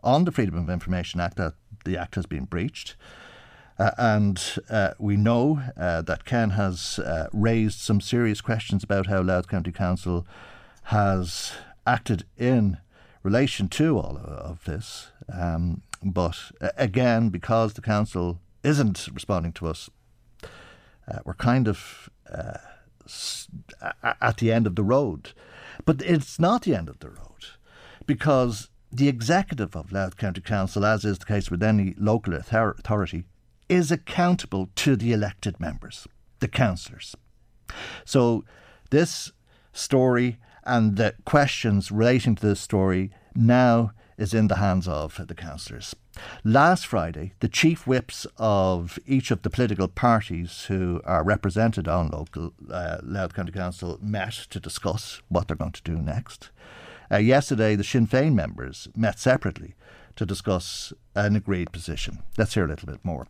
on 0.03 0.25
the 0.25 0.33
Freedom 0.33 0.57
of 0.57 0.69
Information 0.69 1.19
Act, 1.19 1.37
that 1.37 1.55
the 1.85 1.97
Act 1.97 2.15
has 2.17 2.27
been 2.27 2.45
breached. 2.45 2.95
and 3.79 4.59
we 4.99 5.17
know 5.17 5.63
that 5.77 6.25
Ken 6.25 6.51
has 6.51 7.01
raised 7.33 7.79
some 7.79 8.01
serious 8.01 8.41
questions 8.41 8.85
about 8.85 9.07
how 9.07 9.23
Louth 9.23 9.49
County 9.49 9.73
Council 9.73 10.27
has 10.85 11.53
acted 11.87 12.25
in 12.37 12.79
relation 13.23 13.69
to 13.69 13.99
all 13.99 14.19
of 14.19 14.65
this. 14.65 15.09
Um, 15.33 15.83
but 16.03 16.37
again, 16.77 17.31
because 17.31 17.75
the 17.75 17.81
council 17.81 18.41
isn't 18.63 19.09
responding 19.13 19.53
to 19.53 19.67
us, 19.69 19.91
uh, 20.43 21.19
we're 21.25 21.35
kind 21.35 21.69
of 21.69 22.11
uh, 22.31 22.59
at 24.21 24.39
the 24.39 24.53
end 24.53 24.67
of 24.67 24.77
the 24.77 24.83
road. 24.83 25.33
But 25.85 26.03
it's 26.03 26.39
not 26.39 26.63
the 26.63 26.75
end 26.75 26.89
of 26.89 26.99
the 27.01 27.11
road 27.11 27.47
because 28.07 28.69
the 28.93 29.09
executive 29.09 29.75
of 29.75 29.93
Louth 29.93 30.17
County 30.17 30.41
Council, 30.41 30.85
as 30.85 31.05
is 31.05 31.19
the 31.19 31.27
case 31.27 31.51
with 31.51 31.63
any 31.63 31.95
local 31.99 32.35
authority, 32.35 33.25
is 33.69 33.91
accountable 33.91 34.69
to 34.77 34.97
the 34.97 35.13
elected 35.13 35.59
members, 35.59 36.07
the 36.41 36.49
councillors. 36.49 37.17
So 38.05 38.45
this 38.91 39.33
story 39.73 40.39
and 40.65 40.97
the 40.97 41.15
questions 41.25 41.91
relating 41.91 42.35
to 42.37 42.47
this 42.47 42.61
story 42.61 43.11
now 43.35 43.93
is 44.17 44.33
in 44.33 44.49
the 44.49 44.57
hands 44.57 44.87
of 44.87 45.21
the 45.27 45.35
councillors. 45.35 45.95
Last 46.45 46.87
Friday, 46.87 47.33
the 47.41 47.49
chief 47.49 47.87
whips 47.87 48.27
of 48.39 48.99
each 49.07 49.31
of 49.31 49.43
the 49.43 49.51
political 49.51 49.89
parties 49.89 50.67
who 50.67 51.01
are 51.05 51.25
represented 51.25 51.89
on 51.89 52.09
local 52.09 52.55
uh, 52.71 52.99
Louth 53.03 53.35
County 53.35 53.53
Council 53.53 53.99
met 54.01 54.33
to 54.51 54.61
discuss 54.61 55.21
what 55.29 55.49
they're 55.49 55.57
going 55.57 55.73
to 55.73 55.83
do 55.83 55.97
next. 55.97 56.51
Uh, 57.11 57.17
yesterday, 57.19 57.75
the 57.75 57.85
Sinn 57.85 58.07
Féin 58.07 58.35
members 58.35 58.89
met 58.97 59.19
separately 59.19 59.75
to 60.17 60.25
discuss 60.25 60.93
an 61.17 61.35
agreed 61.35 61.73
position. 61.73 62.23
Let's 62.39 62.55
hear 62.55 62.65
a 62.65 62.69
little 62.69 62.87
bit 62.87 63.05
more. 63.05 63.27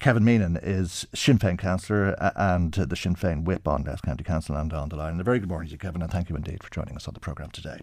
Kevin 0.00 0.24
Meenan 0.24 0.58
is 0.62 1.06
Sinn 1.14 1.38
Féin 1.38 1.58
councillor 1.58 2.14
uh, 2.18 2.32
and 2.36 2.72
the 2.72 2.96
Sinn 2.96 3.14
Féin 3.14 3.44
whip 3.44 3.66
on 3.66 3.84
Louth 3.84 4.02
County 4.02 4.24
Council 4.24 4.54
and 4.56 4.72
on 4.72 4.88
the 4.88 4.96
line. 4.96 5.12
And 5.12 5.20
a 5.20 5.24
very 5.24 5.38
good 5.38 5.48
morning 5.48 5.68
to 5.68 5.72
you, 5.72 5.78
Kevin, 5.78 6.02
and 6.02 6.10
thank 6.10 6.28
you 6.28 6.36
indeed 6.36 6.62
for 6.62 6.70
joining 6.70 6.96
us 6.96 7.08
on 7.08 7.14
the 7.14 7.20
programme 7.20 7.50
today. 7.50 7.80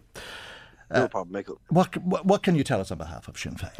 No 0.91 1.03
uh, 1.03 1.07
problem, 1.07 1.33
Michael. 1.33 1.59
What, 1.69 1.97
what, 1.97 2.25
what 2.25 2.43
can 2.43 2.55
you 2.55 2.63
tell 2.63 2.81
us 2.81 2.91
on 2.91 2.97
behalf 2.97 3.27
of 3.27 3.37
Sinn 3.39 3.55
Féin? 3.55 3.79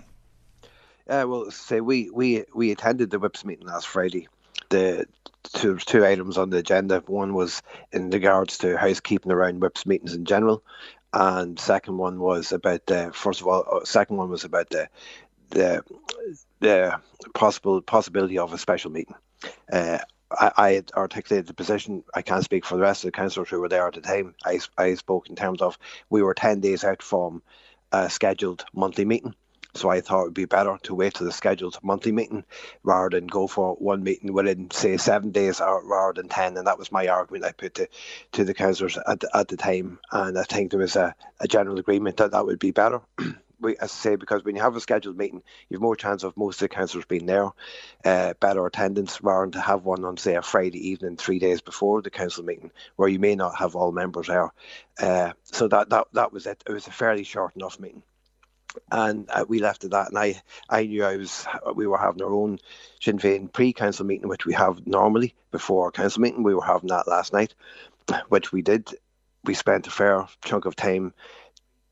Uh, 1.10 1.28
well, 1.28 1.52
say 1.52 1.82
we, 1.82 2.10
we 2.10 2.46
we 2.54 2.72
attended 2.72 3.10
the 3.10 3.20
whips 3.20 3.44
meeting 3.44 3.68
last 3.68 3.88
Friday. 3.88 4.28
The 4.70 5.06
two 5.54 5.78
two 5.78 6.06
items 6.06 6.38
on 6.38 6.50
the 6.50 6.58
agenda. 6.58 7.04
One 7.06 7.34
was 7.34 7.62
in 7.92 8.10
regards 8.12 8.60
to 8.60 8.78
housekeeping 8.78 9.32
around 9.32 9.62
whips 9.62 9.86
meetings 9.86 10.14
in 10.14 10.26
general, 10.26 10.64
and 11.12 11.60
second 11.60 11.98
one 11.98 12.20
was 12.20 12.52
about 12.54 12.86
the 12.86 13.12
first 13.14 13.42
of 13.42 13.48
all. 13.48 13.66
Uh, 13.70 13.84
second 13.84 14.18
one 14.18 14.30
was 14.30 14.46
about 14.46 14.70
the 14.70 14.88
the 15.52 15.84
the 16.60 17.00
possible 17.34 17.82
possibility 17.82 18.38
of 18.38 18.54
a 18.54 18.58
special 18.58 18.92
meeting. 18.92 19.16
Uh, 19.72 20.00
I, 20.32 20.52
I 20.58 20.84
articulated 20.96 21.48
the 21.48 21.54
position. 21.54 22.04
I 22.14 22.22
can't 22.22 22.44
speak 22.44 22.66
for 22.66 22.76
the 22.76 22.84
rest 22.84 23.04
of 23.04 23.10
the 23.10 23.18
councillors 23.18 23.50
who 23.50 23.60
were 23.60 23.70
there 23.70 23.88
at 23.88 23.94
the 23.94 24.02
time. 24.02 24.36
I, 24.46 24.60
I 24.78 24.96
spoke 24.96 25.30
in 25.30 25.36
terms 25.36 25.62
of 25.62 25.78
we 26.10 26.22
were 26.22 26.34
10 26.34 26.60
days 26.62 26.84
out 26.84 27.02
from 27.02 27.42
a 27.92 28.10
scheduled 28.10 28.66
monthly 28.74 29.06
meeting. 29.06 29.36
So 29.74 29.90
I 29.90 30.02
thought 30.02 30.22
it 30.22 30.26
would 30.26 30.34
be 30.34 30.46
better 30.46 30.78
to 30.84 30.96
wait 30.96 31.14
till 31.14 31.26
the 31.26 31.32
scheduled 31.32 31.80
monthly 31.82 32.12
meeting 32.12 32.44
rather 32.84 33.10
than 33.10 33.28
go 33.28 33.48
for 33.48 33.76
one 33.76 34.04
meeting 34.04 34.34
within, 34.34 34.70
say, 34.72 34.98
seven 34.98 35.32
days 35.32 35.62
or, 35.62 35.86
rather 35.86 36.22
than 36.22 36.28
10. 36.28 36.58
And 36.58 36.68
that 36.68 36.78
was 36.78 36.92
my 36.92 37.08
argument 37.08 37.46
I 37.46 37.54
put 37.54 37.76
to, 37.76 37.88
to 38.34 38.44
the 38.44 38.54
councillors 38.54 38.98
at 39.08 39.22
the, 39.22 39.30
at 39.36 39.48
the 39.48 39.56
time. 39.56 40.00
And 40.12 40.38
I 40.38 40.44
think 40.44 40.72
there 40.72 40.80
was 40.80 40.98
a, 40.98 41.16
a 41.40 41.48
general 41.48 41.80
agreement 41.80 42.18
that 42.18 42.32
that 42.32 42.46
would 42.46 42.60
be 42.60 42.72
better. 42.72 43.02
we, 43.62 43.78
as 43.78 43.92
I 43.92 43.96
say, 43.96 44.16
because 44.16 44.44
when 44.44 44.56
you 44.56 44.62
have 44.62 44.76
a 44.76 44.82
scheduled 44.82 45.18
meeting, 45.18 45.44
you 45.70 45.76
have 45.76 45.82
more 45.82 45.96
chance 45.96 46.24
of 46.24 46.36
most 46.36 46.62
of 46.62 46.70
the 46.70 46.76
councillors 46.76 47.06
being 47.06 47.26
there, 47.26 47.50
uh, 48.04 48.34
better 48.40 48.66
attendance, 48.66 49.22
rather 49.22 49.46
than 49.46 49.52
to 49.52 49.62
have 49.62 49.86
one 49.86 50.04
on, 50.04 50.18
say, 50.18 50.36
a 50.36 50.42
Friday 50.42 50.90
evening, 50.90 51.18
three 51.18 51.40
days 51.40 51.62
before 51.62 52.02
the 52.02 52.10
council 52.10 52.44
meeting, 52.44 52.72
where 52.96 53.10
you 53.10 53.20
may 53.20 53.36
not 53.36 53.56
have 53.58 53.76
all 53.76 53.92
members 53.92 54.28
there. 54.28 54.52
Uh, 55.00 55.34
so 55.44 55.68
that, 55.68 55.90
that 55.90 56.08
that 56.14 56.34
was 56.34 56.46
it. 56.46 56.64
It 56.68 56.72
was 56.72 56.88
a 56.88 56.92
fairly 56.92 57.24
short 57.24 57.56
enough 57.56 57.80
meeting 57.80 58.04
and 58.92 59.30
uh, 59.30 59.46
we 59.48 59.60
left 59.60 59.84
it 59.84 59.92
that. 59.92 60.10
And 60.10 60.18
I, 60.18 60.42
I 60.70 60.86
knew 60.86 61.04
I 61.04 61.18
was 61.18 61.46
we 61.76 61.88
were 61.88 61.98
having 61.98 62.22
our 62.22 62.34
own 62.34 62.60
Sinn 63.00 63.20
Féin 63.20 63.52
pre-council 63.52 64.06
meeting, 64.06 64.28
which 64.28 64.46
we 64.46 64.54
have 64.54 64.86
normally 64.86 65.36
before 65.52 65.86
our 65.86 65.92
council 65.92 66.22
meeting. 66.22 66.44
We 66.44 66.56
were 66.56 66.64
having 66.64 66.90
that 66.90 67.08
last 67.08 67.34
night, 67.34 67.54
which 68.30 68.52
we 68.52 68.62
did. 68.62 68.90
We 69.44 69.56
spent 69.56 69.88
a 69.88 69.92
fair 69.92 70.28
chunk 70.46 70.66
of 70.66 70.76
time 70.76 71.14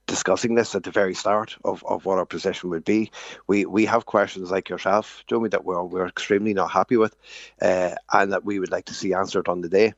discussing 0.09 0.55
this 0.55 0.75
at 0.75 0.83
the 0.83 0.91
very 0.91 1.13
start 1.13 1.55
of, 1.63 1.83
of 1.85 2.05
what 2.05 2.17
our 2.17 2.25
position 2.25 2.69
would 2.71 2.83
be. 2.83 3.11
We 3.47 3.65
we 3.65 3.85
have 3.85 4.05
questions 4.05 4.51
like 4.51 4.67
yourself, 4.69 5.23
Joey, 5.27 5.49
that 5.49 5.63
we're 5.63 5.83
we're 5.83 6.07
extremely 6.07 6.53
not 6.53 6.71
happy 6.71 6.97
with, 6.97 7.15
uh, 7.61 7.95
and 8.11 8.33
that 8.33 8.43
we 8.43 8.59
would 8.59 8.71
like 8.71 8.85
to 8.85 8.93
see 8.93 9.13
answered 9.13 9.47
on 9.47 9.61
the 9.61 9.69
day. 9.69 9.93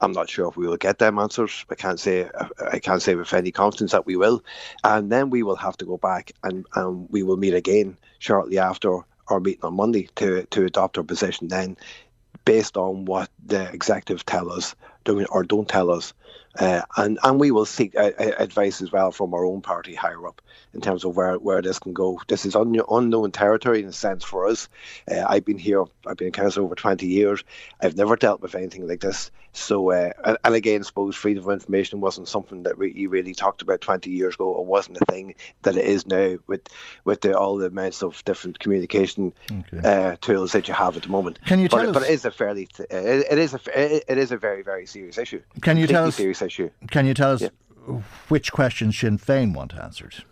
I'm 0.00 0.12
not 0.12 0.28
sure 0.30 0.48
if 0.48 0.56
we 0.56 0.68
will 0.68 0.76
get 0.76 0.98
them 0.98 1.18
answers. 1.18 1.64
I 1.70 1.74
can't 1.74 2.00
say 2.00 2.30
I 2.72 2.78
can't 2.78 3.02
say 3.02 3.14
with 3.14 3.34
any 3.34 3.50
confidence 3.50 3.92
that 3.92 4.06
we 4.06 4.16
will, 4.16 4.42
and 4.84 5.10
then 5.10 5.30
we 5.30 5.42
will 5.42 5.56
have 5.56 5.76
to 5.78 5.84
go 5.84 5.96
back 5.96 6.32
and, 6.42 6.66
and 6.74 7.08
we 7.10 7.22
will 7.22 7.38
meet 7.38 7.54
again 7.54 7.98
shortly 8.18 8.58
after 8.58 9.00
our 9.28 9.40
meeting 9.40 9.64
on 9.64 9.74
Monday 9.74 10.08
to 10.16 10.44
to 10.46 10.64
adopt 10.64 10.98
our 10.98 11.04
position 11.04 11.48
then, 11.48 11.76
based 12.44 12.76
on 12.76 13.04
what 13.06 13.30
the 13.44 13.68
executive 13.72 14.24
tell 14.24 14.52
us 14.52 14.76
or 15.08 15.44
don't 15.44 15.68
tell 15.68 15.90
us, 15.90 16.12
uh, 16.58 16.82
and 16.96 17.18
and 17.22 17.40
we 17.40 17.50
will 17.50 17.66
seek 17.66 17.96
uh, 17.96 18.12
advice 18.38 18.80
as 18.80 18.92
well 18.92 19.12
from 19.12 19.34
our 19.34 19.44
own 19.44 19.60
party 19.60 19.94
higher 19.94 20.26
up 20.26 20.40
in 20.76 20.82
terms 20.82 21.04
of 21.04 21.16
where, 21.16 21.34
where 21.38 21.62
this 21.62 21.78
can 21.78 21.94
go. 21.94 22.20
This 22.28 22.44
is 22.44 22.54
un- 22.54 22.80
unknown 22.90 23.32
territory 23.32 23.80
in 23.80 23.88
a 23.88 23.92
sense 23.92 24.22
for 24.22 24.46
us. 24.46 24.68
Uh, 25.10 25.24
I've 25.26 25.44
been 25.44 25.58
here, 25.58 25.84
I've 26.06 26.18
been 26.18 26.28
in 26.28 26.32
council 26.32 26.64
over 26.64 26.74
20 26.74 27.06
years. 27.06 27.42
I've 27.80 27.96
never 27.96 28.14
dealt 28.14 28.42
with 28.42 28.54
anything 28.54 28.86
like 28.86 29.00
this. 29.00 29.30
So, 29.52 29.90
uh, 29.90 30.10
and, 30.22 30.36
and, 30.44 30.54
again, 30.54 30.80
I 30.80 30.84
suppose 30.84 31.16
freedom 31.16 31.44
of 31.44 31.50
information 31.50 32.02
wasn't 32.02 32.28
something 32.28 32.64
that 32.64 32.76
we, 32.76 32.92
you 32.92 33.08
really 33.08 33.32
talked 33.32 33.62
about 33.62 33.80
20 33.80 34.10
years 34.10 34.34
ago. 34.34 34.60
It 34.60 34.66
wasn't 34.66 34.98
a 35.00 35.04
thing 35.06 35.34
that 35.62 35.78
it 35.78 35.86
is 35.86 36.06
now 36.06 36.36
with 36.46 36.60
with 37.04 37.22
the, 37.22 37.36
all 37.36 37.56
the 37.56 37.66
amounts 37.66 38.02
of 38.02 38.22
different 38.26 38.58
communication 38.58 39.32
okay. 39.50 39.78
uh, 39.82 40.16
tools 40.20 40.52
that 40.52 40.68
you 40.68 40.74
have 40.74 40.98
at 40.98 41.04
the 41.04 41.08
moment. 41.08 41.38
Can 41.46 41.60
you 41.60 41.68
tell 41.68 41.78
but, 41.78 41.88
us? 41.88 41.94
But 41.94 42.02
it 42.02 42.10
is 42.10 42.24
a 42.26 42.30
fairly, 42.30 42.68
it, 42.78 43.26
it 43.30 43.38
is 43.38 43.54
a, 43.54 44.12
it 44.12 44.18
is 44.18 44.30
a 44.30 44.36
very, 44.36 44.62
very 44.62 44.84
serious 44.96 45.18
issue. 45.18 45.42
Can 45.60 45.76
you 45.76 45.86
tell 45.86 46.06
us? 46.06 46.16
Serious 46.16 46.42
issue. 46.42 46.70
Can 46.90 47.06
you 47.06 47.14
tell 47.14 47.32
us 47.32 47.42
yeah. 47.42 47.48
which 48.28 48.52
questions 48.52 48.98
Sinn 48.98 49.18
Féin 49.18 49.54
want 49.54 49.74
answered? 49.74 50.24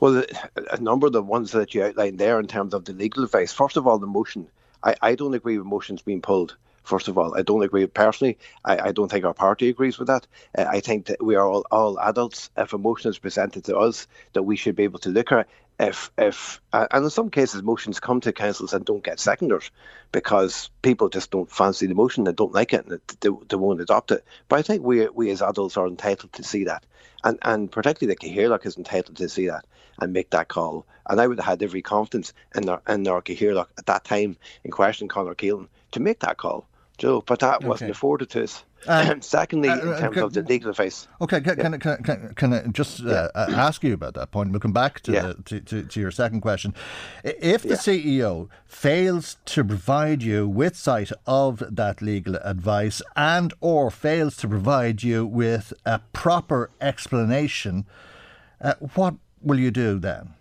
Well, 0.00 0.24
a 0.70 0.80
number 0.80 1.08
of 1.08 1.12
the 1.12 1.22
ones 1.22 1.52
that 1.52 1.74
you 1.74 1.82
outlined 1.84 2.18
there 2.18 2.38
in 2.38 2.46
terms 2.46 2.72
of 2.72 2.84
the 2.84 2.92
legal 2.92 3.24
advice. 3.24 3.52
First 3.52 3.76
of 3.76 3.86
all, 3.86 3.98
the 3.98 4.06
motion. 4.06 4.48
I, 4.82 4.94
I 5.02 5.14
don't 5.16 5.34
agree 5.34 5.58
with 5.58 5.66
motions 5.66 6.02
being 6.02 6.22
pulled. 6.22 6.56
First 6.88 7.08
of 7.08 7.18
all, 7.18 7.36
I 7.36 7.42
don't 7.42 7.62
agree 7.62 7.86
personally. 7.86 8.38
I, 8.64 8.78
I 8.88 8.92
don't 8.92 9.10
think 9.10 9.26
our 9.26 9.34
party 9.34 9.68
agrees 9.68 9.98
with 9.98 10.08
that. 10.08 10.26
Uh, 10.56 10.64
I 10.66 10.80
think 10.80 11.04
that 11.06 11.22
we 11.22 11.34
are 11.34 11.46
all, 11.46 11.66
all 11.70 12.00
adults. 12.00 12.48
If 12.56 12.72
a 12.72 12.78
motion 12.78 13.10
is 13.10 13.18
presented 13.18 13.64
to 13.64 13.76
us, 13.76 14.06
that 14.32 14.44
we 14.44 14.56
should 14.56 14.74
be 14.74 14.84
able 14.84 14.98
to 15.00 15.10
look 15.10 15.30
at 15.30 15.48
if 15.78 16.10
if 16.16 16.62
uh, 16.72 16.86
and 16.90 17.04
in 17.04 17.10
some 17.10 17.28
cases 17.28 17.62
motions 17.62 18.00
come 18.00 18.22
to 18.22 18.32
councils 18.32 18.72
and 18.72 18.86
don't 18.86 19.04
get 19.04 19.18
seconders 19.18 19.70
because 20.12 20.70
people 20.80 21.10
just 21.10 21.30
don't 21.30 21.50
fancy 21.50 21.86
the 21.86 21.94
motion 21.94 22.24
they 22.24 22.32
don't 22.32 22.54
like 22.54 22.72
it 22.72 22.86
and 22.86 23.00
they, 23.20 23.28
they 23.48 23.56
won't 23.56 23.80
adopt 23.80 24.10
it 24.10 24.24
but 24.48 24.58
i 24.58 24.62
think 24.62 24.82
we 24.82 25.06
we 25.10 25.30
as 25.30 25.40
adults 25.40 25.76
are 25.76 25.86
entitled 25.86 26.32
to 26.32 26.42
see 26.42 26.64
that 26.64 26.84
and 27.22 27.38
and 27.42 27.70
particularly 27.70 28.12
the 28.12 28.28
Cathaoirleach 28.28 28.66
is 28.66 28.76
entitled 28.76 29.18
to 29.18 29.28
see 29.28 29.46
that 29.46 29.64
and 30.00 30.12
make 30.12 30.30
that 30.30 30.48
call 30.48 30.84
and 31.08 31.20
i 31.20 31.26
would 31.28 31.38
have 31.38 31.46
had 31.46 31.62
every 31.62 31.82
confidence 31.82 32.32
in 32.56 32.68
our 32.68 32.82
in 32.88 33.06
our 33.06 33.22
Cathaoirleach 33.22 33.68
at 33.78 33.86
that 33.86 34.04
time 34.04 34.36
in 34.64 34.72
question 34.72 35.06
Conor 35.06 35.36
Keelan 35.36 35.68
to 35.92 36.00
make 36.00 36.18
that 36.20 36.38
call 36.38 36.66
Joe 36.98 37.22
but 37.26 37.40
that 37.40 37.64
wasn't 37.64 37.90
afforded 37.90 38.30
to 38.30 38.44
us 38.44 38.64
um, 38.86 39.20
Secondly, 39.22 39.68
uh, 39.68 39.74
in 39.74 39.98
terms 39.98 40.14
can, 40.14 40.22
of 40.22 40.32
the 40.32 40.42
legal 40.42 40.70
advice. 40.70 41.08
Okay, 41.20 41.40
can, 41.40 41.58
yeah. 41.58 41.76
can, 41.78 42.02
can, 42.02 42.34
can, 42.34 42.52
I 42.52 42.66
just 42.68 43.00
uh, 43.00 43.28
yeah. 43.34 43.66
ask 43.66 43.82
you 43.82 43.92
about 43.92 44.14
that 44.14 44.30
point? 44.30 44.52
We'll 44.52 44.60
come 44.60 44.72
back 44.72 45.00
to, 45.00 45.12
yeah. 45.12 45.22
the, 45.22 45.34
to, 45.34 45.60
to, 45.60 45.82
to, 45.82 46.00
your 46.00 46.10
second 46.10 46.42
question. 46.42 46.74
If 47.24 47.62
the 47.62 47.74
CEO 47.74 48.48
fails 48.66 49.36
to 49.46 49.64
provide 49.64 50.22
you 50.22 50.48
with 50.48 50.76
sight 50.76 51.10
of 51.26 51.62
that 51.68 52.00
legal 52.00 52.36
advice 52.36 53.02
and 53.16 53.52
or 53.60 53.90
fails 53.90 54.36
to 54.38 54.48
provide 54.48 55.02
you 55.02 55.26
with 55.26 55.72
a 55.84 56.00
proper 56.12 56.70
explanation, 56.80 57.84
uh, 58.60 58.74
what 58.94 59.16
will 59.42 59.58
you 59.58 59.70
do 59.70 59.98
then? 59.98 60.34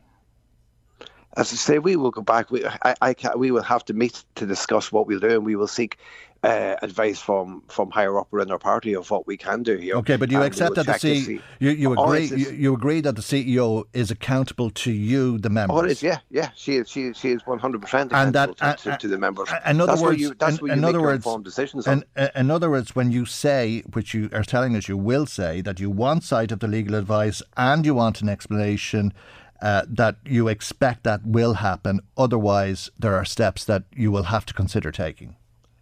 As 1.35 1.53
I 1.53 1.55
say, 1.55 1.79
we 1.79 1.95
will 1.95 2.09
go 2.09 2.21
back. 2.21 2.49
We, 2.49 2.65
I, 2.65 2.95
I 2.99 3.15
we 3.35 3.51
will 3.51 3.61
have 3.61 3.85
to 3.85 3.93
meet 3.93 4.23
to 4.35 4.47
discuss 4.47 4.91
what 4.91 5.05
we'll 5.05 5.19
do, 5.19 5.29
and 5.29 5.45
we 5.45 5.55
will 5.55 5.67
seek 5.67 5.99
uh, 6.43 6.75
advice 6.81 7.19
from 7.19 7.63
from 7.67 7.91
higher 7.91 8.19
up 8.19 8.27
in 8.33 8.51
our 8.51 8.59
party 8.59 8.93
of 8.93 9.09
what 9.09 9.25
we 9.27 9.37
can 9.37 9.63
do 9.63 9.77
here. 9.77 9.95
Okay, 9.95 10.15
but 10.15 10.31
you 10.31 10.41
accept 10.41 10.75
that 10.75 10.85
the 10.85 10.97
C, 10.99 11.39
you, 11.59 11.71
you 11.71 11.93
agree 11.93 12.25
you, 12.25 12.51
you, 12.51 12.73
agree 12.73 13.01
that 13.01 13.15
the 13.15 13.21
CEO 13.21 13.85
is 13.93 14.11
accountable 14.11 14.69
to 14.69 14.91
you, 14.91 15.37
the 15.39 15.49
members. 15.49 15.77
Oh, 15.77 15.83
is, 15.85 16.03
Yeah, 16.03 16.19
yeah. 16.29 16.49
She 16.55 16.77
is. 16.77 16.89
She 16.89 17.13
she 17.13 17.31
is 17.31 17.45
one 17.45 17.59
hundred 17.59 17.81
percent 17.81 18.11
and 18.13 18.33
that 18.33 18.57
to, 18.57 18.65
uh, 18.65 18.97
to, 18.97 19.07
the 19.07 19.17
members. 19.17 19.49
In 19.65 19.81
other 19.81 19.93
that's 19.93 20.01
words, 20.01 20.21
you, 20.21 20.33
that's 20.37 20.59
in, 20.59 20.71
in 20.71 20.83
other 20.83 21.01
words, 21.01 21.25
decisions. 21.43 21.87
In, 21.87 22.03
in 22.35 22.51
other 22.51 22.69
words, 22.69 22.95
when 22.95 23.11
you 23.11 23.25
say, 23.25 23.81
which 23.93 24.13
you 24.13 24.29
are 24.33 24.43
telling 24.43 24.75
us, 24.75 24.87
you 24.87 24.97
will 24.97 25.25
say 25.25 25.61
that 25.61 25.79
you 25.79 25.89
want 25.89 26.23
sight 26.23 26.51
of 26.51 26.59
the 26.59 26.67
legal 26.67 26.95
advice 26.95 27.41
and 27.55 27.85
you 27.85 27.95
want 27.95 28.21
an 28.21 28.29
explanation. 28.29 29.13
Uh, 29.59 29.81
that 29.89 30.17
you 30.23 30.47
expect 30.47 31.03
that 31.03 31.25
will 31.25 31.55
happen. 31.55 31.99
Otherwise, 32.15 32.91
there 32.99 33.15
are 33.15 33.25
steps 33.25 33.65
that 33.65 33.85
you 33.91 34.11
will 34.11 34.25
have 34.25 34.45
to 34.45 34.53
consider 34.53 34.91
taking. 34.91 35.35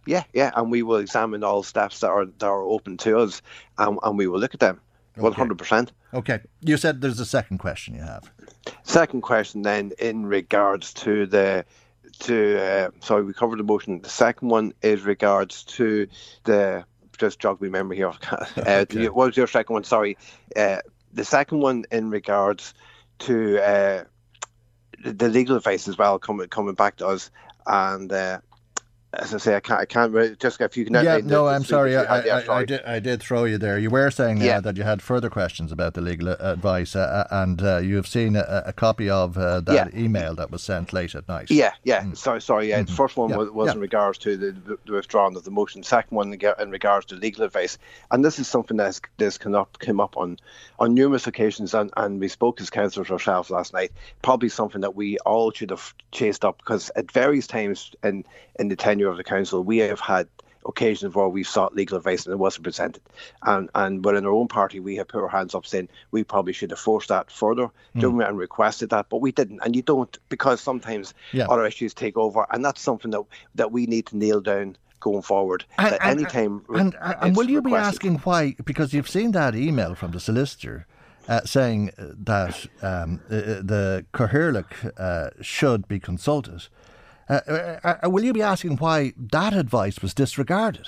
Yeah, 0.06 0.24
yeah, 0.32 0.52
and 0.54 0.70
we 0.70 0.82
will 0.82 0.96
examine 0.96 1.44
all 1.44 1.62
steps 1.62 2.00
that 2.00 2.08
are 2.08 2.26
that 2.26 2.46
are 2.46 2.62
open 2.62 2.96
to 2.98 3.18
us, 3.18 3.42
and, 3.78 3.98
and 4.02 4.16
we 4.16 4.26
will 4.26 4.38
look 4.38 4.54
at 4.54 4.60
them. 4.60 4.80
One 5.16 5.32
hundred 5.32 5.58
percent. 5.58 5.92
Okay. 6.12 6.40
You 6.60 6.76
said 6.76 7.00
there's 7.00 7.20
a 7.20 7.26
second 7.26 7.58
question 7.58 7.94
you 7.94 8.02
have. 8.02 8.30
Second 8.82 9.22
question 9.22 9.62
then, 9.62 9.92
in 9.98 10.26
regards 10.26 10.92
to 10.94 11.26
the 11.26 11.64
to 12.20 12.58
uh, 12.58 12.90
sorry, 13.00 13.24
we 13.24 13.32
covered 13.32 13.58
the 13.58 13.64
motion. 13.64 14.00
The 14.02 14.08
second 14.08 14.48
one 14.48 14.74
is 14.82 15.02
regards 15.02 15.64
to 15.64 16.06
the 16.44 16.84
just 17.18 17.38
jog 17.38 17.60
my 17.60 17.68
memory 17.68 17.96
here. 17.96 18.12
uh, 18.30 18.46
okay. 18.56 19.08
What 19.08 19.26
was 19.26 19.36
your 19.36 19.46
second 19.46 19.72
one? 19.72 19.84
Sorry, 19.84 20.18
uh, 20.54 20.80
the 21.12 21.24
second 21.24 21.60
one 21.60 21.84
in 21.90 22.10
regards 22.10 22.74
to 23.20 23.58
uh, 23.58 24.04
the 25.02 25.28
legal 25.28 25.56
advice 25.56 25.88
as 25.88 25.96
well 25.96 26.18
coming 26.18 26.48
coming 26.48 26.74
back 26.74 26.96
to 26.96 27.06
us, 27.06 27.30
and 27.66 28.12
uh, 28.12 28.40
as 29.18 29.34
I 29.34 29.38
say, 29.38 29.56
I 29.56 29.60
can't, 29.60 29.80
I 29.80 29.84
can't 29.84 30.12
really, 30.12 30.36
just 30.36 30.60
if 30.60 30.76
you 30.76 30.84
can. 30.84 30.94
Yeah, 30.94 31.20
no, 31.22 31.48
I'm 31.48 31.64
sorry. 31.64 31.96
I, 31.96 32.20
I, 32.20 32.58
I, 32.58 32.64
did, 32.64 32.82
I 32.84 33.00
did 33.00 33.22
throw 33.22 33.44
you 33.44 33.58
there. 33.58 33.78
You 33.78 33.90
were 33.90 34.10
saying 34.10 34.46
uh, 34.46 34.60
that 34.60 34.76
you 34.76 34.82
had 34.82 35.02
further 35.02 35.30
questions 35.30 35.72
about 35.72 35.94
the 35.94 36.00
legal 36.00 36.28
advice, 36.28 36.94
uh, 36.94 37.00
uh, 37.30 37.42
and 37.42 37.62
uh, 37.62 37.78
you 37.78 37.96
have 37.96 38.06
seen 38.06 38.36
a, 38.36 38.64
a 38.66 38.72
copy 38.72 39.08
of 39.08 39.36
uh, 39.38 39.60
that 39.60 39.94
yeah. 39.94 40.00
email 40.00 40.34
that 40.34 40.50
was 40.50 40.62
sent 40.62 40.92
late 40.92 41.14
at 41.14 41.26
night. 41.28 41.50
Yeah, 41.50 41.72
yeah. 41.84 42.02
Mm. 42.02 42.16
Sorry, 42.16 42.40
sorry. 42.40 42.68
Yeah, 42.68 42.78
mm-hmm. 42.78 42.86
the 42.86 42.92
first 42.92 43.16
one 43.16 43.30
yeah. 43.30 43.36
was, 43.36 43.50
was 43.50 43.72
in 43.72 43.80
regards 43.80 44.18
to 44.18 44.36
the, 44.36 44.78
the 44.84 44.92
withdrawal 44.92 45.36
of 45.36 45.44
the 45.44 45.50
motion. 45.50 45.82
Second 45.82 46.16
one 46.16 46.32
in 46.32 46.70
regards 46.70 47.06
to 47.06 47.14
legal 47.16 47.44
advice, 47.44 47.78
and 48.10 48.24
this 48.24 48.38
is 48.38 48.48
something 48.48 48.76
that's 48.76 49.00
this 49.16 49.38
come 49.38 49.54
up, 49.54 49.78
came 49.78 50.00
up 50.00 50.16
on 50.16 50.38
on 50.78 50.94
numerous 50.94 51.26
occasions, 51.26 51.74
and, 51.74 51.90
and 51.96 52.20
we 52.20 52.28
spoke 52.28 52.60
as 52.60 52.70
councillors 52.70 53.10
ourselves 53.10 53.50
last 53.50 53.72
night. 53.72 53.92
Probably 54.22 54.48
something 54.48 54.82
that 54.82 54.94
we 54.94 55.18
all 55.18 55.50
should 55.50 55.70
have 55.70 55.94
chased 56.12 56.44
up 56.44 56.58
because 56.58 56.90
at 56.96 57.10
various 57.10 57.46
times 57.46 57.92
in 58.02 58.24
in 58.58 58.68
the 58.68 58.76
tenure 58.76 59.05
of 59.08 59.16
the 59.16 59.24
council, 59.24 59.62
we 59.62 59.78
have 59.78 60.00
had 60.00 60.28
occasions 60.66 61.14
where 61.14 61.28
we've 61.28 61.48
sought 61.48 61.74
legal 61.74 61.96
advice 61.96 62.26
and 62.26 62.32
it 62.32 62.38
wasn't 62.38 62.64
presented. 62.64 63.02
And 63.42 63.70
and 63.74 64.04
within 64.04 64.26
our 64.26 64.32
own 64.32 64.48
party, 64.48 64.80
we 64.80 64.96
have 64.96 65.08
put 65.08 65.22
our 65.22 65.28
hands 65.28 65.54
up 65.54 65.66
saying 65.66 65.88
we 66.10 66.24
probably 66.24 66.52
should 66.52 66.70
have 66.70 66.80
forced 66.80 67.08
that 67.08 67.30
further 67.30 67.70
mm. 67.94 68.28
and 68.28 68.38
requested 68.38 68.90
that, 68.90 69.06
but 69.08 69.20
we 69.20 69.32
didn't. 69.32 69.60
And 69.64 69.74
you 69.74 69.82
don't 69.82 70.16
because 70.28 70.60
sometimes 70.60 71.14
yeah. 71.32 71.46
other 71.46 71.66
issues 71.66 71.94
take 71.94 72.16
over, 72.16 72.46
and 72.50 72.64
that's 72.64 72.80
something 72.80 73.10
that 73.12 73.22
that 73.54 73.72
we 73.72 73.86
need 73.86 74.06
to 74.06 74.16
nail 74.16 74.40
down 74.40 74.76
going 75.00 75.22
forward. 75.22 75.64
And, 75.78 75.94
at 75.94 76.04
any 76.04 76.24
time, 76.24 76.64
and, 76.68 76.96
and, 77.00 77.16
and 77.20 77.36
will 77.36 77.48
you 77.48 77.60
requested. 77.60 77.82
be 77.82 77.88
asking 77.88 78.18
why? 78.18 78.56
Because 78.64 78.92
you've 78.92 79.08
seen 79.08 79.32
that 79.32 79.54
email 79.54 79.94
from 79.94 80.12
the 80.12 80.20
solicitor. 80.20 80.86
Uh, 81.28 81.40
saying 81.44 81.90
that 81.98 82.66
um, 82.82 83.20
uh, 83.28 83.58
the 83.60 84.06
Cathaoirleach 84.14 84.92
uh, 84.96 85.30
should 85.42 85.88
be 85.88 85.98
consulted. 85.98 86.68
Uh, 87.28 87.40
uh, 87.48 87.96
uh, 88.04 88.10
will 88.10 88.24
you 88.24 88.32
be 88.32 88.42
asking 88.42 88.76
why 88.76 89.12
that 89.16 89.52
advice 89.52 90.00
was 90.00 90.14
disregarded? 90.14 90.86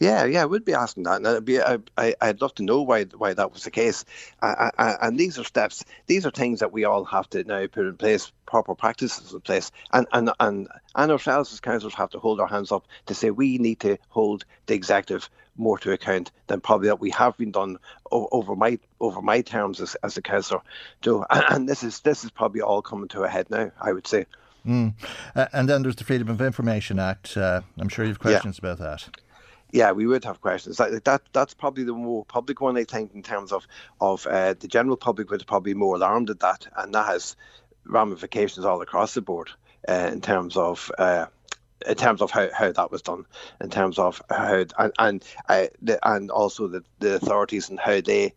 Yeah, 0.00 0.24
yeah, 0.24 0.42
I 0.42 0.46
would 0.46 0.64
be 0.64 0.74
asking 0.74 1.04
that, 1.04 1.16
and 1.16 1.26
I'd 1.26 1.44
be, 1.44 1.60
I, 1.62 1.78
would 2.20 2.42
love 2.42 2.54
to 2.56 2.64
know 2.64 2.82
why 2.82 3.04
why 3.04 3.32
that 3.32 3.52
was 3.52 3.62
the 3.62 3.70
case. 3.70 4.04
I, 4.42 4.70
I, 4.76 4.96
and 5.00 5.18
these 5.18 5.38
are 5.38 5.44
steps, 5.44 5.84
these 6.06 6.26
are 6.26 6.30
things 6.30 6.60
that 6.60 6.72
we 6.72 6.84
all 6.84 7.04
have 7.04 7.30
to 7.30 7.44
now 7.44 7.66
put 7.68 7.86
in 7.86 7.96
place, 7.96 8.32
proper 8.44 8.74
practices 8.74 9.32
in 9.32 9.40
place, 9.40 9.70
and 9.92 10.06
and 10.12 10.30
and, 10.40 10.68
and 10.96 11.12
ourselves 11.12 11.52
as 11.52 11.60
councillors 11.60 11.94
have 11.94 12.10
to 12.10 12.18
hold 12.18 12.40
our 12.40 12.48
hands 12.48 12.72
up 12.72 12.86
to 13.06 13.14
say 13.14 13.30
we 13.30 13.56
need 13.58 13.80
to 13.80 13.96
hold 14.08 14.44
the 14.66 14.74
executive 14.74 15.30
more 15.56 15.78
to 15.78 15.92
account 15.92 16.32
than 16.48 16.60
probably 16.60 16.88
that 16.88 17.00
we 17.00 17.10
have 17.10 17.36
been 17.36 17.52
done 17.52 17.78
over 18.10 18.56
my 18.56 18.78
over 19.00 19.22
my 19.22 19.40
terms 19.40 19.80
as, 19.80 19.94
as 20.02 20.16
a 20.16 20.22
councillor. 20.22 20.60
Joe, 21.02 21.24
and 21.30 21.68
this 21.68 21.84
is 21.84 22.00
this 22.00 22.24
is 22.24 22.30
probably 22.30 22.60
all 22.60 22.82
coming 22.82 23.08
to 23.08 23.22
a 23.22 23.28
head 23.28 23.48
now. 23.48 23.70
I 23.80 23.92
would 23.92 24.08
say. 24.08 24.26
Mm. 24.66 24.94
Uh, 25.34 25.46
and 25.52 25.68
then 25.68 25.82
there's 25.82 25.96
the 25.96 26.04
Freedom 26.04 26.28
of 26.28 26.40
Information 26.40 26.98
Act. 26.98 27.36
Uh, 27.36 27.62
I'm 27.78 27.88
sure 27.88 28.04
you 28.04 28.10
have 28.10 28.18
questions 28.18 28.60
yeah. 28.62 28.70
about 28.70 28.78
that. 28.78 29.18
Yeah, 29.72 29.90
we 29.90 30.06
would 30.06 30.24
have 30.24 30.40
questions. 30.40 30.76
That, 30.76 31.04
that 31.04 31.22
that's 31.32 31.52
probably 31.52 31.82
the 31.82 31.92
more 31.92 32.24
public 32.24 32.60
one, 32.60 32.76
I 32.76 32.84
think, 32.84 33.12
in 33.12 33.22
terms 33.22 33.50
of 33.50 33.66
of 34.00 34.26
uh, 34.26 34.54
the 34.54 34.68
general 34.68 34.96
public 34.96 35.30
would 35.30 35.44
probably 35.46 35.74
be 35.74 35.78
more 35.78 35.96
alarmed 35.96 36.30
at 36.30 36.40
that, 36.40 36.66
and 36.76 36.94
that 36.94 37.06
has 37.06 37.34
ramifications 37.84 38.64
all 38.64 38.80
across 38.80 39.14
the 39.14 39.20
board 39.20 39.50
uh, 39.88 40.10
in 40.12 40.20
terms 40.20 40.56
of 40.56 40.92
uh, 40.98 41.26
in 41.86 41.96
terms 41.96 42.22
of 42.22 42.30
how, 42.30 42.48
how 42.54 42.72
that 42.72 42.90
was 42.90 43.02
done, 43.02 43.26
in 43.60 43.68
terms 43.68 43.98
of 43.98 44.22
how 44.30 44.64
and 44.78 44.92
and 44.98 45.24
uh, 45.48 45.66
the, 45.82 45.98
and 46.08 46.30
also 46.30 46.68
the, 46.68 46.84
the 47.00 47.16
authorities 47.16 47.68
and 47.68 47.80
how 47.80 48.00
they 48.00 48.32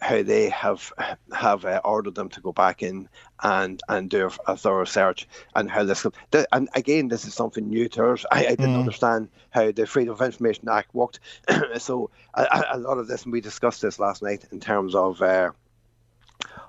how 0.00 0.22
they 0.22 0.48
have 0.50 0.92
have 1.32 1.64
uh, 1.64 1.80
ordered 1.84 2.14
them 2.14 2.28
to 2.30 2.40
go 2.40 2.52
back 2.52 2.82
in 2.82 3.08
and 3.42 3.80
and 3.88 4.10
do 4.10 4.26
a, 4.26 4.52
a 4.52 4.56
thorough 4.56 4.84
search 4.84 5.28
and 5.54 5.70
how 5.70 5.84
this 5.84 6.06
and 6.52 6.68
again 6.74 7.08
this 7.08 7.24
is 7.24 7.34
something 7.34 7.68
new 7.68 7.88
to 7.90 8.10
us. 8.10 8.24
I, 8.30 8.46
I 8.46 8.50
didn't 8.50 8.74
mm. 8.74 8.80
understand 8.80 9.28
how 9.50 9.72
the 9.72 9.86
Freedom 9.86 10.12
of 10.12 10.22
Information 10.22 10.68
Act 10.68 10.94
worked, 10.94 11.20
so 11.78 12.10
a, 12.34 12.64
a, 12.72 12.78
lot 12.78 12.98
of 12.98 13.08
this 13.08 13.24
and 13.24 13.32
we 13.32 13.40
discussed 13.40 13.82
this 13.82 13.98
last 13.98 14.22
night 14.22 14.44
in 14.50 14.60
terms 14.60 14.94
of 14.94 15.20
uh, 15.20 15.50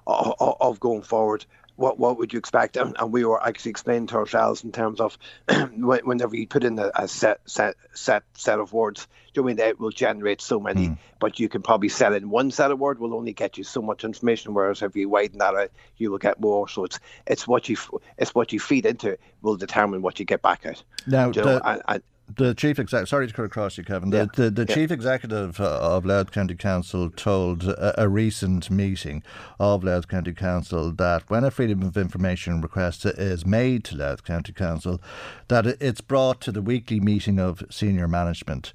of, 0.05 0.55
of 0.59 0.79
going 0.79 1.03
forward 1.03 1.45
what 1.75 1.97
what 1.97 2.17
would 2.17 2.33
you 2.33 2.39
expect? 2.39 2.77
And, 2.77 2.95
and, 2.99 3.11
we 3.11 3.25
were 3.25 3.41
actually 3.43 3.71
explaining 3.71 4.07
to 4.07 4.15
ourselves 4.15 4.63
in 4.63 4.71
terms 4.71 4.99
of 4.99 5.17
whenever 5.75 6.35
you 6.35 6.47
put 6.47 6.63
in 6.63 6.77
a, 6.79 6.91
a, 6.95 7.07
set 7.07 7.41
set 7.45 7.75
set 7.93 8.23
set 8.33 8.59
of 8.59 8.73
words, 8.73 9.07
do 9.33 9.41
you 9.41 9.43
know, 9.43 9.49
I 9.49 9.53
mean 9.53 9.59
it 9.59 9.79
will 9.79 9.91
generate 9.91 10.41
so 10.41 10.59
many, 10.59 10.89
mm. 10.89 10.97
but 11.19 11.39
you 11.39 11.49
can 11.49 11.61
probably 11.61 11.89
sell 11.89 12.13
in 12.13 12.29
one 12.29 12.51
set 12.51 12.71
of 12.71 12.79
words 12.79 12.99
will 12.99 13.15
only 13.15 13.33
get 13.33 13.57
you 13.57 13.63
so 13.63 13.81
much 13.81 14.03
information. 14.03 14.53
Whereas 14.53 14.81
if 14.81 14.95
you 14.95 15.09
widen 15.09 15.39
that 15.39 15.55
out, 15.55 15.71
you 15.97 16.11
will 16.11 16.19
get 16.19 16.39
more. 16.39 16.67
So 16.67 16.85
it's 16.85 16.99
it's 17.25 17.47
what 17.47 17.67
you 17.69 17.77
it's 18.17 18.35
what 18.35 18.53
you 18.53 18.59
feed 18.59 18.85
into 18.85 19.17
will 19.41 19.57
determine 19.57 20.01
what 20.01 20.19
you 20.19 20.25
get 20.25 20.41
back 20.41 20.65
out. 20.65 20.83
Now, 21.07 21.27
you 21.27 21.41
know, 21.41 21.59
the, 21.59 21.69
and, 21.69 21.81
and, 21.87 22.03
the 22.35 22.53
chief 22.53 22.79
executive, 22.79 23.09
sorry 23.09 23.27
to 23.27 23.33
cut 23.33 23.45
across 23.45 23.77
you, 23.77 23.83
Kevin. 23.83 24.09
The, 24.09 24.17
yeah. 24.17 24.25
the, 24.35 24.49
the 24.49 24.65
yeah. 24.67 24.75
chief 24.75 24.91
executive 24.91 25.59
uh, 25.59 25.79
of 25.79 26.05
Louth 26.05 26.31
County 26.31 26.55
Council 26.55 27.09
told 27.09 27.63
a, 27.65 28.03
a, 28.03 28.07
recent 28.07 28.69
meeting 28.69 29.23
of 29.59 29.83
Louth 29.83 30.07
County 30.07 30.33
Council 30.33 30.91
that 30.91 31.29
when 31.29 31.43
a 31.43 31.51
freedom 31.51 31.81
of 31.81 31.97
information 31.97 32.61
request 32.61 33.05
is 33.05 33.45
made 33.45 33.83
to 33.85 33.97
Louth 33.97 34.23
County 34.23 34.53
Council, 34.53 35.01
that 35.47 35.65
it's 35.65 36.01
brought 36.01 36.41
to 36.41 36.51
the 36.51 36.61
weekly 36.61 36.99
meeting 36.99 37.39
of 37.39 37.63
senior 37.69 38.07
management. 38.07 38.73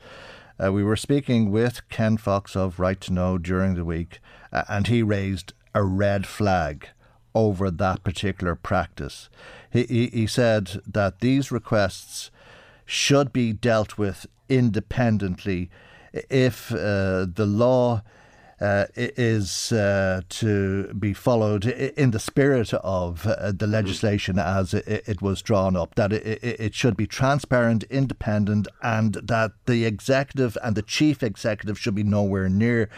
Uh, 0.63 0.73
we 0.73 0.83
were 0.83 0.97
speaking 0.97 1.51
with 1.51 1.89
Ken 1.89 2.17
Fox 2.17 2.57
of 2.57 2.81
Right 2.81 3.01
to 3.03 3.13
Know 3.13 3.39
during 3.39 3.75
the 3.75 3.85
week, 3.85 4.21
uh, 4.53 4.65
and 4.69 4.89
he 4.89 5.03
raised 5.03 5.53
a 5.75 5.85
red 5.85 6.27
flag 6.27 6.89
over 7.35 7.71
that 7.71 8.03
particular 8.03 8.55
practice. 8.55 9.29
He, 9.71 9.85
he, 9.85 10.07
he 10.09 10.27
said 10.27 10.81
that 10.87 11.21
these 11.21 11.53
requests 11.53 12.31
should 12.89 13.35
be 13.35 13.53
dealt 13.53 13.99
with 13.99 14.27
independently. 14.49 15.69
If 16.31 16.73
uh, 16.73 17.27
the 17.33 17.45
law 17.45 18.03
uh, 18.61 18.87
is 18.97 19.71
uh, 19.73 20.23
to 20.31 20.93
be 20.95 21.13
followed 21.13 21.67
in 21.67 22.13
the 22.13 22.19
spirit 22.19 22.73
of 22.73 23.27
uh, 23.27 23.53
the 23.53 23.67
legislation 23.67 24.39
as 24.39 24.73
it, 24.73 25.05
it, 25.07 25.23
was 25.23 25.43
drawn 25.43 25.77
up, 25.77 25.95
that 25.97 26.15
it, 26.15 26.43
it, 26.43 26.75
should 26.75 26.97
be 26.97 27.07
transparent, 27.07 27.85
independent, 27.85 28.67
and 28.83 29.15
that 29.15 29.53
the 29.67 29.85
executive 29.85 30.57
and 30.65 30.75
the 30.75 30.83
chief 30.83 31.23
executive 31.23 31.79
should 31.79 31.95
be 31.95 32.03
nowhere 32.03 32.49
near 32.49 32.89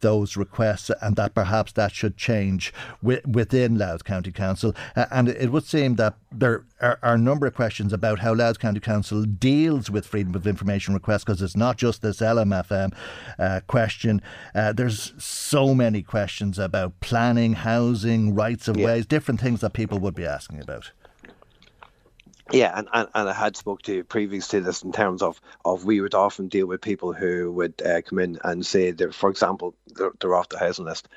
those 0.00 0.36
requests 0.36 0.90
and 1.00 1.16
that 1.16 1.34
perhaps 1.34 1.72
that 1.72 1.92
should 1.92 2.16
change 2.16 2.72
within 3.02 3.78
Louth 3.78 4.04
County 4.04 4.32
Council. 4.32 4.74
Uh, 4.96 5.06
and 5.10 5.28
it 5.28 5.50
would 5.50 5.64
seem 5.64 5.96
that 5.96 6.14
there 6.32 6.64
are, 6.80 6.98
are, 7.02 7.14
a 7.14 7.18
number 7.18 7.46
of 7.46 7.54
questions 7.54 7.92
about 7.92 8.20
how 8.20 8.34
Louth 8.34 8.58
County 8.58 8.80
Council 8.80 9.24
deals 9.24 9.90
with 9.90 10.06
freedom 10.06 10.34
of 10.34 10.46
information 10.46 10.94
requests 10.94 11.24
because 11.24 11.42
it's 11.42 11.56
not 11.56 11.76
just 11.76 12.02
this 12.02 12.20
LMFM 12.20 12.94
uh, 13.38 13.60
question. 13.66 14.22
Uh, 14.54 14.72
there's 14.72 15.12
so 15.18 15.74
many 15.74 16.02
questions 16.02 16.58
about 16.58 16.98
planning, 17.00 17.54
housing, 17.54 18.34
rights 18.34 18.68
of 18.68 18.76
yeah. 18.76 18.86
ways, 18.86 19.06
different 19.06 19.40
things 19.40 19.60
that 19.60 19.72
people 19.72 19.98
would 19.98 20.14
be 20.14 20.24
asking 20.24 20.60
about. 20.60 20.92
Yeah, 22.52 22.72
and, 22.76 22.88
and, 22.92 23.08
and 23.14 23.28
I 23.28 23.32
had 23.32 23.56
spoke 23.56 23.82
to 23.82 23.94
you 23.94 24.02
to 24.04 24.60
this 24.60 24.82
in 24.82 24.92
terms 24.92 25.22
of, 25.22 25.40
of 25.64 25.84
we 25.84 26.00
would 26.00 26.14
often 26.14 26.48
deal 26.48 26.66
with 26.66 26.80
people 26.80 27.12
who 27.12 27.52
would 27.52 27.82
uh, 27.82 28.02
come 28.02 28.18
in 28.20 28.38
and 28.44 28.64
say 28.64 28.90
that, 28.92 29.14
for 29.14 29.30
example, 29.30 29.74
they're, 29.94 30.12
they're 30.20 30.34
off 30.34 30.48
the 30.48 30.58
housing 30.58 30.84
list, 30.86 31.08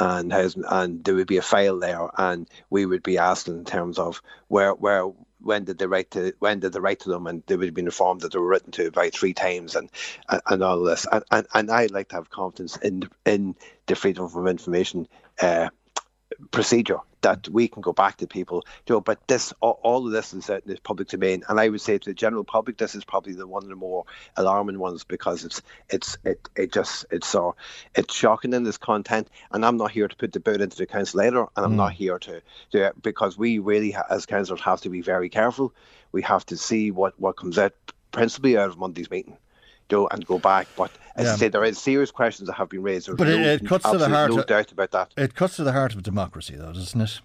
and 0.00 0.32
housing, 0.32 0.64
and 0.66 1.04
there 1.04 1.14
would 1.14 1.28
be 1.28 1.36
a 1.38 1.42
file 1.42 1.78
there, 1.78 2.10
and 2.18 2.48
we 2.70 2.86
would 2.86 3.02
be 3.02 3.18
asked 3.18 3.48
in 3.48 3.64
terms 3.64 3.98
of 3.98 4.22
where 4.48 4.72
where 4.74 5.06
when 5.40 5.64
did 5.64 5.78
they 5.78 5.86
write 5.86 6.10
to 6.12 6.32
when 6.40 6.60
did 6.60 6.72
they 6.72 6.80
write 6.80 7.00
to 7.00 7.10
them? 7.10 7.26
And 7.26 7.42
they 7.46 7.56
would 7.56 7.66
have 7.66 7.74
been 7.74 7.86
informed 7.86 8.22
that 8.22 8.32
they 8.32 8.38
were 8.38 8.46
written 8.48 8.72
to 8.72 8.86
about 8.88 9.12
three 9.12 9.34
times 9.34 9.76
and 9.76 9.90
and, 10.28 10.42
and 10.46 10.62
all 10.62 10.82
this. 10.82 11.06
And, 11.10 11.24
and 11.30 11.46
and 11.54 11.70
I 11.70 11.86
like 11.86 12.08
to 12.08 12.16
have 12.16 12.30
confidence 12.30 12.76
in 12.78 13.08
in 13.24 13.56
the 13.86 13.96
freedom 13.96 14.24
of 14.24 14.46
information 14.46 15.08
uh, 15.40 15.70
procedure 16.50 16.98
that 17.22 17.48
we 17.48 17.68
can 17.68 17.82
go 17.82 17.92
back 17.92 18.16
to 18.18 18.26
people. 18.26 18.64
You 18.86 18.96
know, 18.96 19.00
but 19.00 19.26
this 19.28 19.52
all, 19.60 19.80
all 19.82 20.06
of 20.06 20.12
this 20.12 20.34
is 20.34 20.50
out 20.50 20.62
in 20.66 20.72
the 20.72 20.80
public 20.80 21.08
domain, 21.08 21.42
and 21.48 21.58
I 21.58 21.68
would 21.68 21.80
say 21.80 21.98
to 21.98 22.10
the 22.10 22.14
general 22.14 22.44
public, 22.44 22.78
this 22.78 22.94
is 22.94 23.04
probably 23.04 23.32
the 23.32 23.46
one 23.46 23.62
of 23.62 23.68
the 23.68 23.76
more 23.76 24.04
alarming 24.36 24.78
ones 24.78 25.04
because 25.04 25.44
it's 25.44 25.62
it's 25.88 26.18
it 26.24 26.48
it 26.56 26.72
just 26.72 27.06
it's 27.10 27.28
so 27.28 27.56
it's 27.94 28.14
shocking 28.14 28.52
in 28.52 28.64
this 28.64 28.78
content. 28.78 29.28
And 29.52 29.64
I'm 29.64 29.76
not 29.76 29.90
here 29.90 30.08
to 30.08 30.16
put 30.16 30.32
the 30.32 30.40
boot 30.40 30.60
into 30.60 30.76
the 30.76 30.86
council 30.86 31.18
later, 31.18 31.46
and 31.56 31.64
I'm 31.64 31.72
mm. 31.72 31.76
not 31.76 31.92
here 31.92 32.18
to 32.18 32.42
do 32.70 32.82
it 32.82 33.00
because 33.02 33.38
we 33.38 33.58
really 33.58 33.96
as 34.10 34.26
councillors 34.26 34.60
have 34.62 34.80
to 34.82 34.90
be 34.90 35.00
very 35.00 35.28
careful. 35.28 35.74
We 36.12 36.22
have 36.22 36.44
to 36.46 36.56
see 36.56 36.90
what 36.90 37.18
what 37.18 37.36
comes 37.36 37.58
out 37.58 37.74
principally 38.10 38.58
out 38.58 38.68
of 38.68 38.78
Monday's 38.78 39.10
meeting 39.10 39.38
do 39.94 40.08
and 40.12 40.26
go 40.26 40.38
back. 40.38 40.66
But 40.76 40.90
as 41.16 41.26
yeah. 41.26 41.32
I 41.32 41.36
say, 41.36 41.48
there 41.48 41.62
are 41.62 41.72
serious 41.72 42.10
questions 42.10 42.46
that 42.48 42.54
have 42.54 42.68
been 42.68 42.82
raised. 42.82 43.06
There's 43.06 43.18
but 43.18 43.28
no, 43.28 43.34
it, 43.34 43.62
it 43.62 43.68
cuts 43.68 43.90
to 43.90 43.98
the 43.98 44.08
heart. 44.08 44.30
No 44.30 44.40
of, 44.40 44.46
doubt 44.46 44.72
about 44.72 44.90
that. 44.96 45.08
It 45.16 45.34
cuts 45.34 45.56
to 45.56 45.64
the 45.64 45.72
heart 45.72 45.94
of 45.94 46.02
democracy, 46.02 46.56
though, 46.56 46.72
doesn't 46.72 47.00
it? 47.00 47.20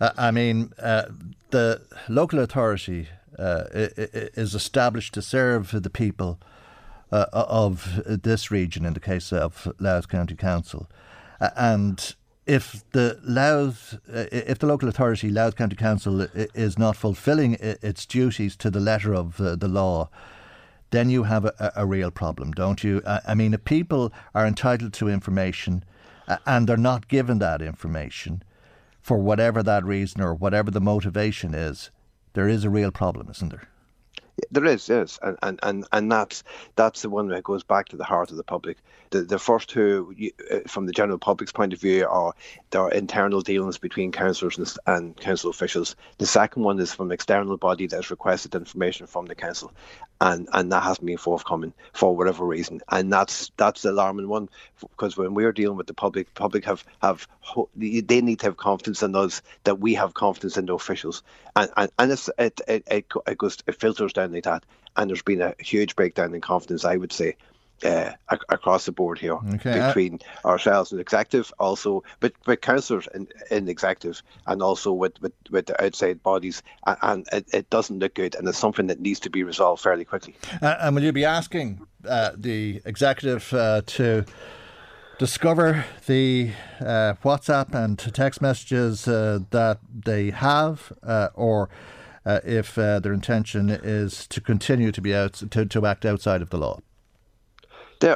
Uh, 0.00 0.10
I 0.16 0.30
mean, 0.30 0.72
uh, 0.78 1.06
the 1.50 1.82
local 2.08 2.38
authority 2.38 3.08
uh, 3.38 3.64
is 3.72 4.54
established 4.54 5.14
to 5.14 5.22
serve 5.22 5.82
the 5.82 5.90
people 5.90 6.38
uh, 7.12 7.26
of 7.32 8.02
this 8.06 8.50
region, 8.50 8.84
in 8.84 8.94
the 8.94 9.00
case 9.00 9.32
of 9.32 9.72
Louth 9.78 10.08
County 10.08 10.36
Council, 10.36 10.88
and 11.56 12.14
if 12.46 12.82
the 12.92 13.18
Louth, 13.22 13.98
uh, 14.12 14.24
if 14.32 14.58
the 14.58 14.66
local 14.66 14.88
authority, 14.88 15.30
Louth 15.30 15.56
County 15.56 15.76
Council, 15.76 16.26
is 16.54 16.78
not 16.78 16.96
fulfilling 16.96 17.56
its 17.60 18.06
duties 18.06 18.56
to 18.56 18.70
the 18.70 18.80
letter 18.80 19.14
of 19.14 19.40
uh, 19.40 19.54
the 19.56 19.68
law, 19.68 20.08
then 20.90 21.10
you 21.10 21.24
have 21.24 21.44
a, 21.44 21.72
a 21.76 21.86
real 21.86 22.10
problem, 22.10 22.52
don't 22.52 22.82
you? 22.82 23.02
I 23.06 23.34
mean, 23.34 23.54
if 23.54 23.64
people 23.64 24.12
are 24.34 24.46
entitled 24.46 24.92
to 24.94 25.08
information 25.08 25.84
and 26.46 26.66
they're 26.66 26.76
not 26.76 27.08
given 27.08 27.38
that 27.38 27.62
information 27.62 28.42
for 29.00 29.18
whatever 29.18 29.62
that 29.62 29.84
reason 29.84 30.20
or 30.20 30.34
whatever 30.34 30.70
the 30.70 30.80
motivation 30.80 31.54
is, 31.54 31.90
there 32.34 32.48
is 32.48 32.64
a 32.64 32.70
real 32.70 32.90
problem, 32.90 33.28
isn't 33.30 33.50
there? 33.50 33.68
There 34.52 34.66
is, 34.66 34.88
yes, 34.88 35.18
and, 35.22 35.36
and, 35.42 35.58
and, 35.62 35.86
and 35.92 36.12
that's 36.12 36.44
that's 36.76 37.02
the 37.02 37.10
one 37.10 37.26
that 37.28 37.42
goes 37.42 37.64
back 37.64 37.88
to 37.88 37.96
the 37.96 38.04
heart 38.04 38.30
of 38.30 38.36
the 38.36 38.44
public. 38.44 38.78
The 39.10 39.22
the 39.22 39.38
first 39.38 39.68
two, 39.68 40.14
uh, 40.52 40.60
from 40.68 40.86
the 40.86 40.92
general 40.92 41.18
public's 41.18 41.50
point 41.50 41.72
of 41.72 41.80
view, 41.80 42.06
are 42.06 42.32
there 42.70 42.82
are 42.82 42.90
internal 42.92 43.40
dealings 43.40 43.78
between 43.78 44.12
councillors 44.12 44.56
and, 44.56 44.68
and 44.86 45.16
council 45.16 45.50
officials. 45.50 45.96
The 46.18 46.26
second 46.26 46.62
one 46.62 46.78
is 46.78 46.94
from 46.94 47.08
an 47.08 47.12
external 47.12 47.56
body 47.56 47.88
that 47.88 47.96
has 47.96 48.10
requested 48.10 48.54
information 48.54 49.08
from 49.08 49.26
the 49.26 49.34
council, 49.34 49.72
and 50.20 50.48
and 50.52 50.72
that 50.72 50.82
hasn't 50.82 51.06
been 51.06 51.18
forthcoming 51.18 51.72
for 51.92 52.16
whatever 52.16 52.44
reason, 52.44 52.80
and 52.90 53.12
that's 53.12 53.52
that's 53.56 53.82
the 53.82 53.90
alarming 53.90 54.28
one 54.28 54.48
because 54.80 55.16
when 55.16 55.34
we're 55.34 55.52
dealing 55.52 55.76
with 55.76 55.86
the 55.86 55.94
public, 55.94 56.32
public 56.34 56.64
have 56.64 56.84
have 57.00 57.26
they 57.76 58.20
need 58.20 58.40
to 58.40 58.46
have 58.46 58.56
confidence 58.56 59.02
in 59.02 59.14
us 59.14 59.42
that 59.64 59.78
we 59.78 59.94
have 59.94 60.14
confidence 60.14 60.56
in 60.56 60.66
the 60.66 60.74
officials, 60.74 61.22
and 61.54 61.70
and, 61.76 61.90
and 61.98 62.12
it's, 62.12 62.28
it, 62.38 62.60
it 62.66 62.84
it 62.90 63.06
it 63.26 63.38
goes 63.38 63.58
it 63.66 63.78
filters 63.80 64.12
down 64.12 64.32
like 64.32 64.44
that, 64.44 64.64
and 64.96 65.08
there's 65.08 65.22
been 65.22 65.42
a 65.42 65.54
huge 65.58 65.94
breakdown 65.94 66.34
in 66.34 66.40
confidence, 66.40 66.84
I 66.84 66.96
would 66.96 67.12
say, 67.12 67.36
uh, 67.84 68.12
across 68.28 68.86
the 68.86 68.92
board 68.92 69.18
here 69.18 69.38
okay. 69.54 69.86
between 69.86 70.20
uh, 70.44 70.48
ourselves 70.48 70.92
and 70.92 71.00
executive, 71.00 71.52
also, 71.58 72.02
but 72.20 72.32
but 72.44 72.60
councillors 72.60 73.08
in, 73.14 73.28
in 73.50 73.68
executive, 73.68 74.22
and 74.46 74.62
also 74.62 74.92
with, 74.92 75.20
with, 75.20 75.32
with 75.50 75.66
the 75.66 75.84
outside 75.84 76.22
bodies, 76.22 76.62
and, 76.86 76.98
and 77.02 77.28
it, 77.32 77.54
it, 77.54 77.70
doesn't 77.70 77.98
look 77.98 78.14
good, 78.14 78.34
and 78.34 78.48
it's 78.48 78.58
something 78.58 78.86
that 78.88 79.00
needs 79.00 79.20
to 79.20 79.30
be 79.30 79.42
resolved 79.42 79.82
fairly 79.82 80.04
quickly. 80.04 80.34
Uh, 80.60 80.76
and 80.80 80.94
will 80.94 81.02
you 81.02 81.12
be 81.12 81.24
asking 81.24 81.86
uh, 82.06 82.30
the 82.36 82.80
executive 82.84 83.52
uh, 83.52 83.82
to 83.86 84.24
discover 85.18 85.84
the 86.06 86.52
uh, 86.80 87.14
WhatsApp 87.24 87.74
and 87.74 87.98
text 88.14 88.40
messages 88.40 89.06
uh, 89.08 89.40
that 89.50 89.80
they 89.92 90.30
have, 90.30 90.92
uh, 91.02 91.28
or 91.34 91.68
uh, 92.24 92.40
if 92.44 92.74
their 92.74 93.12
intention 93.12 93.70
is 93.70 94.26
to 94.26 94.40
continue 94.40 94.92
to 94.92 95.00
be 95.00 95.14
out 95.14 95.34
to, 95.34 95.64
to 95.64 95.86
act 95.86 96.04
outside 96.04 96.42
of 96.42 96.50
the 96.50 96.58
law. 96.58 96.80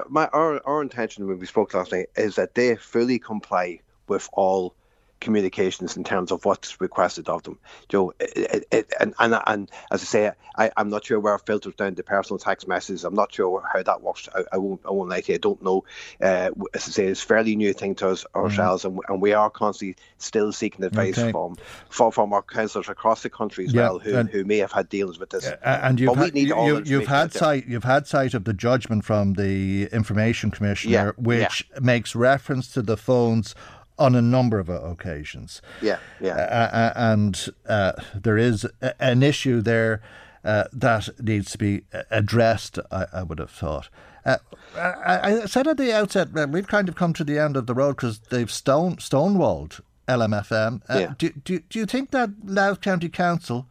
My, 0.08 0.26
our, 0.28 0.60
our 0.66 0.82
intention 0.82 1.26
when 1.26 1.38
we 1.38 1.46
spoke 1.46 1.74
last 1.74 1.92
night 1.92 2.08
is 2.16 2.36
that 2.36 2.54
they 2.54 2.76
fully 2.76 3.18
comply 3.18 3.80
with 4.08 4.28
all 4.32 4.74
communications 5.22 5.96
in 5.96 6.04
terms 6.04 6.30
of 6.30 6.44
what's 6.44 6.80
requested 6.80 7.28
of 7.28 7.42
them. 7.44 7.58
Joe, 7.88 8.12
it, 8.20 8.66
it, 8.70 8.92
and, 9.00 9.14
and 9.18 9.40
and 9.46 9.70
as 9.90 10.02
I 10.02 10.04
say, 10.04 10.32
I, 10.56 10.70
I'm 10.76 10.90
not 10.90 11.06
sure 11.06 11.18
where 11.18 11.34
it 11.34 11.46
filters 11.46 11.74
down 11.74 11.94
to 11.94 12.02
personal 12.02 12.38
text 12.38 12.68
messages. 12.68 13.04
I'm 13.04 13.14
not 13.14 13.32
sure 13.32 13.62
how 13.72 13.82
that 13.82 14.02
works. 14.02 14.28
I, 14.34 14.44
I 14.52 14.58
won't 14.58 14.80
I 14.84 14.90
won't 14.90 15.08
lie 15.08 15.22
to 15.22 15.32
you. 15.32 15.36
I 15.36 15.38
don't 15.38 15.62
know. 15.62 15.84
Uh, 16.20 16.50
as 16.74 16.88
I 16.88 16.90
say, 16.90 17.06
it's 17.06 17.22
a 17.22 17.26
fairly 17.26 17.56
new 17.56 17.72
thing 17.72 17.94
to 17.96 18.10
us 18.10 18.26
ourselves, 18.34 18.82
mm. 18.82 18.88
and, 18.88 19.00
and 19.08 19.22
we 19.22 19.32
are 19.32 19.48
constantly 19.48 19.96
still 20.18 20.52
seeking 20.52 20.84
advice 20.84 21.18
okay. 21.18 21.32
from, 21.32 21.56
from 21.88 22.10
from 22.10 22.32
our 22.32 22.42
councillors 22.42 22.88
across 22.88 23.22
the 23.22 23.30
country 23.30 23.66
as 23.66 23.72
yeah, 23.72 23.82
well, 23.82 23.98
who, 23.98 24.22
who 24.24 24.44
may 24.44 24.58
have 24.58 24.72
had 24.72 24.88
dealings 24.88 25.18
with 25.18 25.30
this. 25.30 25.50
And 25.62 25.98
you've 25.98 26.16
had, 26.16 26.36
you, 26.36 26.82
you've 26.84 27.06
had 27.06 27.32
sight 27.32 27.66
you've 27.66 27.84
had 27.84 28.06
sight 28.06 28.34
of 28.34 28.44
the 28.44 28.52
judgment 28.52 29.04
from 29.04 29.34
the 29.34 29.88
information 29.92 30.50
commissioner, 30.50 30.92
yeah, 30.92 31.10
which 31.16 31.68
makes 31.80 32.14
reference 32.14 32.72
to 32.72 32.82
the 32.82 32.96
phones 32.96 33.54
on 34.02 34.14
a 34.14 34.22
number 34.22 34.58
of 34.58 34.68
occasions. 34.68 35.62
Yeah, 35.80 35.98
yeah. 36.20 36.34
Uh, 36.34 36.76
uh 36.76 36.92
and 36.96 37.48
uh, 37.68 37.92
there 38.14 38.36
is 38.36 38.66
an 38.98 39.22
issue 39.22 39.60
there 39.60 40.02
uh, 40.44 40.64
that 40.72 41.08
needs 41.20 41.52
to 41.52 41.58
be 41.58 41.82
addressed, 42.10 42.78
I, 42.90 43.06
I 43.12 43.22
would 43.22 43.38
have 43.38 43.50
thought. 43.50 43.88
Uh, 44.24 44.38
I, 44.76 45.42
I, 45.42 45.46
said 45.46 45.66
at 45.66 45.76
the 45.76 45.92
outset, 45.92 46.32
we've 46.48 46.66
kind 46.66 46.88
of 46.88 46.94
come 46.94 47.12
to 47.14 47.24
the 47.24 47.38
end 47.38 47.56
of 47.56 47.66
the 47.66 47.74
road 47.74 47.96
because 47.96 48.18
they've 48.30 48.50
stone, 48.50 48.96
stonewalled 48.96 49.80
LMFM. 50.08 50.82
Uh, 50.88 50.98
yeah. 50.98 51.14
do, 51.18 51.30
do, 51.44 51.60
do 51.60 51.78
you 51.78 51.86
think 51.86 52.10
that 52.10 52.30
Louth 52.44 52.80
County 52.80 53.08
Council 53.08 53.66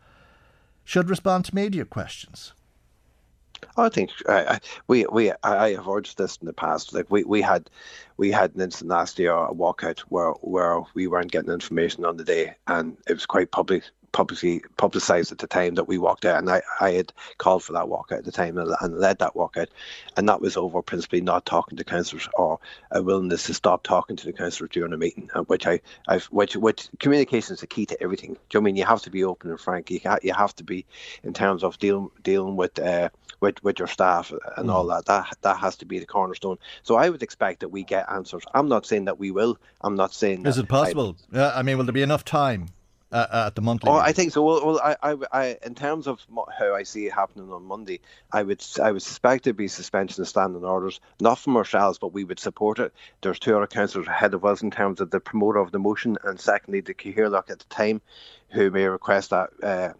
should 0.83 1.09
respond 1.09 1.45
to 1.45 1.55
media 1.55 1.85
questions? 1.85 2.53
I 3.77 3.89
think 3.89 4.11
we 4.87 5.05
we 5.05 5.31
I 5.43 5.73
have 5.73 5.87
urged 5.87 6.17
this 6.17 6.37
in 6.37 6.47
the 6.47 6.53
past. 6.53 6.93
Like 6.93 7.09
we, 7.09 7.23
we 7.23 7.41
had 7.41 7.69
we 8.17 8.31
had 8.31 8.53
an 8.55 8.61
incident 8.61 8.91
last 8.91 9.19
year, 9.19 9.33
a 9.33 9.53
walkout 9.53 9.99
where 10.01 10.31
where 10.41 10.81
we 10.93 11.07
weren't 11.07 11.31
getting 11.31 11.51
information 11.51 12.05
on 12.05 12.17
the 12.17 12.23
day, 12.23 12.55
and 12.67 12.97
it 13.07 13.13
was 13.13 13.25
quite 13.25 13.51
public 13.51 13.83
publicly 14.11 14.61
publicised 14.77 15.31
at 15.31 15.37
the 15.37 15.47
time 15.47 15.75
that 15.75 15.87
we 15.87 15.97
walked 15.97 16.25
out, 16.25 16.39
and 16.39 16.49
I, 16.49 16.61
I 16.79 16.91
had 16.91 17.13
called 17.37 17.63
for 17.63 17.73
that 17.73 17.85
walkout 17.85 18.19
at 18.19 18.25
the 18.25 18.31
time 18.31 18.57
and, 18.57 18.73
and 18.81 18.99
led 18.99 19.19
that 19.19 19.35
walkout, 19.35 19.67
and 20.17 20.27
that 20.27 20.41
was 20.41 20.57
over 20.57 20.81
principally 20.81 21.21
not 21.21 21.45
talking 21.45 21.77
to 21.77 21.83
councillors 21.83 22.27
or 22.35 22.59
a 22.91 23.01
willingness 23.01 23.45
to 23.45 23.53
stop 23.53 23.83
talking 23.83 24.15
to 24.17 24.25
the 24.25 24.33
councillors 24.33 24.71
during 24.71 24.93
a 24.93 24.97
meeting, 24.97 25.29
uh, 25.33 25.43
which 25.43 25.65
I, 25.65 25.79
I've, 26.07 26.25
which, 26.25 26.55
which 26.55 26.89
communication 26.99 27.53
is 27.53 27.61
the 27.61 27.67
key 27.67 27.85
to 27.85 28.01
everything. 28.03 28.33
Do 28.33 28.57
you 28.57 28.59
know 28.59 28.63
I 28.63 28.65
mean 28.65 28.75
you 28.75 28.85
have 28.85 29.01
to 29.03 29.09
be 29.09 29.23
open 29.23 29.49
and 29.49 29.59
frank? 29.59 29.89
You, 29.89 29.99
you 30.21 30.33
have 30.33 30.55
to 30.55 30.63
be 30.63 30.85
in 31.23 31.33
terms 31.33 31.63
of 31.63 31.79
dealing 31.79 32.09
dealing 32.23 32.55
with 32.55 32.77
uh, 32.79 33.09
with 33.41 33.61
with 33.63 33.79
your 33.79 33.87
staff 33.87 34.31
and 34.55 34.69
mm. 34.69 34.73
all 34.73 34.87
that. 34.87 35.05
That 35.05 35.37
that 35.41 35.57
has 35.57 35.75
to 35.77 35.85
be 35.85 35.99
the 35.99 36.05
cornerstone. 36.05 36.57
So 36.83 36.95
I 36.95 37.09
would 37.09 37.23
expect 37.23 37.59
that 37.59 37.69
we 37.69 37.83
get 37.83 38.09
answers. 38.09 38.43
I'm 38.53 38.69
not 38.69 38.85
saying 38.85 39.05
that 39.05 39.19
we 39.19 39.31
will. 39.31 39.57
I'm 39.81 39.95
not 39.95 40.13
saying. 40.13 40.45
Is 40.45 40.57
it 40.57 40.69
possible? 40.69 41.17
I, 41.33 41.37
yeah, 41.37 41.51
I 41.53 41.61
mean, 41.63 41.77
will 41.77 41.85
there 41.85 41.93
be 41.93 42.01
enough 42.01 42.23
time? 42.23 42.69
uh, 43.11 43.45
at 43.47 43.55
the 43.55 43.61
monthly? 43.61 43.89
Oh, 43.89 43.95
I 43.95 44.11
think 44.11 44.31
so. 44.31 44.41
Well, 44.43 44.65
well 44.65 44.81
I, 44.83 44.95
I, 45.03 45.17
I, 45.31 45.57
in 45.63 45.75
terms 45.75 46.07
of 46.07 46.25
how 46.57 46.73
I 46.73 46.83
see 46.83 47.07
it 47.07 47.13
happening 47.13 47.51
on 47.51 47.63
Monday, 47.63 47.99
I 48.31 48.43
would, 48.43 48.63
I 48.81 48.91
would 48.91 49.01
suspect 49.01 49.47
it'd 49.47 49.57
be 49.57 49.67
suspension 49.67 50.21
of 50.21 50.27
standing 50.27 50.63
orders, 50.63 50.99
not 51.19 51.39
from 51.39 51.57
ourselves, 51.57 51.97
but 51.99 52.13
we 52.13 52.23
would 52.23 52.39
support 52.39 52.79
it. 52.79 52.93
There's 53.21 53.39
two 53.39 53.55
other 53.55 53.67
councillors 53.67 54.07
ahead 54.07 54.33
of 54.33 54.45
us 54.45 54.61
in 54.61 54.71
terms 54.71 55.01
of 55.01 55.11
the 55.11 55.19
promoter 55.19 55.59
of 55.59 55.71
the 55.71 55.79
motion, 55.79 56.17
and 56.23 56.39
secondly, 56.39 56.81
the 56.81 56.93
Cathaoirleach 56.93 57.49
at 57.49 57.59
the 57.59 57.65
time, 57.65 58.01
who 58.49 58.69
may 58.71 58.85
request 58.85 59.31
that. 59.31 59.49
Uh, 59.61 59.93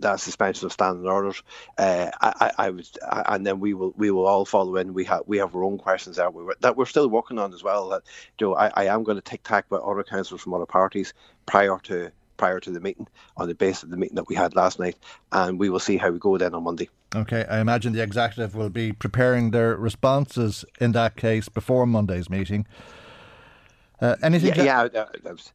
that 0.00 0.20
suspension 0.20 0.66
of 0.66 0.72
standing 0.72 1.06
orders. 1.06 1.42
Uh, 1.78 2.10
I, 2.20 2.52
I, 2.58 2.70
was, 2.70 2.92
and 3.02 3.46
then 3.46 3.60
we 3.60 3.74
will 3.74 3.92
we 3.96 4.10
will 4.10 4.26
all 4.26 4.44
follow 4.44 4.76
in. 4.76 4.94
We 4.94 5.04
have 5.04 5.22
we 5.26 5.38
have 5.38 5.54
our 5.54 5.64
own 5.64 5.78
questions 5.78 6.16
there 6.16 6.30
we 6.30 6.44
were, 6.44 6.56
that 6.60 6.76
we're 6.76 6.86
still 6.86 7.08
working 7.08 7.38
on 7.38 7.52
as 7.54 7.62
well. 7.62 7.88
That 7.90 8.02
Joe, 8.38 8.54
I, 8.54 8.70
I 8.74 8.84
am 8.86 9.02
going 9.02 9.16
to 9.16 9.22
tick 9.22 9.42
tack 9.42 9.66
with 9.70 9.80
other 9.82 10.04
councillors 10.04 10.42
from 10.42 10.54
other 10.54 10.66
parties 10.66 11.14
prior 11.46 11.78
to 11.84 12.10
prior 12.36 12.60
to 12.60 12.70
the 12.70 12.80
meeting 12.80 13.08
on 13.36 13.48
the 13.48 13.54
basis 13.54 13.82
of 13.82 13.90
the 13.90 13.96
meeting 13.96 14.16
that 14.16 14.28
we 14.28 14.34
had 14.34 14.54
last 14.54 14.78
night, 14.78 14.96
and 15.32 15.58
we 15.58 15.70
will 15.70 15.80
see 15.80 15.96
how 15.96 16.10
we 16.10 16.18
go 16.18 16.36
then 16.38 16.54
on 16.54 16.64
Monday. 16.64 16.88
Okay, 17.14 17.44
I 17.48 17.60
imagine 17.60 17.92
the 17.92 18.02
executive 18.02 18.54
will 18.54 18.68
be 18.68 18.92
preparing 18.92 19.50
their 19.50 19.76
responses 19.76 20.64
in 20.80 20.92
that 20.92 21.16
case 21.16 21.48
before 21.48 21.86
Monday's 21.86 22.28
meeting. 22.28 22.66
Uh, 24.00 24.16
anything? 24.22 24.48
Yeah, 24.48 24.88
to, 24.88 24.90
yeah 24.92 25.00
uh, 25.04 25.06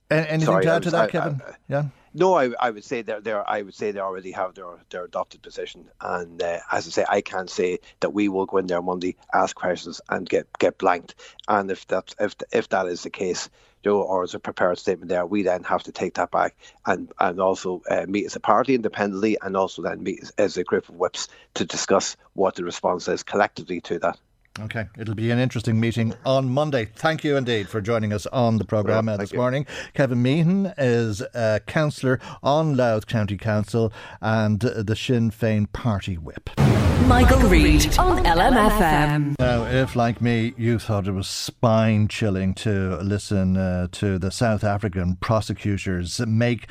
anything 0.09 0.45
sorry, 0.45 0.63
to 0.63 0.71
add 0.71 0.83
to 0.83 0.91
that, 0.91 1.01
I, 1.03 1.07
Kevin? 1.07 1.41
I, 1.45 1.53
yeah. 1.67 1.85
No, 2.13 2.33
I, 2.33 2.51
I 2.59 2.71
would 2.71 2.83
say 2.83 3.03
they're, 3.03 3.21
they're 3.21 3.49
I 3.49 3.61
would 3.61 3.73
say 3.73 3.91
they 3.91 3.99
already 4.01 4.31
have 4.33 4.53
their 4.53 4.79
their 4.89 5.05
adopted 5.05 5.41
position, 5.41 5.89
and 6.01 6.41
uh, 6.41 6.59
as 6.71 6.85
I 6.87 6.89
say, 6.91 7.05
I 7.07 7.21
can't 7.21 7.49
say 7.49 7.79
that 8.01 8.13
we 8.13 8.27
will 8.27 8.45
go 8.45 8.57
in 8.57 8.67
there 8.67 8.81
Monday, 8.81 9.15
ask 9.33 9.55
questions, 9.55 10.01
and 10.09 10.27
get 10.27 10.47
get 10.59 10.77
blanked. 10.77 11.15
And 11.47 11.71
if 11.71 11.87
that 11.87 12.13
if 12.19 12.35
if 12.51 12.67
that 12.69 12.87
is 12.87 13.03
the 13.03 13.09
case, 13.09 13.49
Joe, 13.85 14.01
or 14.01 14.23
as 14.23 14.33
a 14.33 14.39
prepared 14.39 14.77
statement 14.77 15.07
there, 15.07 15.25
we 15.25 15.43
then 15.43 15.63
have 15.63 15.83
to 15.83 15.93
take 15.93 16.15
that 16.15 16.31
back 16.31 16.57
and 16.85 17.13
and 17.19 17.39
also 17.39 17.81
uh, 17.89 18.05
meet 18.09 18.25
as 18.25 18.35
a 18.35 18.41
party 18.41 18.75
independently, 18.75 19.37
and 19.41 19.55
also 19.55 19.81
then 19.81 20.03
meet 20.03 20.21
as, 20.21 20.31
as 20.37 20.57
a 20.57 20.65
group 20.65 20.89
of 20.89 20.95
whips 20.95 21.29
to 21.53 21.65
discuss 21.65 22.17
what 22.33 22.55
the 22.55 22.65
response 22.65 23.07
is 23.07 23.23
collectively 23.23 23.79
to 23.81 23.99
that. 23.99 24.19
Okay, 24.59 24.87
it'll 24.97 25.15
be 25.15 25.31
an 25.31 25.39
interesting 25.39 25.79
meeting 25.79 26.13
on 26.25 26.49
Monday. 26.49 26.89
Thank 26.95 27.23
you 27.23 27.37
indeed 27.37 27.69
for 27.69 27.79
joining 27.79 28.11
us 28.11 28.25
on 28.27 28.57
the 28.57 28.65
programme 28.65 29.05
well, 29.05 29.15
uh, 29.15 29.17
this 29.17 29.31
you. 29.31 29.37
morning. 29.37 29.65
Kevin 29.93 30.21
Meenan 30.21 30.73
is 30.77 31.21
a 31.33 31.61
councillor 31.65 32.19
on 32.43 32.75
Louth 32.75 33.07
County 33.07 33.37
Council 33.37 33.93
and 34.19 34.59
the 34.59 34.95
Sinn 34.95 35.31
Féin 35.31 35.71
Party 35.71 36.17
Whip. 36.17 36.49
Michael, 36.57 37.37
Michael 37.37 37.49
Reade 37.49 37.97
on 37.97 38.23
LMFM. 38.25 39.35
Now, 39.39 39.65
if 39.65 39.95
like 39.95 40.21
me, 40.21 40.53
you 40.57 40.79
thought 40.79 41.07
it 41.07 41.11
was 41.13 41.27
spine 41.27 42.09
chilling 42.09 42.53
to 42.55 42.97
listen 42.97 43.55
uh, 43.55 43.87
to 43.93 44.19
the 44.19 44.31
South 44.31 44.65
African 44.65 45.15
prosecutors 45.15 46.19
make 46.27 46.67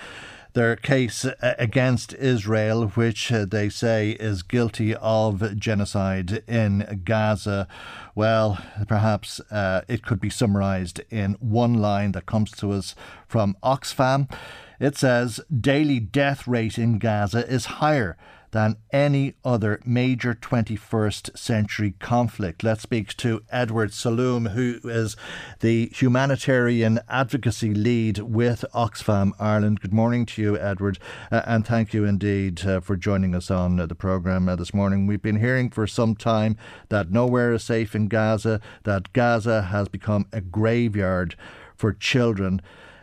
their 0.52 0.76
case 0.76 1.24
uh, 1.24 1.54
against 1.58 2.14
Israel, 2.14 2.88
which 2.88 3.32
uh, 3.32 3.44
they 3.44 3.68
say 3.68 4.10
is 4.12 4.42
guilty 4.42 4.94
of 4.96 5.56
genocide 5.56 6.42
in 6.48 7.02
Gaza. 7.04 7.68
Well, 8.14 8.58
perhaps 8.88 9.40
uh, 9.50 9.82
it 9.88 10.04
could 10.04 10.20
be 10.20 10.30
summarised 10.30 11.00
in 11.10 11.34
one 11.40 11.74
line 11.74 12.12
that 12.12 12.26
comes 12.26 12.50
to 12.52 12.72
us 12.72 12.94
from 13.26 13.56
Oxfam. 13.62 14.30
It 14.78 14.96
says 14.96 15.40
daily 15.54 16.00
death 16.00 16.48
rate 16.48 16.78
in 16.78 16.98
Gaza 16.98 17.46
is 17.46 17.66
higher 17.66 18.16
than 18.52 18.76
any 18.92 19.34
other 19.44 19.80
major 19.84 20.34
21st 20.34 21.36
century 21.38 21.94
conflict. 21.98 22.62
Let's 22.62 22.82
speak 22.82 23.16
to 23.18 23.42
Edward 23.50 23.90
Saloom, 23.90 24.52
who 24.52 24.80
is 24.84 25.16
the 25.60 25.90
humanitarian 25.94 27.00
advocacy 27.08 27.74
lead 27.74 28.18
with 28.18 28.64
Oxfam 28.74 29.32
Ireland. 29.38 29.80
Good 29.80 29.92
morning 29.92 30.26
to 30.26 30.42
you, 30.42 30.58
Edward, 30.58 30.98
uh, 31.30 31.42
and 31.46 31.66
thank 31.66 31.94
you 31.94 32.04
indeed 32.04 32.66
uh, 32.66 32.80
for 32.80 32.96
joining 32.96 33.34
us 33.34 33.50
on 33.50 33.78
uh, 33.78 33.86
the 33.86 33.94
programme 33.94 34.48
uh, 34.48 34.56
this 34.56 34.74
morning. 34.74 35.06
We've 35.06 35.22
been 35.22 35.40
hearing 35.40 35.70
for 35.70 35.86
some 35.86 36.14
time 36.14 36.56
that 36.88 37.10
nowhere 37.10 37.52
is 37.52 37.64
safe 37.64 37.94
in 37.94 38.08
Gaza, 38.08 38.60
that 38.84 39.12
Gaza 39.12 39.62
has 39.62 39.88
become 39.88 40.26
a 40.32 40.40
graveyard 40.40 41.36
for 41.76 41.92
children. 41.92 42.60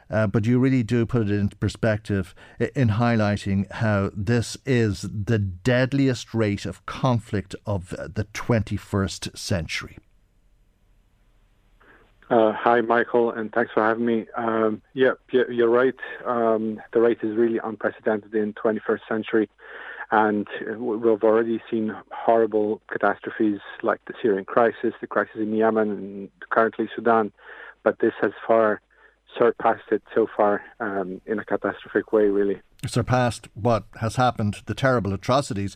Uh, 0.09 0.27
but 0.27 0.45
you 0.45 0.59
really 0.59 0.83
do 0.83 1.05
put 1.05 1.23
it 1.23 1.31
into 1.31 1.55
perspective 1.57 2.33
in 2.75 2.89
highlighting 2.89 3.69
how 3.71 4.09
this 4.15 4.57
is 4.65 5.01
the 5.01 5.39
deadliest 5.39 6.33
rate 6.33 6.65
of 6.65 6.85
conflict 6.85 7.55
of 7.65 7.89
the 7.89 8.25
21st 8.33 9.37
century. 9.37 9.97
Uh, 12.29 12.51
hi, 12.51 12.81
Michael, 12.81 13.31
and 13.31 13.53
thanks 13.53 13.71
for 13.73 13.81
having 13.81 14.05
me. 14.05 14.25
Um, 14.35 14.81
yeah, 14.93 15.11
you're 15.31 15.69
right. 15.69 15.95
Um, 16.25 16.81
the 16.91 16.99
rate 16.99 17.19
is 17.23 17.37
really 17.37 17.59
unprecedented 17.63 18.35
in 18.35 18.53
21st 18.53 18.99
century, 19.07 19.49
and 20.11 20.45
we've 20.77 21.23
already 21.23 21.61
seen 21.71 21.95
horrible 22.11 22.81
catastrophes 22.91 23.59
like 23.81 24.01
the 24.07 24.13
Syrian 24.21 24.43
crisis, 24.43 24.93
the 24.99 25.07
crisis 25.07 25.37
in 25.37 25.55
Yemen, 25.55 25.89
and 25.91 26.29
currently 26.49 26.89
Sudan. 26.93 27.31
But 27.83 27.99
this 27.99 28.13
has 28.21 28.33
far 28.45 28.81
surpassed 29.37 29.91
it 29.91 30.03
so 30.13 30.27
far 30.35 30.63
um, 30.79 31.21
in 31.25 31.39
a 31.39 31.45
catastrophic 31.45 32.11
way, 32.11 32.25
really. 32.25 32.61
Surpassed 32.85 33.47
what 33.53 33.85
has 33.99 34.15
happened, 34.15 34.61
the 34.65 34.73
terrible 34.73 35.13
atrocities 35.13 35.75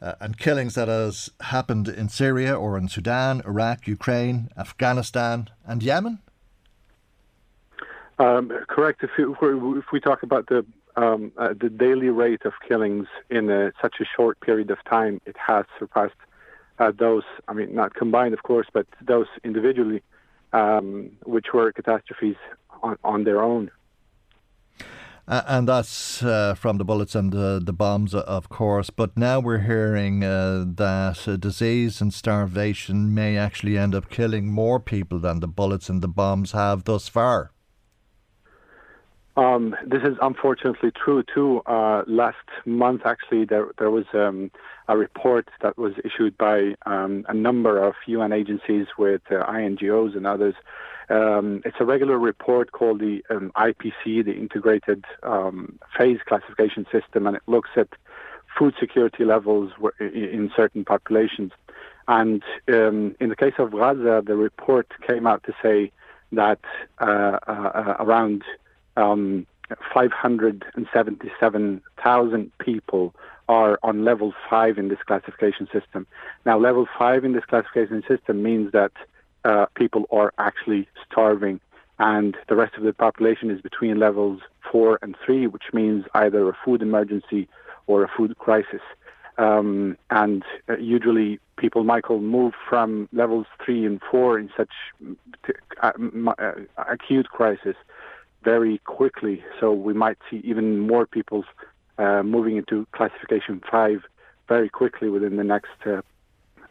uh, 0.00 0.14
and 0.20 0.38
killings 0.38 0.74
that 0.74 0.88
has 0.88 1.30
happened 1.40 1.88
in 1.88 2.08
Syria 2.08 2.54
or 2.54 2.78
in 2.78 2.88
Sudan, 2.88 3.42
Iraq, 3.44 3.86
Ukraine, 3.86 4.48
Afghanistan, 4.56 5.48
and 5.66 5.82
Yemen? 5.82 6.20
Um, 8.18 8.50
correct. 8.68 9.02
If, 9.04 9.10
you, 9.16 9.36
if, 9.42 9.84
we 9.92 10.00
talk 10.00 10.22
about 10.22 10.48
the 10.48 10.66
um, 10.96 11.30
uh, 11.36 11.54
the 11.60 11.70
daily 11.70 12.08
rate 12.08 12.44
of 12.44 12.54
killings 12.66 13.06
in 13.30 13.48
a, 13.50 13.72
such 13.80 13.96
a 14.00 14.04
short 14.04 14.40
period 14.40 14.70
of 14.72 14.78
time, 14.84 15.20
it 15.26 15.36
has 15.38 15.64
surpassed 15.78 16.16
uh, 16.80 16.90
those, 16.96 17.22
I 17.46 17.52
mean, 17.52 17.72
not 17.72 17.94
combined, 17.94 18.34
of 18.34 18.42
course, 18.42 18.66
but 18.72 18.86
those 19.00 19.26
individually, 19.44 20.02
um, 20.52 21.10
which 21.24 21.46
were 21.52 21.72
catastrophes 21.72 22.36
on, 22.82 22.96
on 23.04 23.24
their 23.24 23.42
own. 23.42 23.70
Uh, 25.28 25.42
and 25.46 25.68
that's 25.68 26.22
uh, 26.22 26.54
from 26.54 26.78
the 26.78 26.84
bullets 26.84 27.14
and 27.14 27.32
the, 27.32 27.60
the 27.62 27.72
bombs, 27.72 28.14
of 28.14 28.48
course. 28.48 28.88
But 28.88 29.14
now 29.14 29.40
we're 29.40 29.58
hearing 29.58 30.24
uh, 30.24 30.64
that 30.76 31.36
disease 31.38 32.00
and 32.00 32.14
starvation 32.14 33.14
may 33.14 33.36
actually 33.36 33.76
end 33.76 33.94
up 33.94 34.08
killing 34.08 34.50
more 34.50 34.80
people 34.80 35.18
than 35.18 35.40
the 35.40 35.46
bullets 35.46 35.90
and 35.90 36.00
the 36.00 36.08
bombs 36.08 36.52
have 36.52 36.84
thus 36.84 37.08
far. 37.08 37.50
Um, 39.36 39.76
this 39.86 40.02
is 40.02 40.16
unfortunately 40.22 40.90
true 40.92 41.22
too. 41.22 41.60
Uh, 41.66 42.02
last 42.06 42.36
month, 42.64 43.02
actually, 43.04 43.44
there 43.44 43.68
there 43.78 43.90
was 43.90 44.06
um, 44.12 44.50
a 44.88 44.96
report 44.96 45.48
that 45.60 45.78
was 45.78 45.92
issued 46.04 46.36
by 46.38 46.74
um, 46.86 47.24
a 47.28 47.34
number 47.34 47.82
of 47.82 47.94
UN 48.06 48.32
agencies 48.32 48.86
with 48.96 49.20
uh, 49.30 49.44
INGOs 49.44 50.16
and 50.16 50.26
others. 50.26 50.54
Um, 51.10 51.62
it's 51.64 51.76
a 51.80 51.84
regular 51.84 52.18
report 52.18 52.72
called 52.72 53.00
the 53.00 53.22
um, 53.30 53.52
IPC, 53.56 54.24
the 54.24 54.32
Integrated 54.32 55.04
um, 55.22 55.78
Phase 55.96 56.18
Classification 56.26 56.86
System, 56.90 57.26
and 57.26 57.36
it 57.36 57.42
looks 57.46 57.70
at 57.76 57.88
food 58.58 58.74
security 58.80 59.24
levels 59.24 59.70
in 60.00 60.50
certain 60.56 60.84
populations. 60.84 61.52
And 62.08 62.42
in 62.66 63.14
the 63.18 63.36
case 63.36 63.54
of 63.58 63.72
Gaza, 63.72 64.22
the 64.26 64.36
report 64.36 64.90
came 65.06 65.26
out 65.26 65.44
to 65.44 65.52
say 65.62 65.92
that 66.32 66.60
uh, 67.00 67.38
uh, 67.46 67.96
around 68.00 68.42
um, 68.96 69.46
577,000 69.94 72.52
people 72.58 73.14
are 73.48 73.78
on 73.82 74.04
level 74.04 74.34
five 74.50 74.78
in 74.78 74.88
this 74.88 74.98
classification 75.06 75.68
system. 75.72 76.06
Now, 76.44 76.58
level 76.58 76.86
five 76.98 77.24
in 77.24 77.32
this 77.32 77.44
classification 77.44 78.02
system 78.06 78.42
means 78.42 78.72
that 78.72 78.92
uh, 79.44 79.66
people 79.74 80.04
are 80.10 80.32
actually 80.38 80.88
starving, 81.10 81.60
and 81.98 82.36
the 82.48 82.56
rest 82.56 82.74
of 82.76 82.82
the 82.84 82.92
population 82.92 83.50
is 83.50 83.60
between 83.60 83.98
levels 83.98 84.40
four 84.70 84.98
and 85.02 85.16
three, 85.24 85.46
which 85.46 85.64
means 85.72 86.04
either 86.14 86.48
a 86.48 86.56
food 86.64 86.82
emergency 86.82 87.48
or 87.86 88.04
a 88.04 88.08
food 88.08 88.36
crisis. 88.38 88.82
Um, 89.38 89.96
and 90.10 90.42
uh, 90.68 90.76
usually, 90.76 91.38
people, 91.56 91.84
Michael, 91.84 92.20
move 92.20 92.54
from 92.68 93.08
levels 93.12 93.46
three 93.64 93.86
and 93.86 94.00
four 94.10 94.38
in 94.38 94.50
such 94.56 94.72
uh, 95.82 95.92
uh, 96.38 96.52
acute 96.76 97.28
crisis 97.28 97.76
very 98.42 98.78
quickly. 98.84 99.42
So 99.60 99.72
we 99.72 99.94
might 99.94 100.18
see 100.28 100.40
even 100.44 100.80
more 100.80 101.06
people 101.06 101.44
uh, 101.98 102.22
moving 102.22 102.56
into 102.56 102.86
classification 102.92 103.60
five 103.70 104.02
very 104.48 104.68
quickly 104.68 105.08
within 105.08 105.36
the 105.36 105.44
next 105.44 105.70
uh, 105.86 106.00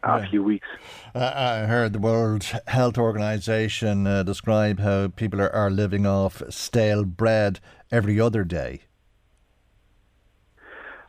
a 0.02 0.26
few 0.28 0.42
weeks. 0.42 0.66
Uh, 1.14 1.32
I 1.34 1.66
heard 1.66 1.92
the 1.92 1.98
World 1.98 2.44
Health 2.66 2.98
Organization 2.98 4.06
uh, 4.06 4.22
describe 4.22 4.80
how 4.80 5.08
people 5.08 5.40
are, 5.40 5.50
are 5.54 5.70
living 5.70 6.06
off 6.06 6.42
stale 6.50 7.04
bread 7.04 7.60
every 7.90 8.20
other 8.20 8.44
day. 8.44 8.82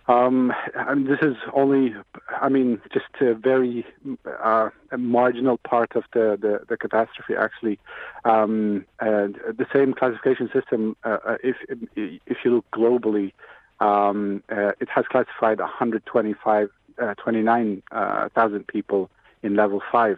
Um, 0.07 0.51
and 0.73 1.05
this 1.05 1.19
is 1.21 1.35
only, 1.53 1.93
I 2.41 2.49
mean, 2.49 2.81
just 2.91 3.05
a 3.21 3.35
very 3.35 3.85
uh, 4.25 4.69
a 4.91 4.97
marginal 4.97 5.59
part 5.59 5.95
of 5.95 6.03
the, 6.13 6.35
the, 6.41 6.61
the 6.67 6.77
catastrophe, 6.77 7.35
actually. 7.37 7.77
Um, 8.25 8.85
and 8.99 9.35
the 9.35 9.67
same 9.71 9.93
classification 9.93 10.49
system, 10.51 10.97
uh, 11.03 11.17
uh 11.23 11.37
if, 11.43 11.57
if 11.95 12.37
you 12.43 12.55
look 12.55 12.65
globally, 12.73 13.33
um, 13.79 14.43
uh, 14.49 14.71
it 14.79 14.89
has 14.89 15.05
classified 15.07 15.59
125, 15.59 16.69
uh, 17.01 17.13
29,000 17.15 17.81
uh, 17.91 18.63
people 18.67 19.09
in 19.41 19.55
level 19.55 19.81
5, 19.91 20.17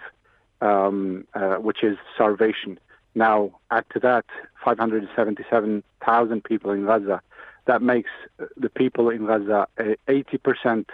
um, 0.62 1.28
uh, 1.34 1.55
which 1.55 1.84
is 1.84 1.97
starvation. 2.16 2.80
Now, 3.14 3.51
add 3.70 3.86
to 3.93 3.99
that 3.99 4.26
577,000 4.64 6.43
people 6.43 6.72
in 6.72 6.86
Gaza 6.86 7.22
that 7.66 7.82
makes 7.82 8.09
the 8.57 8.70
people 8.70 9.09
in 9.09 9.28
Gaza 9.28 9.68
80% 10.07 10.86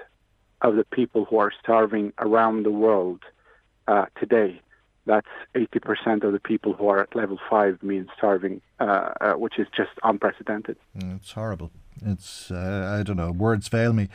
of 0.61 0.75
the 0.75 0.83
people 0.83 1.25
who 1.25 1.37
are 1.37 1.51
starving 1.61 2.11
around 2.17 2.63
the 2.63 2.71
world 2.71 3.21
uh, 3.87 4.05
today. 4.19 4.59
That's 5.07 5.27
80% 5.55 6.23
of 6.23 6.33
the 6.33 6.39
people 6.39 6.73
who 6.73 6.89
are 6.89 7.01
at 7.01 7.15
level 7.15 7.39
five 7.49 7.81
mean 7.81 8.07
starving, 8.17 8.61
uh, 8.79 9.13
uh, 9.21 9.33
which 9.33 9.57
is 9.57 9.67
just 9.75 9.91
unprecedented. 10.03 10.77
Mm, 10.97 11.17
it's 11.17 11.31
horrible. 11.31 11.71
It's, 12.05 12.51
uh, 12.51 12.97
I 12.99 13.03
don't 13.03 13.17
know, 13.17 13.31
words 13.31 13.67
fail 13.67 13.93
me. 13.93 14.09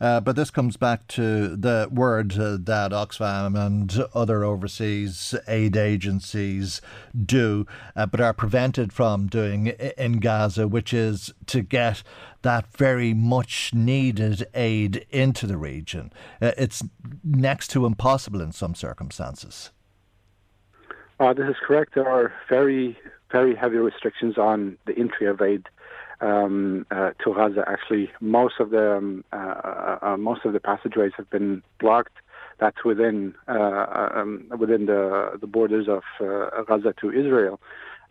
Uh, 0.00 0.20
but 0.20 0.36
this 0.36 0.50
comes 0.50 0.76
back 0.76 1.06
to 1.08 1.54
the 1.54 1.88
word 1.90 2.32
uh, 2.38 2.56
that 2.60 2.90
Oxfam 2.90 3.56
and 3.56 4.06
other 4.14 4.42
overseas 4.42 5.34
aid 5.46 5.76
agencies 5.76 6.80
do, 7.16 7.66
uh, 7.94 8.06
but 8.06 8.20
are 8.20 8.32
prevented 8.32 8.92
from 8.92 9.26
doing 9.26 9.68
in 9.68 10.18
Gaza, 10.18 10.66
which 10.66 10.92
is 10.92 11.32
to 11.46 11.62
get 11.62 12.02
that 12.42 12.66
very 12.76 13.14
much 13.14 13.72
needed 13.74 14.46
aid 14.54 15.06
into 15.10 15.46
the 15.46 15.56
region. 15.56 16.12
It's 16.40 16.82
next 17.22 17.68
to 17.68 17.86
impossible 17.86 18.40
in 18.40 18.52
some 18.52 18.74
circumstances. 18.74 19.70
Uh, 21.20 21.32
this 21.32 21.48
is 21.48 21.56
correct. 21.66 21.94
There 21.94 22.08
are 22.08 22.32
very, 22.48 22.96
very 23.32 23.56
heavy 23.56 23.76
restrictions 23.76 24.38
on 24.38 24.78
the 24.86 24.96
entry 24.96 25.26
of 25.26 25.42
aid 25.42 25.66
um, 26.20 26.86
uh, 26.90 27.10
to 27.24 27.34
Gaza. 27.34 27.64
Actually, 27.66 28.10
most 28.20 28.54
of 28.60 28.70
the 28.70 28.96
um, 28.96 29.24
uh, 29.32 29.36
uh, 29.36 29.98
uh 30.02 30.16
most 30.16 30.44
of 30.44 30.52
the 30.52 30.60
passageways 30.60 31.12
have 31.16 31.28
been 31.30 31.62
blocked. 31.80 32.16
That's 32.58 32.84
within 32.84 33.34
uh, 33.48 34.10
um, 34.14 34.50
within 34.58 34.86
the 34.86 35.38
the 35.40 35.46
borders 35.46 35.88
of 35.88 36.02
uh, 36.20 36.62
Gaza 36.62 36.94
to 37.00 37.10
Israel, 37.10 37.60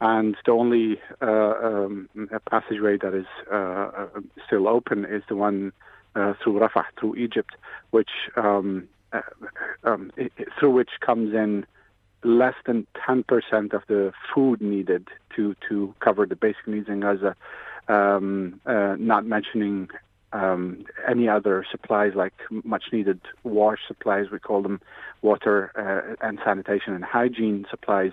and 0.01 0.35
the 0.45 0.51
only 0.51 1.01
um, 1.21 2.09
passageway 2.49 2.97
that 2.97 3.13
is 3.13 3.25
still 4.45 4.67
open 4.67 5.05
is 5.05 5.23
the 5.29 5.35
one 5.35 5.71
through 6.13 6.59
Rafah, 6.59 6.85
through 6.99 7.15
Egypt, 7.15 7.55
which 7.91 8.09
um, 8.37 8.87
um, 9.83 10.11
through 10.59 10.71
which 10.71 10.91
comes 11.01 11.33
in 11.33 11.65
less 12.23 12.55
than 12.65 12.87
10% 13.07 13.23
of 13.73 13.83
the 13.87 14.11
food 14.33 14.61
needed 14.61 15.07
to, 15.35 15.55
to 15.69 15.93
cover 15.99 16.25
the 16.25 16.35
basic 16.35 16.67
needs 16.67 16.87
in 16.87 17.01
Gaza 17.01 17.35
um, 17.87 18.59
uh, 18.65 18.95
not 18.99 19.25
mentioning 19.25 19.89
um, 20.33 20.85
any 21.07 21.29
other 21.29 21.65
supplies 21.71 22.13
like 22.15 22.33
much 22.63 22.85
needed 22.91 23.21
wash 23.43 23.79
supplies, 23.87 24.25
we 24.31 24.39
call 24.39 24.61
them 24.61 24.81
water 25.21 25.71
uh, 25.75 26.25
and 26.25 26.39
sanitation 26.43 26.93
and 26.93 27.03
hygiene 27.03 27.65
supplies, 27.69 28.11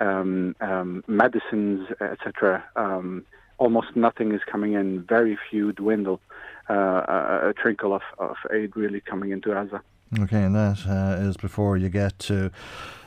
um, 0.00 0.56
um, 0.60 1.04
medicines, 1.06 1.88
etc. 2.00 2.64
Um, 2.74 3.24
almost 3.58 3.94
nothing 3.94 4.32
is 4.32 4.40
coming 4.50 4.72
in, 4.72 5.02
very 5.02 5.38
few 5.50 5.72
dwindle, 5.72 6.20
uh, 6.68 6.74
a, 6.74 7.48
a, 7.50 7.52
trickle 7.54 7.94
of, 7.94 8.02
of 8.18 8.36
aid 8.52 8.76
really 8.76 9.00
coming 9.00 9.30
into 9.30 9.50
Gaza. 9.50 9.82
Okay, 10.18 10.42
and 10.42 10.54
that 10.54 10.84
uh, 10.86 11.22
is 11.22 11.36
before 11.36 11.76
you 11.76 11.88
get 11.88 12.18
to 12.20 12.50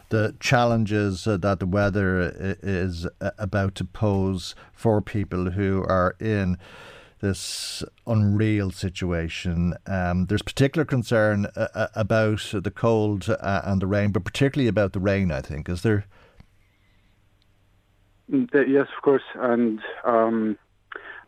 the 0.09 0.35
challenges 0.39 1.27
uh, 1.27 1.37
that 1.37 1.59
the 1.59 1.65
weather 1.65 2.57
is 2.61 3.07
uh, 3.21 3.31
about 3.37 3.75
to 3.75 3.85
pose 3.85 4.55
for 4.73 5.01
people 5.01 5.51
who 5.51 5.83
are 5.87 6.15
in 6.19 6.57
this 7.21 7.83
unreal 8.05 8.71
situation. 8.71 9.73
Um, 9.87 10.27
there's 10.27 10.41
particular 10.41 10.85
concern 10.85 11.47
uh, 11.55 11.67
uh 11.73 11.87
about 11.95 12.53
the 12.53 12.71
cold 12.71 13.29
uh, 13.29 13.61
and 13.63 13.81
the 13.81 13.87
rain, 13.87 14.11
but 14.11 14.23
particularly 14.23 14.67
about 14.67 14.93
the 14.93 14.99
rain, 14.99 15.31
I 15.31 15.41
think. 15.41 15.69
Is 15.69 15.81
there? 15.81 16.05
Mm, 18.31 18.49
yes, 18.67 18.87
of 18.95 19.01
course. 19.01 19.23
And 19.35 19.79
um, 20.03 20.57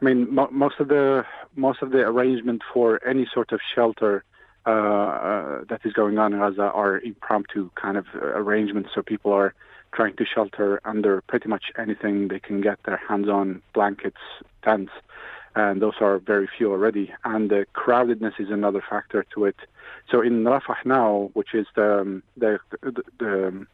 I 0.01 0.05
mean, 0.05 0.33
mo- 0.33 0.49
most 0.51 0.79
of 0.79 0.87
the 0.89 1.25
most 1.55 1.81
of 1.81 1.91
the 1.91 1.99
arrangement 1.99 2.61
for 2.73 3.03
any 3.07 3.27
sort 3.33 3.51
of 3.51 3.59
shelter 3.73 4.23
uh, 4.67 4.69
uh, 4.69 5.61
that 5.69 5.81
is 5.85 5.93
going 5.93 6.17
on 6.17 6.33
in 6.33 6.39
Gaza 6.39 6.63
are 6.63 6.99
impromptu 6.99 7.69
kind 7.75 7.97
of 7.97 8.05
arrangements. 8.15 8.89
So 8.93 9.01
people 9.01 9.31
are 9.31 9.53
trying 9.93 10.15
to 10.17 10.25
shelter 10.25 10.81
under 10.83 11.21
pretty 11.21 11.47
much 11.47 11.71
anything 11.77 12.27
they 12.27 12.39
can 12.39 12.59
get 12.59 12.77
their 12.83 12.97
hands 12.97 13.29
on, 13.29 13.61
blankets, 13.73 14.17
tents, 14.63 14.91
and 15.55 15.81
those 15.81 15.95
are 16.01 16.19
very 16.19 16.47
few 16.57 16.69
already. 16.71 17.13
And 17.23 17.49
the 17.49 17.65
crowdedness 17.73 18.39
is 18.39 18.49
another 18.49 18.83
factor 18.87 19.25
to 19.33 19.45
it. 19.45 19.55
So 20.11 20.21
in 20.21 20.43
Rafah 20.43 20.85
now, 20.85 21.31
which 21.33 21.53
is 21.53 21.65
the 21.75 22.01
um, 22.01 22.23
the, 22.35 22.59
the, 22.81 23.03
the 23.19 23.67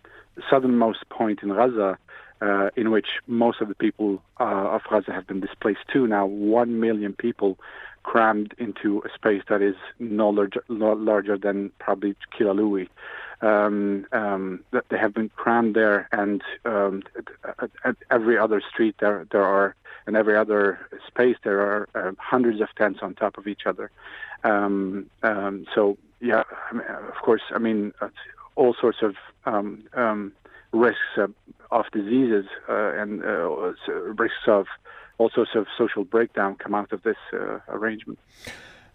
southernmost 0.49 1.09
point 1.09 1.39
in 1.43 1.49
Gaza, 1.49 1.97
uh, 2.43 2.69
in 2.75 2.91
which 2.91 3.07
most 3.25 3.61
of 3.61 3.69
the 3.69 3.75
people 3.75 4.21
uh, 4.39 4.75
of 4.75 4.81
Gaza 4.89 5.13
have 5.13 5.25
been 5.25 5.39
displaced 5.39 5.87
to. 5.93 6.05
Now, 6.05 6.25
one 6.25 6.79
million 6.79 7.13
people 7.13 7.57
crammed 8.03 8.53
into 8.57 9.01
a 9.05 9.13
space 9.15 9.43
that 9.47 9.61
is 9.61 9.75
no 9.99 10.29
larger, 10.29 10.61
no 10.67 10.91
larger 10.91 11.37
than 11.37 11.71
probably 11.79 12.15
Kilalui. 12.37 12.89
Um, 13.41 14.05
um, 14.11 14.63
they 14.89 14.97
have 14.97 15.13
been 15.13 15.29
crammed 15.29 15.75
there, 15.75 16.09
and 16.11 16.41
um, 16.65 17.03
at, 17.59 17.69
at, 17.85 17.95
every 18.11 18.37
other 18.37 18.61
street 18.61 18.95
there 18.99 19.25
there 19.31 19.43
are, 19.43 19.75
and 20.05 20.17
every 20.17 20.35
other 20.35 20.79
space 21.07 21.37
there 21.43 21.61
are 21.61 21.89
uh, 21.95 22.11
hundreds 22.19 22.59
of 22.61 22.69
tents 22.75 22.99
on 23.01 23.15
top 23.15 23.37
of 23.37 23.47
each 23.47 23.65
other. 23.65 23.89
Um, 24.43 25.09
um, 25.23 25.65
so 25.73 25.97
yeah, 26.19 26.43
I 26.69 26.73
mean, 26.73 26.87
of 26.87 27.15
course, 27.21 27.43
I 27.53 27.57
mean, 27.57 27.93
all 28.55 28.73
sorts 28.73 28.99
of 29.01 29.15
risks 30.73 30.99
uh, 31.17 31.27
of 31.73 31.85
diseases 31.91 32.45
uh, 32.69 32.93
and 32.93 33.23
uh, 33.23 33.49
risks 34.13 34.47
of 34.47 34.67
all 35.17 35.29
sorts 35.33 35.51
of 35.55 35.65
social 35.77 36.03
breakdown 36.03 36.55
come 36.55 36.75
out 36.75 36.91
of 36.91 37.01
this 37.03 37.17
uh, 37.33 37.59
arrangement. 37.67 38.19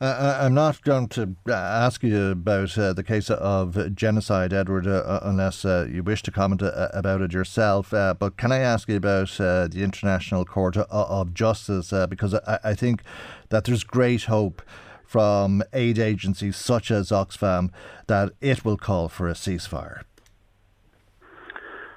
Uh, 0.01 0.39
I'm 0.41 0.55
not 0.55 0.81
going 0.83 1.09
to 1.09 1.35
ask 1.49 2.05
you 2.05 2.31
about 2.31 2.79
uh, 2.79 2.93
the 2.93 3.03
case 3.03 3.31
of 3.31 3.97
genocide, 3.97 4.53
Edward, 4.53 4.87
uh, 4.87 5.19
unless 5.25 5.65
you 5.65 6.05
wish 6.05 6.23
to 6.23 6.31
comment 6.31 6.63
about 6.63 7.21
it 7.21 7.33
yourself. 7.33 7.91
but 7.91 8.37
can 8.37 8.53
I 8.53 8.59
ask 8.59 8.89
you 8.89 8.97
about 8.97 9.31
the 9.31 9.81
International 9.83 10.45
Court 10.45 10.77
of 10.77 11.35
Justice? 11.35 11.93
because 12.09 12.35
I, 12.35 12.61
I 12.63 12.75
think 12.75 13.03
that 13.49 13.65
there's 13.65 13.83
great 13.83 14.25
hope 14.25 14.63
from 15.05 15.65
aid 15.73 15.99
agencies 15.99 16.57
such 16.57 16.93
as 16.93 17.09
Oxfam 17.09 17.71
that 18.07 18.31
it 18.41 18.65
will 18.65 18.77
call 18.77 19.09
for 19.09 19.27
a 19.27 19.33
ceasefire? 19.33 20.03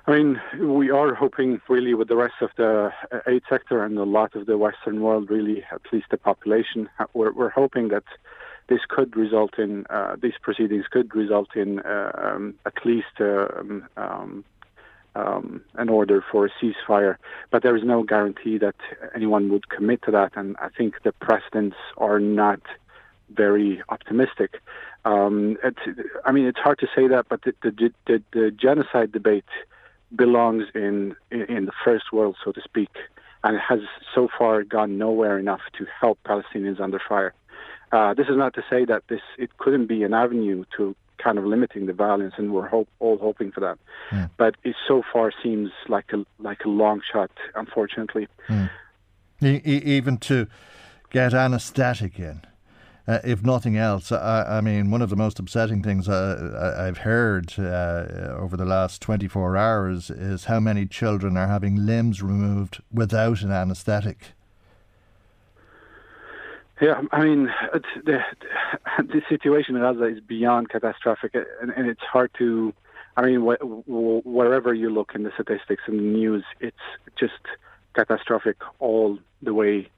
I 0.07 0.11
mean, 0.11 0.41
we 0.59 0.89
are 0.89 1.13
hoping 1.13 1.61
really 1.69 1.93
with 1.93 2.07
the 2.07 2.15
rest 2.15 2.35
of 2.41 2.49
the 2.57 2.91
aid 3.27 3.43
sector 3.47 3.83
and 3.83 3.97
a 3.97 4.03
lot 4.03 4.35
of 4.35 4.47
the 4.47 4.57
Western 4.57 5.01
world, 5.01 5.29
really, 5.29 5.63
at 5.71 5.81
least 5.93 6.07
the 6.09 6.17
population, 6.17 6.89
we're, 7.13 7.31
we're 7.31 7.49
hoping 7.49 7.89
that 7.89 8.03
this 8.67 8.79
could 8.87 9.15
result 9.15 9.59
in, 9.59 9.85
uh, 9.89 10.15
these 10.19 10.33
proceedings 10.41 10.85
could 10.89 11.13
result 11.13 11.55
in 11.55 11.79
uh, 11.81 12.11
um, 12.15 12.55
at 12.65 12.73
least 12.83 13.19
uh, 13.19 13.47
um, 13.59 13.87
um, 13.97 14.45
um, 15.13 15.61
an 15.75 15.89
order 15.89 16.23
for 16.31 16.45
a 16.45 16.49
ceasefire. 16.59 17.17
But 17.51 17.61
there 17.61 17.75
is 17.75 17.83
no 17.83 18.01
guarantee 18.01 18.57
that 18.57 18.75
anyone 19.13 19.51
would 19.51 19.69
commit 19.69 20.01
to 20.03 20.11
that. 20.11 20.31
And 20.35 20.55
I 20.57 20.69
think 20.69 20.95
the 21.03 21.11
precedents 21.11 21.75
are 21.97 22.19
not 22.19 22.61
very 23.29 23.83
optimistic. 23.89 24.61
Um, 25.05 25.57
I 26.25 26.31
mean, 26.31 26.45
it's 26.45 26.59
hard 26.59 26.79
to 26.79 26.87
say 26.95 27.07
that, 27.07 27.27
but 27.29 27.43
the, 27.43 27.53
the, 27.61 27.91
the, 28.07 28.23
the 28.31 28.51
genocide 28.51 29.11
debate 29.11 29.45
belongs 30.15 30.65
in, 30.75 31.15
in 31.31 31.65
the 31.65 31.71
first 31.83 32.11
world, 32.11 32.35
so 32.43 32.51
to 32.51 32.61
speak, 32.61 32.89
and 33.43 33.57
has 33.59 33.79
so 34.13 34.27
far 34.37 34.63
gone 34.63 34.97
nowhere 34.97 35.37
enough 35.39 35.61
to 35.77 35.85
help 35.99 36.19
Palestinians 36.25 36.79
under 36.79 36.99
fire. 37.07 37.33
Uh, 37.91 38.13
this 38.13 38.27
is 38.27 38.37
not 38.37 38.53
to 38.53 38.63
say 38.69 38.85
that 38.85 39.03
this 39.09 39.21
it 39.37 39.57
couldn't 39.57 39.87
be 39.87 40.03
an 40.03 40.13
avenue 40.13 40.63
to 40.77 40.95
kind 41.17 41.37
of 41.37 41.45
limiting 41.45 41.85
the 41.85 41.93
violence, 41.93 42.33
and 42.37 42.53
we're 42.53 42.67
hope, 42.67 42.87
all 42.99 43.17
hoping 43.17 43.51
for 43.51 43.59
that. 43.59 43.77
Mm. 44.11 44.29
But 44.37 44.55
it 44.63 44.75
so 44.87 45.03
far 45.11 45.31
seems 45.43 45.71
like 45.87 46.11
a 46.13 46.25
like 46.39 46.63
a 46.65 46.69
long 46.69 47.01
shot, 47.11 47.31
unfortunately. 47.55 48.27
Mm. 48.47 48.69
E- 49.43 49.61
even 49.65 50.17
to 50.17 50.47
get 51.09 51.33
anaesthetic 51.33 52.19
in 52.19 52.41
uh, 53.11 53.19
if 53.23 53.43
nothing 53.43 53.77
else, 53.77 54.11
I, 54.11 54.57
I, 54.57 54.61
mean, 54.61 54.89
one 54.89 55.01
of 55.01 55.09
the 55.09 55.15
most 55.15 55.39
upsetting 55.39 55.83
things 55.83 56.07
uh, 56.07 56.75
I, 56.77 56.85
have 56.85 56.99
heard 56.99 57.53
uh, 57.59 58.33
over 58.37 58.55
the 58.55 58.65
last 58.65 59.01
24 59.01 59.57
hours 59.57 60.09
is 60.09 60.45
how 60.45 60.59
many 60.59 60.85
children 60.85 61.35
are 61.35 61.47
having 61.47 61.85
limbs 61.85 62.21
removed 62.21 62.81
without 62.91 63.41
an 63.41 63.51
anaesthetic. 63.51 64.33
Yeah, 66.81 67.01
I 67.11 67.23
mean, 67.23 67.49
the, 68.05 68.19
the 68.97 69.21
situation 69.29 69.75
in 69.75 69.81
Gaza 69.81 70.05
is 70.05 70.19
beyond 70.19 70.69
catastrophic, 70.69 71.35
and, 71.35 71.71
and 71.71 71.87
it's 71.87 72.01
hard 72.01 72.31
to. 72.37 72.73
I 73.17 73.25
mean, 73.25 73.45
wh- 73.45 73.61
wh- 73.61 74.25
wherever 74.25 74.73
you 74.73 74.89
look 74.89 75.11
in 75.13 75.23
the 75.23 75.31
statistics 75.33 75.83
and 75.85 75.99
the 75.99 76.03
news, 76.03 76.43
it's 76.59 76.77
just 77.19 77.33
catastrophic 77.93 78.57
all 78.79 79.19
the 79.41 79.53
way 79.53 79.89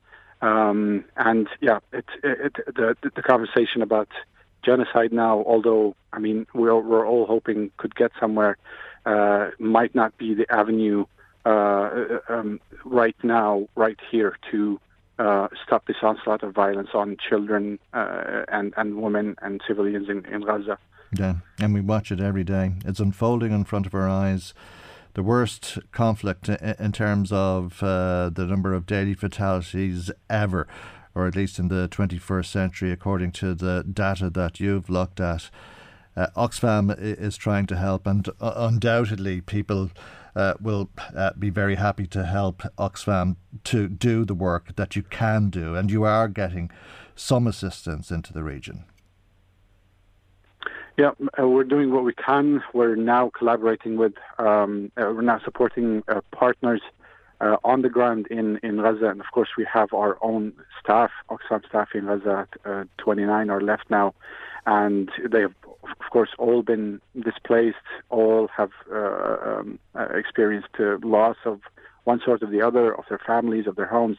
um, 0.44 1.06
and 1.16 1.48
yeah, 1.62 1.80
it, 1.94 2.06
it, 2.22 2.54
the, 2.68 2.98
the 3.16 3.22
conversation 3.22 3.82
about 3.82 4.10
genocide 4.62 5.14
now, 5.14 5.42
although 5.48 5.96
I 6.12 6.20
mean 6.20 6.46
we're 6.54 6.78
we're 6.78 7.08
all 7.08 7.26
hoping 7.26 7.72
could 7.78 7.96
get 7.96 8.12
somewhere, 8.20 8.58
uh, 9.06 9.52
might 9.58 9.96
not 9.96 10.18
be 10.18 10.34
the 10.34 10.46
avenue 10.54 11.06
uh, 11.46 12.20
um, 12.28 12.60
right 12.84 13.16
now, 13.24 13.70
right 13.76 13.98
here 14.12 14.38
to 14.52 14.82
uh, 15.18 15.48
stop 15.66 15.88
this 15.88 15.98
onslaught 16.02 16.44
of 16.44 16.54
violence 16.54 16.90
on 16.94 17.16
children 17.30 17.80
uh, 17.94 18.44
and 18.50 18.74
and 18.76 19.02
women 19.02 19.38
and 19.42 19.62
civilians 19.66 20.10
in, 20.10 20.26
in 20.26 20.42
Gaza. 20.42 20.78
Yeah, 21.18 21.36
and 21.62 21.74
we 21.74 21.80
watch 21.80 22.12
it 22.12 22.20
every 22.20 22.44
day. 22.44 22.74
It's 22.86 23.00
unfolding 23.00 23.54
in 23.54 23.64
front 23.64 23.86
of 23.86 23.96
our 23.96 24.10
eyes 24.10 24.54
the 25.14 25.24
worst 25.24 25.78
conflict 25.92 26.50
in 26.50 26.92
terms 26.92 27.32
of 27.32 27.82
uh, 27.84 28.30
the 28.30 28.46
number 28.46 28.74
of 28.74 28.86
daily 28.86 29.14
fatalities 29.14 30.12
ever, 30.30 30.68
or 31.14 31.28
at 31.28 31.36
least 31.36 31.60
in 31.60 31.68
the 31.68 31.88
21st 31.90 32.46
century, 32.46 32.92
according 32.92 33.32
to 33.32 33.54
the 33.54 33.84
data 33.92 34.30
that 34.30 34.60
you've 34.60 34.90
looked 34.90 35.20
at. 35.20 35.50
Uh, 36.16 36.28
Oxfam 36.36 36.96
is 37.00 37.38
trying 37.38 37.66
to 37.68 37.76
help, 37.76 38.06
and 38.06 38.28
uh, 38.40 38.54
undoubtedly, 38.56 39.42
people 39.42 39.92
uh, 40.36 40.54
will 40.60 40.90
uh, 41.16 41.32
be 41.38 41.50
very 41.50 41.76
happy 41.76 42.08
to 42.08 42.26
help 42.26 42.62
Oxfam 42.78 43.36
to 43.64 43.88
do 43.88 44.26
the 44.26 44.36
work 44.36 44.76
that 44.76 44.96
you 44.96 45.04
can 45.04 45.50
do, 45.50 45.76
and 45.76 45.92
you 45.92 46.04
are 46.04 46.28
getting 46.28 46.70
some 47.16 47.48
assistance 47.48 48.12
into 48.12 48.34
the 48.34 48.44
region. 48.44 48.86
Yeah, 50.96 51.12
uh, 51.40 51.48
we're 51.48 51.64
doing 51.64 51.92
what 51.92 52.04
we 52.04 52.14
can. 52.14 52.62
We're 52.72 52.96
now 52.96 53.32
collaborating 53.36 53.98
with, 53.98 54.14
um, 54.38 54.92
uh, 54.96 55.10
we're 55.16 55.24
now 55.24 55.40
supporting 55.44 56.04
uh, 56.08 56.22
partners 56.32 56.82
uh, 57.42 57.58
on 57.64 57.82
the 57.82 57.90
ground 57.90 58.28
in, 58.30 58.58
in 58.62 58.78
Gaza. 58.78 59.08
And 59.08 59.20
of 59.20 59.26
course, 59.32 59.50
we 59.58 59.66
have 59.74 59.92
our 59.92 60.20
own 60.22 60.54
staff, 60.80 61.10
Oxfam 61.32 61.68
staff 61.68 61.90
in 61.96 62.06
Gaza, 62.06 62.48
uh, 62.64 62.84
29 62.98 63.50
are 63.50 63.60
left 63.60 63.90
now. 63.90 64.14
And 64.68 65.10
they 65.28 65.42
have, 65.42 65.56
of 65.84 66.10
course, 66.12 66.30
all 66.38 66.62
been 66.62 67.02
displaced, 67.20 67.78
all 68.12 68.48
have 68.56 68.70
uh, 68.94 69.62
um, 69.62 69.80
experienced 70.14 70.80
loss 70.80 71.38
of 71.44 71.62
one 72.04 72.22
sort 72.24 72.44
or 72.44 72.48
the 72.48 72.62
other, 72.62 72.94
of 72.94 73.06
their 73.10 73.20
families, 73.26 73.66
of 73.66 73.78
their 73.78 73.88
homes. 73.88 74.18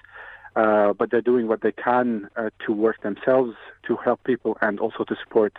but 0.54 1.08
they're 1.12 1.20
doing 1.20 1.46
what 1.46 1.60
they 1.60 1.72
can 1.72 2.28
to 2.66 2.72
work 2.72 3.00
themselves, 3.02 3.54
to 3.86 3.94
help 3.94 4.24
people, 4.24 4.58
and 4.60 4.80
also 4.80 5.04
to 5.04 5.14
support 5.22 5.56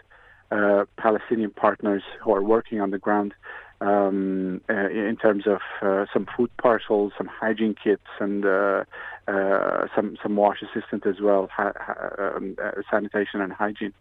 uh, 0.55 0.85
Palestinian 0.97 1.51
partners 1.51 2.03
who 2.21 2.33
are 2.33 2.43
working 2.43 2.79
on 2.79 2.91
the 2.91 2.97
ground 2.97 3.33
um, 3.81 4.61
uh, 4.69 4.89
in 4.89 5.17
terms 5.21 5.45
of 5.47 5.59
uh, 5.81 6.05
some 6.13 6.27
food 6.35 6.49
parcels, 6.57 7.11
some 7.17 7.27
hygiene 7.27 7.75
kits, 7.81 8.07
and 8.19 8.45
uh, 8.45 8.83
uh, 9.27 9.87
some 9.95 10.17
some 10.23 10.35
wash 10.35 10.59
assistant 10.61 11.05
as 11.05 11.19
well, 11.21 11.49
ha- 11.51 11.73
ha- 11.75 12.35
um, 12.35 12.55
sanitation 12.89 13.41
and 13.41 13.53
hygiene. 13.53 13.93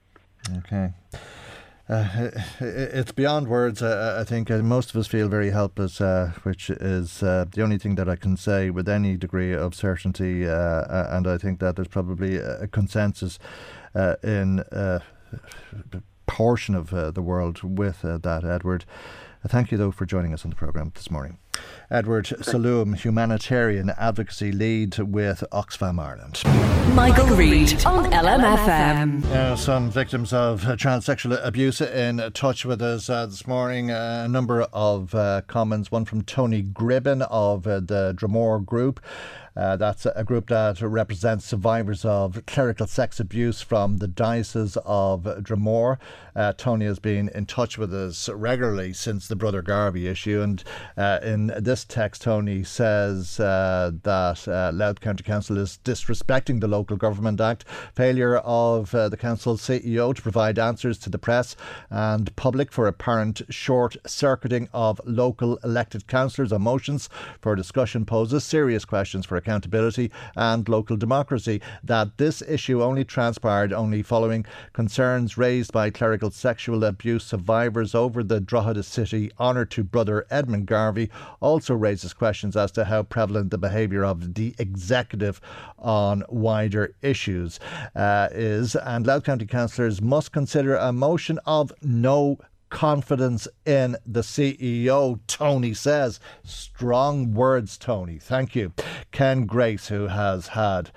Okay. 0.58 0.92
Uh, 1.86 2.30
it's 2.60 3.12
beyond 3.12 3.48
words. 3.48 3.82
Uh, 3.82 4.16
I 4.18 4.24
think 4.24 4.50
uh, 4.50 4.58
most 4.58 4.90
of 4.90 4.96
us 4.96 5.06
feel 5.06 5.28
very 5.28 5.50
helpless, 5.50 5.98
which 6.44 6.70
is 6.70 7.20
the 7.20 7.60
only 7.62 7.78
thing 7.78 7.96
that 7.96 8.08
I 8.08 8.16
can 8.16 8.36
say 8.36 8.70
with 8.70 8.88
any 8.88 9.16
degree 9.16 9.52
of 9.52 9.74
certainty. 9.74 10.44
and 10.44 11.26
I 11.26 11.36
think 11.36 11.60
that 11.60 11.76
there's 11.76 11.88
probably 11.88 12.36
a 12.36 12.68
consensus 12.68 13.38
in 14.22 14.62
portion 16.26 16.74
of 16.74 16.92
uh, 16.92 17.10
the 17.10 17.22
world 17.22 17.62
with 17.62 18.04
uh, 18.04 18.18
that, 18.18 18.44
Edward. 18.44 18.84
Uh, 19.44 19.48
thank 19.48 19.70
you, 19.70 19.78
though, 19.78 19.90
for 19.90 20.06
joining 20.06 20.32
us 20.32 20.44
on 20.44 20.50
the 20.50 20.56
programme 20.56 20.92
this 20.94 21.10
morning. 21.10 21.38
Edward 21.90 22.24
Saloom, 22.24 22.96
humanitarian 22.96 23.90
advocacy 23.98 24.50
lead 24.50 24.98
with 24.98 25.44
Oxfam 25.52 26.00
Ireland. 26.00 26.42
Michael, 26.94 27.26
Reade 27.36 27.84
on 27.84 28.10
LMFM. 28.10 29.24
Uh, 29.26 29.54
some 29.54 29.90
victims 29.90 30.32
of 30.32 30.66
uh, 30.66 30.76
child 30.76 31.04
abuse 31.42 31.80
in 31.80 32.18
touch 32.32 32.64
with 32.64 32.80
us 32.80 33.10
uh, 33.10 33.26
this 33.26 33.46
morning. 33.46 33.90
Uh, 33.90 34.22
a 34.24 34.28
number 34.28 34.62
of 34.72 35.14
uh, 35.14 35.42
comments, 35.46 35.90
one 35.90 36.04
from 36.04 36.22
Tony 36.22 36.62
Gribben 36.62 37.26
of 37.30 37.66
uh, 37.66 37.80
the 37.80 38.14
Dromore 38.16 38.64
Group. 38.64 39.00
Uh, 39.56 39.76
that's 39.76 40.06
a 40.06 40.24
group 40.24 40.48
that 40.48 40.80
represents 40.80 41.44
survivors 41.44 42.04
of 42.04 42.44
clerical 42.46 42.86
sex 42.86 43.20
abuse 43.20 43.60
from 43.60 43.98
the 43.98 44.08
Diocese 44.08 44.76
of 44.84 45.22
Dromore. 45.42 45.98
Uh, 46.34 46.52
Tony 46.56 46.86
has 46.86 46.98
been 46.98 47.28
in 47.28 47.46
touch 47.46 47.78
with 47.78 47.94
us 47.94 48.28
regularly 48.28 48.92
since 48.92 49.28
the 49.28 49.36
Brother 49.36 49.62
Garvey 49.62 50.08
issue, 50.08 50.42
and 50.42 50.64
uh, 50.96 51.20
in 51.22 51.52
this 51.58 51.84
text, 51.84 52.22
Tony 52.22 52.64
says 52.64 53.38
uh, 53.38 53.92
that 54.02 54.48
uh, 54.48 54.72
Louth 54.74 55.00
County 55.00 55.22
Council 55.22 55.56
is 55.58 55.78
disrespecting 55.84 56.60
the 56.60 56.66
Local 56.66 56.96
Government 56.96 57.40
Act, 57.40 57.64
failure 57.94 58.38
of 58.38 58.92
uh, 58.94 59.08
the 59.08 59.16
council's 59.16 59.62
CEO 59.62 60.14
to 60.14 60.22
provide 60.22 60.58
answers 60.58 60.98
to 60.98 61.10
the 61.10 61.18
press 61.18 61.54
and 61.90 62.34
public 62.34 62.72
for 62.72 62.88
apparent 62.88 63.42
short 63.48 63.96
circuiting 64.04 64.68
of 64.72 65.00
local 65.04 65.58
elected 65.62 66.08
councillors' 66.08 66.52
motions 66.52 67.08
for 67.40 67.54
discussion 67.54 68.04
poses 68.04 68.42
serious 68.42 68.84
questions 68.84 69.24
for 69.26 69.36
accountability 69.44 70.10
and 70.36 70.68
local 70.68 70.96
democracy. 70.96 71.60
That 71.82 72.16
this 72.16 72.42
issue 72.42 72.82
only 72.82 73.04
transpired 73.04 73.72
only 73.72 74.02
following 74.02 74.46
concerns 74.72 75.36
raised 75.36 75.72
by 75.72 75.90
clerical 75.90 76.30
sexual 76.30 76.84
abuse 76.84 77.24
survivors 77.24 77.94
over 77.94 78.22
the 78.22 78.40
Drogheda 78.40 78.82
City 78.82 79.30
honour 79.38 79.66
to 79.66 79.84
brother 79.84 80.26
Edmund 80.30 80.66
Garvey 80.66 81.10
also 81.40 81.74
raises 81.74 82.14
questions 82.14 82.56
as 82.56 82.72
to 82.72 82.84
how 82.84 83.02
prevalent 83.02 83.50
the 83.50 83.58
behaviour 83.58 84.04
of 84.04 84.34
the 84.34 84.54
executive 84.58 85.40
on 85.78 86.24
wider 86.28 86.94
issues 87.02 87.60
uh, 87.94 88.28
is. 88.32 88.74
And 88.76 89.06
Louth 89.06 89.24
County 89.24 89.46
councillors 89.46 90.00
must 90.00 90.32
consider 90.32 90.76
a 90.76 90.92
motion 90.92 91.38
of 91.44 91.72
no 91.82 92.38
confidence 92.74 93.46
in 93.64 93.96
the 94.04 94.22
CEO, 94.22 95.20
Tony 95.28 95.72
says. 95.72 96.18
Strong 96.42 97.32
words, 97.32 97.78
Tony. 97.78 98.18
Thank 98.18 98.56
you. 98.56 98.72
Ken 99.12 99.46
Grace, 99.46 99.86
who 99.86 100.08
has 100.08 100.48
had 100.48 100.90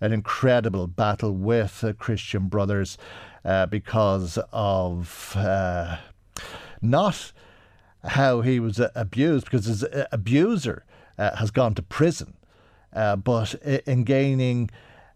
an 0.00 0.12
incredible 0.12 0.88
battle 0.88 1.32
with 1.32 1.84
uh, 1.84 1.92
Christian 1.92 2.48
Brothers 2.48 2.98
uh, 3.44 3.66
because 3.66 4.40
of 4.52 5.34
uh, 5.36 5.98
not 6.82 7.30
how 8.02 8.40
he 8.40 8.58
was 8.58 8.80
uh, 8.80 8.90
abused, 8.96 9.44
because 9.44 9.66
his 9.66 9.84
uh, 9.84 10.06
abuser 10.10 10.84
uh, 11.16 11.36
has 11.36 11.52
gone 11.52 11.74
to 11.74 11.82
prison, 11.82 12.34
but 12.92 13.54
in 13.86 14.02
gaining 14.02 14.68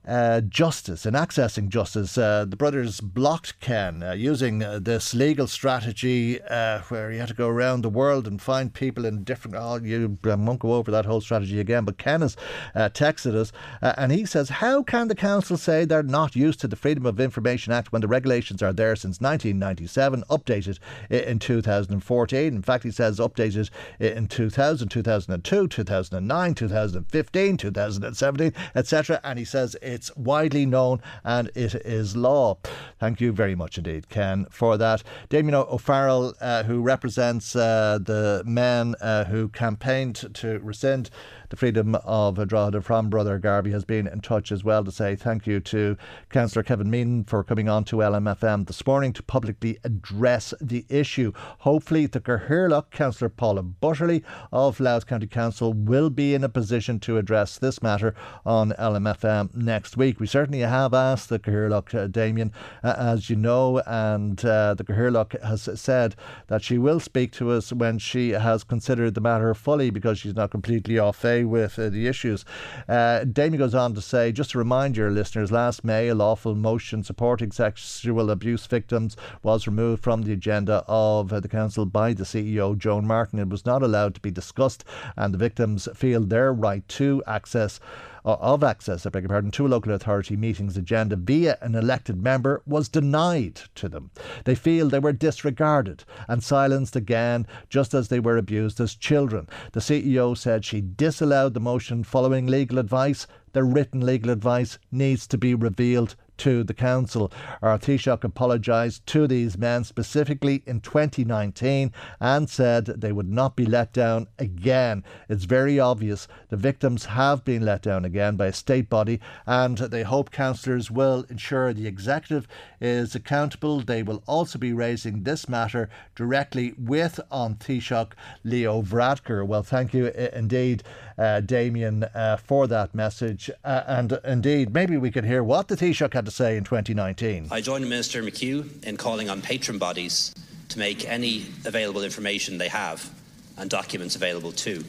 uh, 0.07 0.41
justice 0.43 1.07
and 1.07 1.17
accessing 1.17 1.69
justice. 1.69 2.19
Uh, 2.19 2.45
the 2.45 2.57
brothers 2.57 3.01
blocked 3.01 3.59
Ken 3.61 4.03
uh, 4.03 4.13
using 4.13 4.63
uh, 4.63 4.79
this 4.81 5.15
legal 5.15 5.47
strategy 5.47 6.43
uh, 6.43 6.81
where 6.89 7.11
he 7.11 7.19
had 7.19 7.29
to 7.29 7.35
go 7.35 7.49
around 7.49 7.83
the 7.83 7.89
world 7.89 8.27
and 8.27 8.41
find 8.41 8.75
people 8.75 9.05
in 9.05 9.25
different. 9.25 9.57
Oh, 9.57 9.77
you 9.77 10.19
I 10.25 10.35
won't 10.35 10.61
go 10.61 10.75
over 10.75 10.91
that 10.91 11.07
whole 11.07 11.21
strategy 11.21 11.61
again, 11.61 11.85
but 11.85 11.99
Ken 11.99 12.21
has 12.21 12.37
texted 12.75 13.35
us 13.35 13.53
and 13.81 14.13
he 14.13 14.25
says, 14.25 14.49
How 14.49 14.83
can 14.83 15.09
the 15.09 15.15
council 15.15 15.57
say 15.57 15.85
they're 15.85 16.03
not 16.03 16.37
used 16.37 16.61
to 16.61 16.69
the 16.69 16.77
Freedom 16.77 17.07
of 17.07 17.21
Information 17.21 17.73
Act 17.73 17.93
when 17.93 18.03
the 18.03 18.09
regulations 18.09 18.63
are 18.63 18.73
there 18.73 18.97
since 18.97 19.21
1997, 19.21 20.25
updated 20.31 20.79
in 21.11 21.39
2014? 21.39 22.55
In 22.55 22.63
fact, 22.63 22.85
he 22.85 22.91
says 22.91 23.19
updated 23.19 23.71
in 24.01 24.29
2000, 24.29 24.89
2002, 24.89 25.69
2009, 25.69 26.55
2015, 26.55 27.57
2017, 27.57 28.53
etc. 28.75 29.21
And 29.25 29.39
he 29.39 29.45
says 29.45 29.77
it's 29.95 30.15
widely 30.17 30.67
known 30.67 31.01
and 31.23 31.51
it 31.55 31.75
is 31.75 32.17
law. 32.17 32.59
Thank 32.99 33.21
you 33.21 33.33
very 33.33 33.55
much 33.55 33.79
indeed, 33.79 34.09
Ken, 34.09 34.47
for 34.51 34.77
that. 34.77 35.03
Damien 35.29 35.55
O'Farrell, 35.55 36.35
uh, 36.41 36.65
who 36.65 36.83
represents 36.83 37.55
uh, 37.55 37.99
the 38.03 38.43
men 38.45 38.97
uh, 39.01 39.25
who 39.25 39.49
campaigned 39.49 40.17
to 40.35 40.59
rescind 40.59 41.11
the 41.51 41.57
freedom 41.57 41.95
of 41.97 42.47
Drogheda 42.47 42.83
from 42.83 43.11
Brother 43.11 43.39
Garvey 43.39 43.71
has 43.73 43.85
been 43.85 44.07
in 44.07 44.21
touch 44.21 44.51
as 44.51 44.65
well 44.65 44.85
to 44.85 44.93
say 44.93 45.17
thank 45.17 45.47
you 45.47 45.61
to 45.61 45.97
Councillor 46.31 46.63
Kevin 46.63 46.91
Meenan 46.91 47.29
for 47.29 47.45
coming 47.45 47.69
on 47.69 47.85
to 47.85 47.97
LMFM 47.97 48.67
this 48.67 48.87
morning 48.87 49.13
to 49.13 49.23
publicly 49.23 49.79
address 49.85 50.55
the 50.61 50.85
issue. 50.89 51.33
Hopefully, 51.59 52.07
the 52.07 52.21
Cathaoirleach, 52.21 52.91
Councillor 52.91 53.29
Paula 53.29 53.63
Butterly 53.63 54.23
of 54.53 54.81
Louth 54.81 55.07
County 55.07 55.27
Council, 55.27 55.73
will 55.73 56.11
be 56.11 56.35
in 56.35 56.45
a 56.45 56.49
position 56.49 56.99
to 57.01 57.19
address 57.19 57.59
this 57.59 57.83
matter 57.83 58.15
on 58.45 58.73
LMFM 58.73 59.55
next 59.55 59.97
week. 59.97 60.21
We 60.21 60.27
certainly 60.27 60.61
have 60.61 60.95
asked 60.95 61.29
the 61.29 61.39
Cathaoirleach, 61.39 61.95
uh, 61.95 62.07
Damien, 62.09 62.53
uh, 62.83 62.95
as 62.97 63.31
you 63.31 63.37
know, 63.37 63.79
and 63.87 64.45
uh, 64.45 64.75
the 64.75 64.85
Cathaoirleach 64.85 65.43
has 65.43 65.69
said 65.81 66.17
that 66.49 66.63
she 66.63 66.79
will 66.79 67.01
speak 67.01 67.33
to 67.33 67.51
us 67.51 67.73
when 67.73 67.99
she 67.99 68.31
has 68.31 68.65
considered 68.65 69.15
the 69.15 69.21
matter 69.21 69.55
fully 69.55 69.91
because 69.91 70.19
she's 70.19 70.35
not 70.35 70.51
completely 70.51 70.99
off 70.99 71.17
with 71.43 71.79
uh, 71.79 71.89
the 71.89 72.07
issues. 72.07 72.45
Uh, 72.89 73.25
Damien 73.25 73.59
goes 73.59 73.75
on 73.75 73.95
to 73.95 74.01
say, 74.01 74.31
just 74.31 74.51
to 74.51 74.59
remind 74.59 74.97
your 74.97 75.11
listeners, 75.11 75.51
last 75.51 75.83
May 75.83 76.09
a 76.09 76.15
lawful 76.15 76.55
motion 76.55 77.03
supporting 77.03 77.51
sexual 77.51 78.31
abuse 78.31 78.67
victims 78.67 79.17
was 79.43 79.67
removed 79.67 80.03
from 80.03 80.23
the 80.23 80.33
agenda 80.33 80.85
of 80.87 81.33
uh, 81.33 81.41
the 81.41 81.49
council 81.49 81.87
by 81.87 82.13
the 82.13 82.25
CEO, 82.25 82.77
Joan 82.77 83.07
Martin. 83.07 83.39
It 83.39 83.49
was 83.49 83.65
not 83.65 83.83
allowed 83.83 84.15
to 84.17 84.21
be 84.21 84.31
discussed, 84.31 84.85
and 85.17 85.33
the 85.33 85.39
victims 85.39 85.89
feel 85.95 86.21
their 86.21 86.53
right 86.53 86.87
to 86.89 87.23
access 87.27 87.81
of 88.25 88.65
access, 88.65 89.05
I 89.05 89.11
beg 89.11 89.25
your 89.25 89.29
pardon, 89.29 89.51
to 89.53 89.67
a 89.67 89.69
local 89.69 89.93
authority 89.93 90.37
meeting's 90.37 90.77
agenda 90.77 91.17
via 91.17 91.59
an 91.61 91.75
elected 91.75 92.23
member 92.23 92.63
was 92.67 92.89
denied 92.89 93.61
to 93.75 93.89
them. 93.89 94.11
They 94.45 94.55
feel 94.55 94.89
they 94.89 94.99
were 94.99 95.13
disregarded 95.13 96.05
and 96.29 96.43
silenced 96.43 96.97
again, 96.97 97.47
just 97.69 97.93
as 97.93 98.09
they 98.09 98.21
were 98.21 98.39
abused 98.39 98.81
as 98.81 98.95
children. 98.95 99.49
The 99.73 99.81
CEO 99.81 100.37
said 100.37 100.65
she 100.65 100.81
disallowed 100.81 101.55
the 101.55 101.61
motion 101.61 102.03
following 102.03 102.47
legal 102.47 102.79
advice. 102.79 103.27
The 103.53 103.63
written 103.63 104.05
legal 104.05 104.31
advice 104.31 104.79
needs 104.91 105.27
to 105.29 105.39
be 105.39 105.55
revealed 105.55 106.17
to 106.39 106.65
the 106.65 106.75
council. 106.75 107.33
Our 107.63 107.79
Taoiseach 107.79 108.25
apologised 108.25 109.07
to 109.09 109.27
these 109.27 109.57
men 109.59 109.85
specifically 109.85 110.63
in 110.67 110.81
2019 110.81 111.93
and 112.21 112.49
said 112.49 112.87
they 112.87 113.13
would 113.13 113.31
not 113.31 113.57
be 113.57 113.67
let 113.67 113.93
down 113.93 114.27
again. 114.39 115.05
It's 115.29 115.45
very 115.45 115.79
obvious 115.79 116.29
the 116.49 116.57
victims 116.57 117.07
have 117.07 117.45
been 117.45 117.65
let 117.65 117.83
down 117.83 118.05
again 118.05 118.37
by 118.37 118.47
a 118.47 118.53
state 118.53 118.89
body 118.89 119.21
and 119.47 119.79
they 119.79 120.03
hope 120.03 120.31
councillors 120.31 120.91
will 120.91 121.25
ensure 121.29 121.73
the 121.73 121.87
executive 121.87 122.47
is 122.81 123.15
accountable. 123.15 123.81
They 123.81 124.03
will 124.03 124.23
also 124.27 124.59
be 124.59 124.73
raising 124.73 125.23
this 125.23 125.49
matter 125.49 125.89
directly 126.15 126.75
with 126.79 127.21
An 127.31 127.57
Taoiseach 127.57 128.13
Leo 128.43 128.83
Varadkar. 128.83 129.47
Well, 129.47 129.63
thank 129.63 129.95
you 129.95 130.07
indeed, 130.07 130.83
uh, 131.19 131.41
Damien, 131.41 132.05
uh, 132.15 132.37
for 132.37 132.67
that 132.67 132.95
message. 132.95 133.51
Uh, 133.65 133.83
and 133.87 134.19
indeed, 134.25 134.73
maybe 134.73 134.97
we 134.97 135.11
could 135.11 135.25
hear 135.25 135.43
what 135.43 135.69
the 135.69 135.77
Taoiseach 135.77 136.13
had 136.13 136.25
to 136.25 136.31
say 136.31 136.57
in 136.57 136.65
2019. 136.65 137.49
I 137.51 137.61
joined 137.61 137.89
Minister 137.89 138.23
McHugh 138.23 138.85
in 138.85 138.97
calling 138.97 139.31
on 139.31 139.43
patron 139.43 139.79
bodies 139.79 140.35
to 140.69 140.79
make 140.79 141.09
any 141.09 141.47
available 141.65 142.03
information 142.03 142.59
they 142.59 142.69
have 142.69 143.09
and 143.57 143.71
documents 143.71 144.17
available 144.17 144.53
too. 144.53 144.85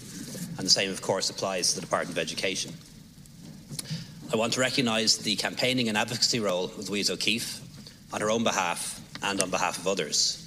And 0.57 0.65
the 0.65 0.69
same, 0.69 0.89
of 0.89 1.01
course, 1.01 1.29
applies 1.29 1.69
to 1.69 1.75
the 1.75 1.81
Department 1.81 2.17
of 2.17 2.21
Education. 2.21 2.73
I 4.33 4.37
want 4.37 4.53
to 4.53 4.59
recognise 4.59 5.17
the 5.17 5.35
campaigning 5.35 5.87
and 5.87 5.97
advocacy 5.97 6.39
role 6.39 6.65
of 6.65 6.89
Louise 6.89 7.09
O'Keeffe 7.09 7.61
on 8.11 8.21
her 8.21 8.31
own 8.31 8.43
behalf 8.43 8.99
and 9.21 9.41
on 9.41 9.49
behalf 9.49 9.77
of 9.77 9.87
others. 9.87 10.41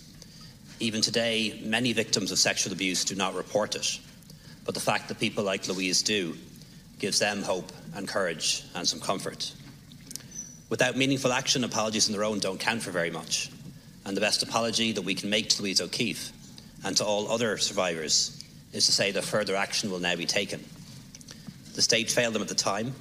Even 0.81 1.01
today, 1.01 1.61
many 1.65 1.93
victims 1.93 2.33
of 2.33 2.39
sexual 2.39 2.73
abuse 2.73 3.05
do 3.05 3.15
not 3.15 3.35
report 3.35 3.75
it, 3.77 4.01
but 4.69 4.75
the 4.75 4.81
fact 4.83 5.09
that 5.09 5.19
people 5.19 5.45
like 5.45 5.67
Louise 5.67 6.03
do 6.03 6.37
gives 6.99 7.19
them 7.19 7.43
hope 7.43 7.73
and 7.95 8.07
courage 8.07 8.65
and 8.75 8.87
some 8.87 9.01
comfort. 9.01 9.51
Without 10.69 10.95
meaningful 10.95 11.33
action, 11.33 11.65
apologies 11.65 12.07
on 12.07 12.13
their 12.13 12.23
own 12.23 12.39
don't 12.39 12.61
count 12.61 12.83
for 12.83 12.91
very 12.91 13.11
much. 13.11 13.51
And 14.05 14.15
the 14.15 14.21
best 14.21 14.43
apology 14.43 14.93
that 14.93 15.01
we 15.01 15.15
can 15.15 15.31
make 15.31 15.49
to 15.49 15.63
Louise 15.63 15.81
O'Keeffe 15.81 16.33
and 16.85 16.95
to 16.99 17.05
all 17.07 17.33
other 17.33 17.57
survivors 17.57 18.45
is 18.75 18.85
to 18.85 18.93
say 18.93 19.11
that 19.11 19.25
further 19.25 19.57
action 19.57 19.91
will 19.91 20.01
now 20.01 20.17
be 20.17 20.27
taken. 20.27 20.63
The 21.75 21.81
state 21.81 22.11
failed 22.11 22.35
them 22.35 22.43
at 22.43 22.49
the 22.49 22.55
time, 22.55 22.93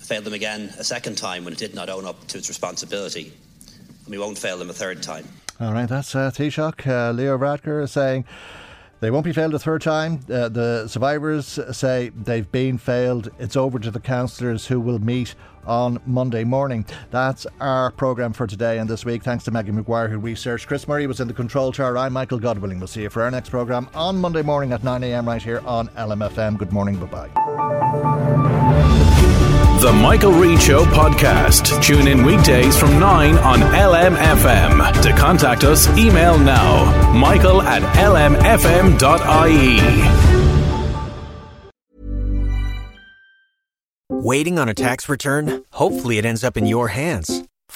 failed 0.00 0.24
them 0.24 0.34
again 0.34 0.72
a 0.80 0.84
second 0.84 1.16
time 1.16 1.44
when 1.44 1.52
it 1.52 1.60
did 1.60 1.76
not 1.76 1.88
own 1.88 2.06
up 2.06 2.26
to 2.26 2.38
its 2.38 2.48
responsibility, 2.48 3.32
and 4.04 4.10
we 4.10 4.18
won't 4.18 4.36
fail 4.36 4.58
them 4.58 4.68
a 4.68 4.72
third 4.72 5.00
time. 5.00 5.28
All 5.60 5.72
right, 5.72 5.88
that's 5.88 6.16
uh, 6.16 6.32
Taoiseach 6.32 6.88
uh, 6.88 7.12
Leo 7.12 7.38
Varadkar 7.38 7.88
saying 7.88 8.24
they 9.00 9.10
won't 9.10 9.24
be 9.24 9.32
failed 9.32 9.54
a 9.54 9.58
third 9.58 9.82
time. 9.82 10.20
Uh, 10.30 10.48
the 10.48 10.88
survivors 10.88 11.58
say 11.72 12.10
they've 12.10 12.50
been 12.50 12.78
failed. 12.78 13.30
It's 13.38 13.56
over 13.56 13.78
to 13.78 13.90
the 13.90 14.00
councillors 14.00 14.66
who 14.66 14.80
will 14.80 14.98
meet 14.98 15.34
on 15.66 16.00
Monday 16.06 16.44
morning. 16.44 16.86
That's 17.10 17.46
our 17.60 17.90
programme 17.92 18.32
for 18.32 18.46
today 18.46 18.78
and 18.78 18.88
this 18.88 19.04
week. 19.04 19.22
Thanks 19.22 19.44
to 19.44 19.50
Maggie 19.50 19.72
McGuire 19.72 20.08
who 20.10 20.18
researched. 20.18 20.66
Chris 20.66 20.88
Murray 20.88 21.06
was 21.06 21.20
in 21.20 21.28
the 21.28 21.34
control 21.34 21.72
tower. 21.72 21.98
I'm 21.98 22.12
Michael 22.12 22.40
Godwilling. 22.40 22.78
We'll 22.78 22.86
see 22.86 23.02
you 23.02 23.10
for 23.10 23.22
our 23.22 23.30
next 23.30 23.50
programme 23.50 23.88
on 23.94 24.16
Monday 24.16 24.42
morning 24.42 24.72
at 24.72 24.82
9am 24.82 25.26
right 25.26 25.42
here 25.42 25.60
on 25.66 25.88
LMFM. 25.88 26.58
Good 26.58 26.72
morning. 26.72 26.96
Bye 26.96 27.28
bye. 27.28 28.77
The 29.80 29.92
Michael 29.92 30.32
Reade 30.32 30.60
Show 30.60 30.84
podcast. 30.86 31.80
Tune 31.80 32.08
in 32.08 32.24
weekdays 32.24 32.76
from 32.76 32.98
9 32.98 33.38
on 33.38 33.60
LMFM. 33.60 35.02
To 35.02 35.12
contact 35.12 35.62
us, 35.62 35.86
email 35.96 36.36
now 36.36 37.12
michael 37.12 37.62
at 37.62 37.82
lmfm.ie. 37.94 38.98
Waiting 44.10 44.58
on 44.58 44.68
a 44.68 44.74
tax 44.74 45.08
return? 45.08 45.62
Hopefully, 45.70 46.18
it 46.18 46.24
ends 46.24 46.42
up 46.42 46.56
in 46.56 46.66
your 46.66 46.88
hands. 46.88 47.44